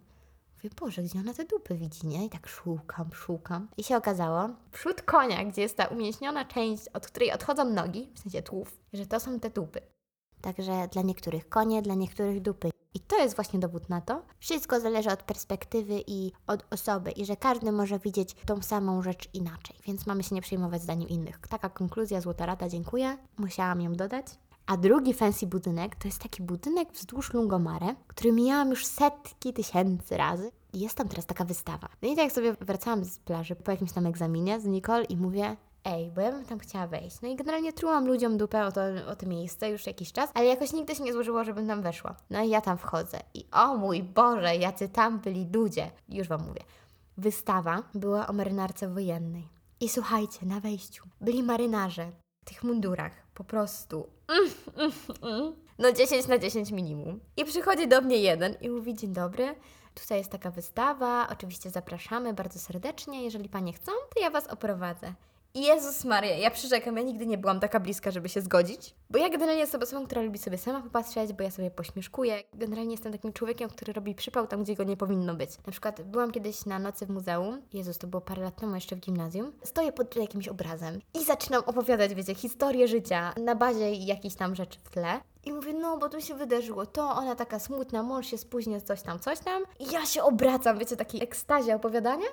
Mówię, 0.57 0.71
Boże, 0.81 1.03
gdzie 1.03 1.19
ona 1.19 1.35
te 1.35 1.45
dupy 1.45 1.75
widzi, 1.75 2.07
nie? 2.07 2.27
I 2.27 2.31
tak 2.31 2.49
szukam, 2.49 3.13
szukam. 3.13 3.69
I 3.77 3.85
się 3.85 3.97
okazało, 3.97 4.49
przód 4.73 5.03
konia, 5.03 5.45
gdzie 5.45 5.63
jest 5.63 5.77
ta 5.77 5.87
umięśniona 5.87 6.45
część, 6.45 6.89
od 6.89 7.07
której 7.07 7.33
odchodzą 7.33 7.65
nogi, 7.65 8.11
w 8.15 8.19
sensie 8.19 8.43
tłów, 8.43 8.81
że 8.93 9.07
to 9.07 9.21
są 9.21 9.41
te 9.41 9.51
dupy. 9.51 9.81
Także 10.47 10.89
dla 10.93 11.03
niektórych 11.03 11.49
konie, 11.49 11.83
dla 11.83 11.95
niektórych 11.95 12.43
dupy. 12.43 12.71
I 12.95 13.01
to 13.01 13.19
jest 13.19 13.37
właśnie 13.37 13.61
dowód 13.61 13.89
na 13.89 14.01
to. 14.01 14.23
Wszystko 14.39 14.81
zależy 14.81 15.11
od 15.11 15.23
perspektywy 15.23 16.03
i 16.07 16.33
od 16.47 16.65
osoby, 16.71 17.11
i 17.11 17.25
że 17.25 17.37
każdy 17.37 17.73
może 17.73 17.99
widzieć 17.99 18.35
tą 18.35 18.63
samą 18.63 19.03
rzecz 19.03 19.29
inaczej, 19.35 19.77
więc 19.87 20.07
mamy 20.07 20.23
się 20.23 20.35
nie 20.35 20.43
przejmować 20.43 20.83
zdaniem 20.83 21.09
innych. 21.09 21.39
Taka 21.49 21.69
konkluzja, 21.69 22.21
złota 22.21 22.47
rada, 22.47 22.69
dziękuję. 22.69 23.19
Musiałam 23.39 23.81
ją 23.81 23.93
dodać. 23.93 24.27
A 24.67 24.77
drugi 24.77 25.15
fancy 25.15 25.47
budynek 25.47 25.97
to 25.97 26.09
jest 26.09 26.23
taki 26.23 26.43
budynek 26.43 26.93
wzdłuż 26.93 27.33
Lungomare, 27.33 27.95
który 28.07 28.33
mijałam 28.33 28.71
już 28.71 28.87
setki 28.87 29.53
tysięcy 29.53 30.17
razy. 30.17 30.51
Jest 30.73 30.95
tam 30.95 31.09
teraz 31.09 31.27
taka 31.27 31.45
wystawa. 31.45 31.89
No 32.03 32.09
i 32.09 32.17
tak 32.17 32.33
sobie 32.33 32.53
wracałam 32.53 33.05
z 33.05 33.19
plaży 33.19 33.57
po 33.57 33.71
jakimś 33.71 33.93
tam 33.93 34.07
egzaminie 34.07 34.61
z 34.61 34.65
Nicole 34.65 35.05
i 35.05 35.17
mówię, 35.17 35.57
ej, 35.87 36.11
bo 36.11 36.21
ja 36.21 36.33
bym 36.33 36.45
tam 36.45 36.59
chciała 36.59 36.87
wejść. 36.87 37.21
No 37.23 37.29
i 37.29 37.37
generalnie 37.37 37.73
trułam 37.73 38.07
ludziom 38.07 38.37
dupę 38.37 38.67
o 38.67 38.73
to, 38.73 38.81
o 39.09 39.17
to 39.17 39.27
miejsce 39.27 39.71
już 39.71 39.87
jakiś 39.87 40.13
czas, 40.13 40.31
ale 40.35 40.47
jakoś 40.47 40.73
nigdy 40.73 40.95
się 40.95 41.05
nie 41.05 41.13
złożyło, 41.13 41.45
żebym 41.45 41.67
tam 41.67 41.83
weszła. 41.83 42.17
No 42.31 42.43
i 42.43 42.49
ja 42.49 42.61
tam 42.61 42.79
wchodzę 42.79 43.21
i 43.35 43.45
o 43.53 43.77
mój 43.77 44.03
Boże, 44.03 44.57
jacy 44.57 44.89
tam 44.89 45.19
byli 45.19 45.49
ludzie. 45.53 45.91
Już 46.09 46.29
Wam 46.29 46.47
mówię. 46.47 46.61
Wystawa 47.17 47.83
była 47.95 48.27
o 48.27 48.33
marynarce 48.33 48.89
wojennej. 48.89 49.49
I 49.81 49.89
słuchajcie, 49.89 50.47
na 50.47 50.61
wejściu 50.61 51.05
byli 51.21 51.43
marynarze 51.43 52.13
w 52.43 52.45
tych 52.45 52.65
mundurach, 52.65 53.13
po 53.35 53.45
prostu. 53.45 54.07
No 55.79 55.93
10 55.93 56.27
na 56.27 56.39
10 56.39 56.71
minimum. 56.71 57.21
I 57.37 57.45
przychodzi 57.45 57.89
do 57.89 58.01
mnie 58.01 58.17
jeden 58.17 58.55
i 58.61 58.71
mówi, 58.71 58.95
dzień 58.95 59.13
dobry, 59.13 59.55
tutaj 59.95 60.19
jest 60.19 60.31
taka 60.31 60.51
wystawa, 60.51 61.29
oczywiście 61.33 61.71
zapraszamy 61.71 62.35
bardzo 62.35 62.59
serdecznie, 62.59 63.25
jeżeli 63.25 63.49
Panie 63.49 63.73
chcą, 63.73 63.93
to 64.15 64.21
ja 64.21 64.31
Was 64.31 64.47
oprowadzę. 64.47 65.15
Jezus 65.57 66.05
Maria, 66.05 66.37
ja 66.37 66.51
przyrzekam, 66.51 66.97
ja 66.97 67.03
nigdy 67.03 67.27
nie 67.27 67.39
byłam 67.39 67.61
taka 67.61 67.81
bliska, 67.81 68.11
żeby 68.11 68.29
się 68.29 68.41
zgodzić. 68.41 68.95
Bo 69.11 69.19
ja 69.19 69.29
generalnie 69.29 69.61
jestem 69.61 69.83
osobą, 69.83 70.07
która 70.07 70.23
lubi 70.23 70.39
sobie 70.39 70.59
sama 70.59 70.83
popatrzeć, 70.83 71.33
bo 71.33 71.43
ja 71.43 71.51
sobie 71.51 71.71
pośmieszkuję. 71.71 72.43
Generalnie 72.55 72.91
jestem 72.91 73.13
takim 73.13 73.33
człowiekiem, 73.33 73.69
który 73.69 73.93
robi 73.93 74.15
przypał 74.15 74.47
tam, 74.47 74.63
gdzie 74.63 74.75
go 74.75 74.85
nie 74.85 74.97
powinno 74.97 75.35
być. 75.35 75.51
Na 75.67 75.73
przykład 75.73 76.03
byłam 76.03 76.33
kiedyś 76.33 76.67
na 76.67 76.79
nocy 76.79 77.07
w 77.07 77.11
muzeum, 77.11 77.63
Jezus, 77.73 77.99
to 77.99 78.07
było 78.07 78.21
parę 78.21 78.43
lat 78.43 78.57
temu 78.57 78.75
jeszcze 78.75 78.97
w 78.97 79.01
gimnazjum. 79.01 79.53
Stoję 79.65 79.93
pod 79.93 80.17
jakimś 80.17 80.49
obrazem 80.49 81.01
i 81.15 81.25
zaczynam 81.25 81.63
opowiadać, 81.67 82.15
wiecie, 82.15 82.35
historię 82.35 82.89
życia 82.89 83.35
na 83.45 83.55
bazie 83.55 83.93
jakichś 83.93 84.35
tam 84.35 84.55
rzeczy 84.55 84.79
w 84.85 84.91
tle. 84.91 85.21
I 85.45 85.53
mówię, 85.53 85.75
no 85.75 85.99
bo 85.99 86.09
tu 86.09 86.21
się 86.21 86.35
wydarzyło 86.35 86.87
to, 86.87 87.11
ona 87.11 87.35
taka 87.35 87.59
smutna, 87.59 88.03
mąż 88.03 88.27
się 88.27 88.39
spóźnia, 88.39 88.81
coś 88.81 89.03
tam, 89.03 89.19
coś 89.19 89.39
tam. 89.39 89.63
I 89.79 89.93
ja 89.93 90.07
się 90.07 90.23
obracam, 90.23 90.79
wiecie, 90.79 90.97
takiej 90.97 91.23
ekstazie 91.23 91.77
opowiadania. 91.77 92.27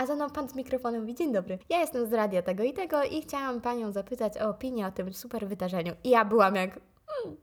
A 0.00 0.06
za 0.06 0.14
mną 0.14 0.30
pan 0.30 0.48
z 0.48 0.54
mikrofonem 0.54 1.00
mówi, 1.00 1.14
dzień 1.14 1.32
dobry, 1.32 1.58
ja 1.68 1.80
jestem 1.80 2.06
z 2.06 2.12
radia 2.12 2.42
tego 2.42 2.62
i 2.62 2.72
tego 2.72 3.04
i 3.04 3.22
chciałam 3.22 3.60
panią 3.60 3.92
zapytać 3.92 4.38
o 4.38 4.48
opinię 4.48 4.86
o 4.86 4.90
tym 4.90 5.14
super 5.14 5.48
wydarzeniu. 5.48 5.92
I 6.04 6.10
ja 6.10 6.24
byłam 6.24 6.54
jak... 6.54 6.80
Mm. 7.24 7.36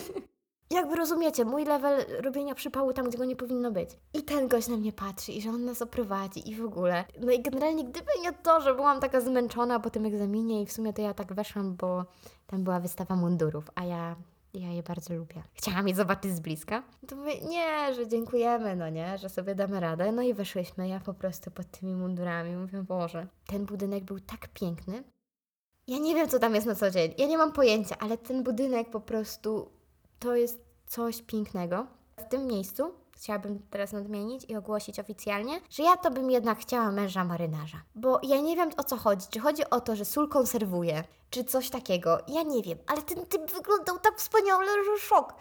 Jakby 0.76 0.96
rozumiecie, 0.96 1.44
mój 1.44 1.64
level 1.64 2.04
robienia 2.22 2.54
przypału 2.54 2.92
tam, 2.92 3.08
gdzie 3.08 3.18
go 3.18 3.24
nie 3.24 3.36
powinno 3.36 3.70
być. 3.70 3.90
I 4.14 4.22
ten 4.22 4.48
gość 4.48 4.68
na 4.68 4.76
mnie 4.76 4.92
patrzy 4.92 5.32
i 5.32 5.42
że 5.42 5.50
on 5.50 5.64
nas 5.64 5.82
oprowadzi 5.82 6.50
i 6.50 6.54
w 6.54 6.64
ogóle. 6.64 7.04
No 7.20 7.32
i 7.32 7.42
generalnie 7.42 7.84
gdyby 7.84 8.10
nie 8.22 8.32
to, 8.32 8.60
że 8.60 8.74
byłam 8.74 9.00
taka 9.00 9.20
zmęczona 9.20 9.80
po 9.80 9.90
tym 9.90 10.06
egzaminie 10.06 10.62
i 10.62 10.66
w 10.66 10.72
sumie 10.72 10.92
to 10.92 11.02
ja 11.02 11.14
tak 11.14 11.32
weszłam, 11.32 11.76
bo 11.76 12.04
tam 12.46 12.64
była 12.64 12.80
wystawa 12.80 13.16
mundurów, 13.16 13.70
a 13.74 13.84
ja 13.84 14.16
ja 14.54 14.68
je 14.68 14.82
bardzo 14.82 15.14
lubię. 15.14 15.42
Chciałam 15.54 15.88
je 15.88 15.94
zobaczyć 15.94 16.32
z 16.32 16.40
bliska. 16.40 16.82
To 17.08 17.16
mówię, 17.16 17.40
nie, 17.40 17.94
że 17.94 18.08
dziękujemy, 18.08 18.76
no 18.76 18.88
nie, 18.88 19.18
że 19.18 19.28
sobie 19.28 19.54
damy 19.54 19.80
radę. 19.80 20.12
No 20.12 20.22
i 20.22 20.34
weszłyśmy, 20.34 20.88
ja 20.88 21.00
po 21.00 21.14
prostu 21.14 21.50
pod 21.50 21.70
tymi 21.70 21.94
mundurami. 21.94 22.56
Mówię, 22.56 22.82
Boże, 22.82 23.26
ten 23.46 23.64
budynek 23.64 24.04
był 24.04 24.20
tak 24.20 24.48
piękny. 24.48 25.04
Ja 25.86 25.98
nie 25.98 26.14
wiem, 26.14 26.28
co 26.28 26.38
tam 26.38 26.54
jest 26.54 26.66
na 26.66 26.74
co 26.74 26.90
dzień. 26.90 27.14
Ja 27.18 27.26
nie 27.26 27.38
mam 27.38 27.52
pojęcia, 27.52 27.96
ale 27.98 28.18
ten 28.18 28.42
budynek 28.42 28.90
po 28.90 29.00
prostu 29.00 29.70
to 30.18 30.36
jest 30.36 30.64
coś 30.86 31.22
pięknego. 31.22 31.86
W 32.16 32.28
tym 32.28 32.46
miejscu 32.46 32.99
chciałabym 33.20 33.62
teraz 33.70 33.92
nadmienić 33.92 34.44
i 34.48 34.56
ogłosić 34.56 34.98
oficjalnie, 34.98 35.60
że 35.70 35.82
ja 35.82 35.96
to 35.96 36.10
bym 36.10 36.30
jednak 36.30 36.58
chciała 36.58 36.92
męża 36.92 37.24
marynarza. 37.24 37.82
Bo 37.94 38.20
ja 38.22 38.40
nie 38.40 38.56
wiem 38.56 38.70
o 38.76 38.84
co 38.84 38.96
chodzi. 38.96 39.26
Czy 39.30 39.40
chodzi 39.40 39.70
o 39.70 39.80
to, 39.80 39.96
że 39.96 40.04
sól 40.04 40.28
konserwuje, 40.28 41.04
czy 41.30 41.44
coś 41.44 41.70
takiego. 41.70 42.18
Ja 42.28 42.42
nie 42.42 42.62
wiem, 42.62 42.78
ale 42.86 43.02
ten 43.02 43.26
typ 43.26 43.52
wyglądał 43.52 43.98
tak 43.98 44.18
wspaniale, 44.18 44.66
że 44.84 45.06
szok. 45.06 45.34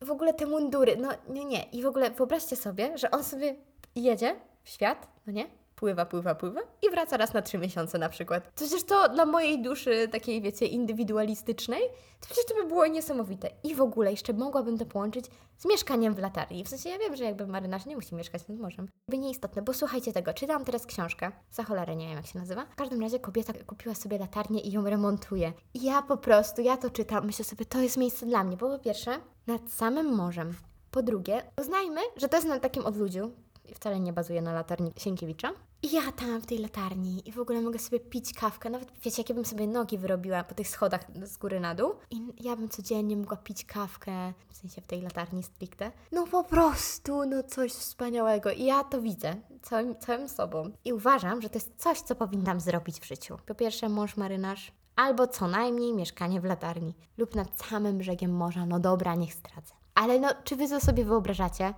W 0.00 0.10
ogóle 0.10 0.34
te 0.34 0.46
mundury, 0.46 0.96
no 0.96 1.08
nie, 1.28 1.44
nie. 1.44 1.62
I 1.62 1.82
w 1.82 1.86
ogóle 1.86 2.10
wyobraźcie 2.10 2.56
sobie, 2.56 2.98
że 2.98 3.10
on 3.10 3.24
sobie 3.24 3.56
jedzie 3.96 4.40
w 4.62 4.68
świat, 4.68 5.08
no 5.26 5.32
nie? 5.32 5.57
Pływa, 5.78 6.06
pływa, 6.06 6.34
pływa 6.34 6.60
i 6.82 6.90
wraca 6.90 7.16
raz 7.16 7.34
na 7.34 7.42
trzy 7.42 7.58
miesiące 7.58 7.98
na 7.98 8.08
przykład. 8.08 8.50
Przecież 8.54 8.84
to 8.84 9.08
dla 9.08 9.26
mojej 9.26 9.62
duszy 9.62 10.08
takiej, 10.12 10.42
wiecie, 10.42 10.66
indywidualistycznej, 10.66 11.82
to 12.20 12.26
przecież 12.26 12.44
to 12.46 12.54
by 12.54 12.68
było 12.68 12.86
niesamowite. 12.86 13.50
I 13.64 13.74
w 13.74 13.80
ogóle 13.80 14.10
jeszcze 14.10 14.32
mogłabym 14.32 14.78
to 14.78 14.86
połączyć 14.86 15.24
z 15.58 15.64
mieszkaniem 15.64 16.14
w 16.14 16.18
latarni. 16.18 16.64
W 16.64 16.68
sensie 16.68 16.88
ja 16.88 16.98
wiem, 16.98 17.16
że 17.16 17.24
jakby 17.24 17.46
marynarz 17.46 17.86
nie 17.86 17.96
musi 17.96 18.14
mieszkać 18.14 18.48
nad 18.48 18.58
morzem. 18.58 18.88
By 19.08 19.18
nieistotne, 19.18 19.62
bo 19.62 19.74
słuchajcie 19.74 20.12
tego, 20.12 20.34
czytam 20.34 20.64
teraz 20.64 20.86
książkę, 20.86 21.32
za 21.50 21.64
cholerę 21.64 21.96
nie 21.96 22.06
wiem 22.06 22.16
jak 22.16 22.26
się 22.26 22.38
nazywa. 22.38 22.66
W 22.66 22.76
każdym 22.76 23.00
razie 23.00 23.18
kobieta 23.18 23.52
kupiła 23.66 23.94
sobie 23.94 24.18
latarnię 24.18 24.60
i 24.60 24.72
ją 24.72 24.84
remontuje. 24.84 25.52
I 25.74 25.82
ja 25.82 26.02
po 26.02 26.16
prostu, 26.16 26.62
ja 26.62 26.76
to 26.76 26.90
czytam, 26.90 27.26
myślę 27.26 27.44
sobie, 27.44 27.64
to 27.64 27.80
jest 27.80 27.96
miejsce 27.96 28.26
dla 28.26 28.44
mnie, 28.44 28.56
bo 28.56 28.68
po 28.68 28.78
pierwsze, 28.78 29.10
nad 29.46 29.70
samym 29.70 30.14
morzem. 30.14 30.54
Po 30.90 31.02
drugie, 31.02 31.42
uznajmy, 31.60 32.00
że 32.16 32.28
to 32.28 32.36
jest 32.36 32.48
na 32.48 32.60
takim 32.60 32.86
odludziu, 32.86 33.30
wcale 33.74 34.00
nie 34.00 34.12
bazuje 34.12 34.42
na 34.42 34.52
latarni 34.52 34.92
Sienkiewicza. 34.96 35.50
I 35.82 35.92
ja 35.92 36.12
tam 36.12 36.40
w 36.40 36.46
tej 36.46 36.58
latarni 36.58 37.28
i 37.28 37.32
w 37.32 37.38
ogóle 37.38 37.60
mogę 37.60 37.78
sobie 37.78 38.00
pić 38.00 38.34
kawkę. 38.34 38.70
Nawet 38.70 38.92
wiecie, 39.02 39.22
jakie 39.22 39.34
bym 39.34 39.44
sobie 39.44 39.66
nogi 39.66 39.98
wyrobiła 39.98 40.44
po 40.44 40.54
tych 40.54 40.68
schodach 40.68 41.00
z 41.22 41.36
góry 41.36 41.60
na 41.60 41.74
dół. 41.74 41.92
I 42.10 42.22
ja 42.40 42.56
bym 42.56 42.68
codziennie 42.68 43.16
mogła 43.16 43.36
pić 43.36 43.64
kawkę, 43.64 44.32
w 44.48 44.56
sensie 44.56 44.80
w 44.80 44.86
tej 44.86 45.02
latarni 45.02 45.42
stricte. 45.42 45.92
No 46.12 46.26
po 46.26 46.44
prostu, 46.44 47.26
no 47.26 47.42
coś 47.42 47.72
wspaniałego. 47.72 48.50
I 48.50 48.64
ja 48.64 48.84
to 48.84 49.02
widzę 49.02 49.36
całym, 49.62 49.98
całym 49.98 50.28
sobą. 50.28 50.70
I 50.84 50.92
uważam, 50.92 51.42
że 51.42 51.48
to 51.48 51.56
jest 51.56 51.76
coś, 51.76 52.00
co 52.00 52.14
powinnam 52.14 52.60
zrobić 52.60 53.00
w 53.00 53.06
życiu. 53.06 53.36
Po 53.46 53.54
pierwsze, 53.54 53.88
mąż 53.88 54.16
marynarz, 54.16 54.72
albo 54.96 55.26
co 55.26 55.48
najmniej 55.48 55.94
mieszkanie 55.94 56.40
w 56.40 56.44
latarni 56.44 56.94
lub 57.18 57.34
nad 57.34 57.60
samym 57.60 57.98
brzegiem 57.98 58.32
morza. 58.32 58.66
No 58.66 58.80
dobra, 58.80 59.14
niech 59.14 59.34
stracę. 59.34 59.74
Ale 59.94 60.18
no, 60.18 60.28
czy 60.44 60.56
wy 60.56 60.68
to 60.68 60.80
sobie 60.80 61.04
wyobrażacie? 61.04 61.74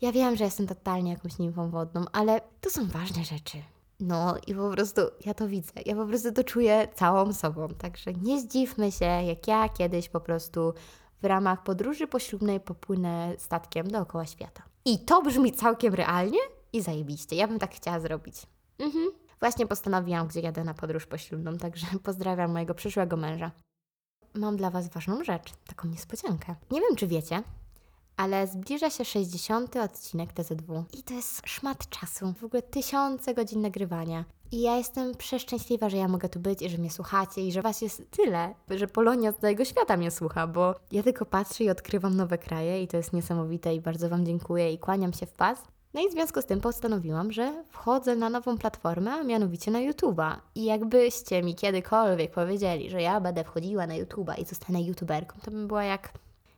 Ja 0.00 0.12
wiem, 0.12 0.36
że 0.36 0.44
jestem 0.44 0.66
totalnie 0.66 1.10
jakąś 1.10 1.38
nimfą 1.38 1.70
wodną, 1.70 2.04
ale 2.12 2.40
to 2.60 2.70
są 2.70 2.86
ważne 2.86 3.24
rzeczy. 3.24 3.58
No 4.00 4.34
i 4.46 4.54
po 4.54 4.70
prostu 4.70 5.00
ja 5.26 5.34
to 5.34 5.48
widzę. 5.48 5.72
Ja 5.86 5.96
po 5.96 6.06
prostu 6.06 6.32
to 6.32 6.44
czuję 6.44 6.88
całą 6.94 7.32
sobą. 7.32 7.68
Także 7.68 8.12
nie 8.12 8.40
zdziwmy 8.40 8.92
się, 8.92 9.04
jak 9.04 9.48
ja 9.48 9.68
kiedyś 9.68 10.08
po 10.08 10.20
prostu 10.20 10.74
w 11.22 11.24
ramach 11.24 11.62
podróży 11.62 12.06
poślubnej 12.06 12.60
popłynę 12.60 13.34
statkiem 13.38 13.88
dookoła 13.88 14.26
świata. 14.26 14.62
I 14.84 14.98
to 14.98 15.22
brzmi 15.22 15.52
całkiem 15.52 15.94
realnie 15.94 16.38
i 16.72 16.82
zajebiście. 16.82 17.36
Ja 17.36 17.48
bym 17.48 17.58
tak 17.58 17.74
chciała 17.74 18.00
zrobić. 18.00 18.36
Mhm. 18.78 19.10
Właśnie 19.40 19.66
postanowiłam, 19.66 20.26
gdzie 20.26 20.40
jadę 20.40 20.64
na 20.64 20.74
podróż 20.74 21.06
poślubną, 21.06 21.58
także 21.58 21.86
pozdrawiam 22.02 22.52
mojego 22.52 22.74
przyszłego 22.74 23.16
męża. 23.16 23.50
Mam 24.34 24.56
dla 24.56 24.70
Was 24.70 24.88
ważną 24.88 25.24
rzecz, 25.24 25.52
taką 25.66 25.88
niespodziankę. 25.88 26.54
Nie 26.70 26.80
wiem, 26.80 26.96
czy 26.96 27.06
wiecie, 27.06 27.42
ale 28.16 28.46
zbliża 28.46 28.90
się 28.90 29.04
60. 29.04 29.76
odcinek 29.76 30.32
TZW 30.32 30.84
i 30.98 31.02
to 31.02 31.14
jest 31.14 31.42
szmat 31.46 31.88
czasu, 31.88 32.34
w 32.40 32.44
ogóle 32.44 32.62
tysiące 32.62 33.34
godzin 33.34 33.60
nagrywania. 33.60 34.24
I 34.52 34.60
ja 34.60 34.76
jestem 34.76 35.14
przeszczęśliwa, 35.14 35.90
że 35.90 35.96
ja 35.96 36.08
mogę 36.08 36.28
tu 36.28 36.40
być 36.40 36.62
i 36.62 36.68
że 36.70 36.78
mnie 36.78 36.90
słuchacie 36.90 37.40
i 37.40 37.52
że 37.52 37.62
Was 37.62 37.82
jest 37.82 38.10
tyle, 38.10 38.54
że 38.70 38.86
Polonia 38.86 39.32
z 39.32 39.36
całego 39.36 39.64
świata 39.64 39.96
mnie 39.96 40.10
słucha, 40.10 40.46
bo 40.46 40.74
ja 40.92 41.02
tylko 41.02 41.26
patrzę 41.26 41.64
i 41.64 41.70
odkrywam 41.70 42.16
nowe 42.16 42.38
kraje 42.38 42.82
i 42.82 42.88
to 42.88 42.96
jest 42.96 43.12
niesamowite 43.12 43.74
i 43.74 43.80
bardzo 43.80 44.08
Wam 44.08 44.26
dziękuję 44.26 44.72
i 44.72 44.78
kłaniam 44.78 45.12
się 45.12 45.26
w 45.26 45.32
pas. 45.32 45.58
No 45.94 46.00
i 46.00 46.08
w 46.08 46.12
związku 46.12 46.42
z 46.42 46.46
tym 46.46 46.60
postanowiłam, 46.60 47.32
że 47.32 47.64
wchodzę 47.70 48.16
na 48.16 48.30
nową 48.30 48.58
platformę, 48.58 49.12
a 49.12 49.24
mianowicie 49.24 49.70
na 49.70 49.78
YouTube'a. 49.78 50.36
I 50.54 50.64
jakbyście 50.64 51.42
mi 51.42 51.54
kiedykolwiek 51.54 52.30
powiedzieli, 52.30 52.90
że 52.90 53.02
ja 53.02 53.20
będę 53.20 53.44
wchodziła 53.44 53.86
na 53.86 53.94
YouTube'a 53.94 54.42
i 54.42 54.44
zostanę 54.44 54.82
YouTuberką, 54.82 55.38
to 55.42 55.50
bym 55.50 55.68
była 55.68 55.84
jak 55.84 56.12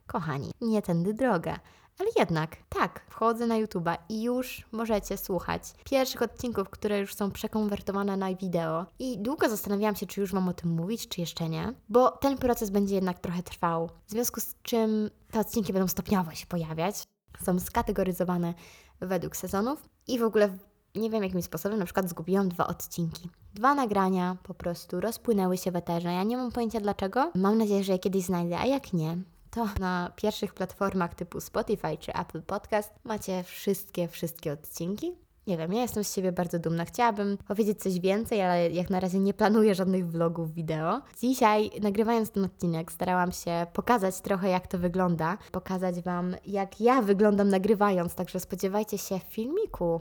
Kochani, 0.07 0.51
nie 0.61 0.83
tędy 0.83 1.15
droga. 1.15 1.59
Ale 1.99 2.09
jednak, 2.19 2.57
tak, 2.69 3.01
wchodzę 3.09 3.47
na 3.47 3.55
YouTube'a 3.55 3.97
i 4.09 4.23
już 4.23 4.67
możecie 4.73 5.17
słuchać 5.17 5.63
pierwszych 5.91 6.23
odcinków, 6.23 6.71
które 6.71 6.99
już 6.99 7.15
są 7.15 7.31
przekonwertowane 7.31 8.17
na 8.17 8.35
wideo. 8.35 8.87
I 8.99 9.19
długo 9.19 9.49
zastanawiałam 9.49 9.97
się, 9.97 10.07
czy 10.07 10.21
już 10.21 10.33
mam 10.33 10.49
o 10.49 10.53
tym 10.53 10.71
mówić, 10.71 11.09
czy 11.09 11.21
jeszcze 11.21 11.49
nie, 11.49 11.73
bo 11.89 12.11
ten 12.11 12.39
proces 12.39 12.71
będzie 12.71 12.95
jednak 12.95 13.19
trochę 13.19 13.43
trwał. 13.43 13.91
W 14.07 14.11
związku 14.11 14.41
z 14.41 14.55
czym 14.63 15.11
te 15.31 15.41
odcinki 15.41 15.73
będą 15.73 15.89
stopniowo 15.89 16.31
się 16.31 16.47
pojawiać. 16.47 17.03
Są 17.45 17.61
skategoryzowane 17.61 18.55
według 19.01 19.37
sezonów 19.37 19.89
i 20.07 20.19
w 20.19 20.23
ogóle 20.23 20.59
nie 20.95 21.11
wiem 21.11 21.23
jakim 21.23 21.43
sposobem, 21.43 21.79
na 21.79 21.85
przykład 21.85 22.09
zgubiłam 22.09 22.49
dwa 22.49 22.67
odcinki. 22.67 23.31
Dwa 23.55 23.75
nagrania 23.75 24.37
po 24.43 24.55
prostu 24.55 25.01
rozpłynęły 25.01 25.57
się 25.57 25.71
w 25.71 25.77
eterze. 25.77 26.13
Ja 26.13 26.23
nie 26.23 26.37
mam 26.37 26.53
pojęcia 26.53 26.81
dlaczego. 26.81 27.33
Mam 27.35 27.59
nadzieję, 27.59 27.85
że 27.85 27.93
je 27.93 27.99
kiedyś 27.99 28.25
znajdę, 28.25 28.59
a 28.59 28.67
jak 28.67 28.93
nie, 28.93 29.17
to 29.57 29.69
na 29.81 30.13
pierwszych 30.17 30.55
platformach 30.55 31.15
typu 31.15 31.41
Spotify 31.41 31.99
czy 32.01 32.13
Apple 32.13 32.43
Podcast 32.43 32.93
macie 33.05 33.43
wszystkie, 33.43 34.09
wszystkie 34.09 34.53
odcinki. 34.53 35.13
Nie 35.47 35.57
wiem, 35.57 35.73
ja 35.73 35.83
jestem 35.83 36.05
z 36.05 36.15
siebie 36.15 36.33
bardzo 36.33 36.59
dumna. 36.59 36.85
Chciałabym 36.85 37.39
powiedzieć 37.39 37.83
coś 37.83 38.01
więcej, 38.01 38.43
ale 38.43 38.71
jak 38.71 38.91
na 38.91 39.01
razie 39.01 39.19
nie 39.19 39.35
planuję 39.35 39.75
żadnych 39.75 40.11
vlogów 40.11 40.55
wideo. 40.55 41.01
Dzisiaj, 41.21 41.71
nagrywając 41.83 42.31
ten 42.31 42.45
odcinek, 42.45 42.93
starałam 42.93 43.33
się 43.33 43.67
pokazać 43.73 44.21
trochę, 44.21 44.49
jak 44.49 44.67
to 44.67 44.79
wygląda. 44.79 45.39
Pokazać 45.53 46.01
Wam, 46.01 46.37
jak 46.47 46.81
ja 46.81 47.03
wyglądam 47.03 47.49
nagrywając, 47.49 48.15
także 48.15 48.41
spodziewajcie 48.41 48.99
się 48.99 49.21
filmiku, 49.29 50.01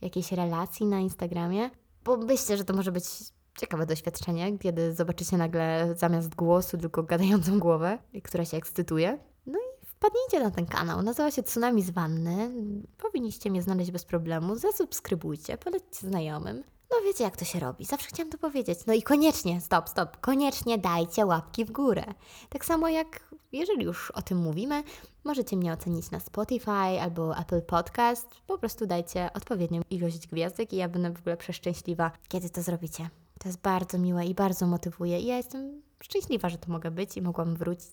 jakiejś 0.00 0.32
relacji 0.32 0.86
na 0.86 1.00
Instagramie, 1.00 1.70
bo 2.04 2.16
myślę, 2.16 2.56
że 2.56 2.64
to 2.64 2.74
może 2.74 2.92
być 2.92 3.04
ciekawe 3.60 3.86
doświadczenie, 3.86 4.58
kiedy 4.58 4.94
zobaczycie 4.94 5.36
nagle 5.36 5.94
zamiast 5.96 6.34
głosu 6.34 6.78
tylko 6.78 7.02
gadającą 7.02 7.58
głowę, 7.58 7.98
która 8.24 8.44
się 8.44 8.56
ekscytuje. 8.56 9.18
No 9.46 9.58
i 9.58 9.86
wpadnijcie 9.86 10.40
na 10.40 10.50
ten 10.50 10.66
kanał. 10.66 11.02
Nazywa 11.02 11.30
się 11.30 11.42
Tsunami 11.42 11.82
z 11.82 11.90
Wanny. 11.90 12.50
Powinniście 12.98 13.50
mnie 13.50 13.62
znaleźć 13.62 13.90
bez 13.90 14.04
problemu. 14.04 14.56
Zasubskrybujcie, 14.56 15.58
polećcie 15.58 16.08
znajomym. 16.08 16.64
No 16.90 16.96
wiecie, 17.04 17.24
jak 17.24 17.36
to 17.36 17.44
się 17.44 17.60
robi. 17.60 17.84
Zawsze 17.84 18.08
chciałam 18.08 18.32
to 18.32 18.38
powiedzieć. 18.38 18.78
No 18.86 18.94
i 18.94 19.02
koniecznie, 19.02 19.60
stop, 19.60 19.88
stop, 19.88 20.20
koniecznie 20.20 20.78
dajcie 20.78 21.26
łapki 21.26 21.64
w 21.64 21.72
górę. 21.72 22.04
Tak 22.48 22.64
samo 22.64 22.88
jak, 22.88 23.34
jeżeli 23.52 23.84
już 23.84 24.10
o 24.10 24.22
tym 24.22 24.38
mówimy, 24.38 24.82
możecie 25.24 25.56
mnie 25.56 25.72
ocenić 25.72 26.10
na 26.10 26.20
Spotify 26.20 27.00
albo 27.00 27.38
Apple 27.38 27.62
Podcast. 27.62 28.26
Po 28.46 28.58
prostu 28.58 28.86
dajcie 28.86 29.30
odpowiednią 29.34 29.80
ilość 29.90 30.26
gwiazdek 30.26 30.72
i 30.72 30.76
ja 30.76 30.88
będę 30.88 31.12
w 31.12 31.20
ogóle 31.20 31.36
przeszczęśliwa, 31.36 32.10
kiedy 32.28 32.50
to 32.50 32.62
zrobicie. 32.62 33.10
To 33.46 33.48
jest 33.48 33.60
bardzo 33.60 33.98
miłe 33.98 34.26
i 34.26 34.34
bardzo 34.34 34.66
motywuje. 34.66 35.20
I 35.20 35.26
ja 35.26 35.36
jestem 35.36 35.82
szczęśliwa, 36.02 36.48
że 36.48 36.58
to 36.58 36.72
mogę 36.72 36.90
być 36.90 37.16
i 37.16 37.22
mogłam 37.22 37.56
wrócić. 37.56 37.92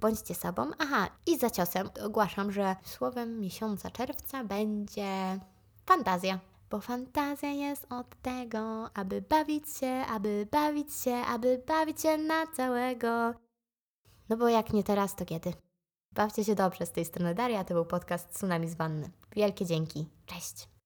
Bądźcie 0.00 0.34
sobą. 0.34 0.70
Aha, 0.78 1.08
i 1.26 1.38
za 1.38 1.50
ciosem 1.50 1.90
ogłaszam, 2.04 2.52
że 2.52 2.76
słowem 2.84 3.40
miesiąca 3.40 3.90
czerwca 3.90 4.44
będzie 4.44 5.40
fantazja. 5.86 6.40
Bo 6.70 6.80
fantazja 6.80 7.50
jest 7.50 7.86
od 7.92 8.22
tego, 8.22 8.90
aby 8.96 9.22
bawić 9.22 9.78
się, 9.78 9.90
aby 9.90 10.48
bawić 10.50 10.94
się, 10.94 11.14
aby 11.14 11.62
bawić 11.66 12.00
się 12.00 12.18
na 12.18 12.46
całego. 12.46 13.34
No 14.28 14.36
bo 14.36 14.48
jak 14.48 14.72
nie 14.72 14.84
teraz, 14.84 15.16
to 15.16 15.24
kiedy? 15.24 15.52
Bawcie 16.12 16.44
się 16.44 16.54
dobrze 16.54 16.86
z 16.86 16.92
tej 16.92 17.04
strony 17.04 17.34
Daria, 17.34 17.64
to 17.64 17.74
był 17.74 17.84
podcast 17.84 18.30
Tsunami 18.34 18.68
z 18.68 18.74
Wanny. 18.74 19.10
Wielkie 19.36 19.66
dzięki. 19.66 20.08
Cześć. 20.26 20.79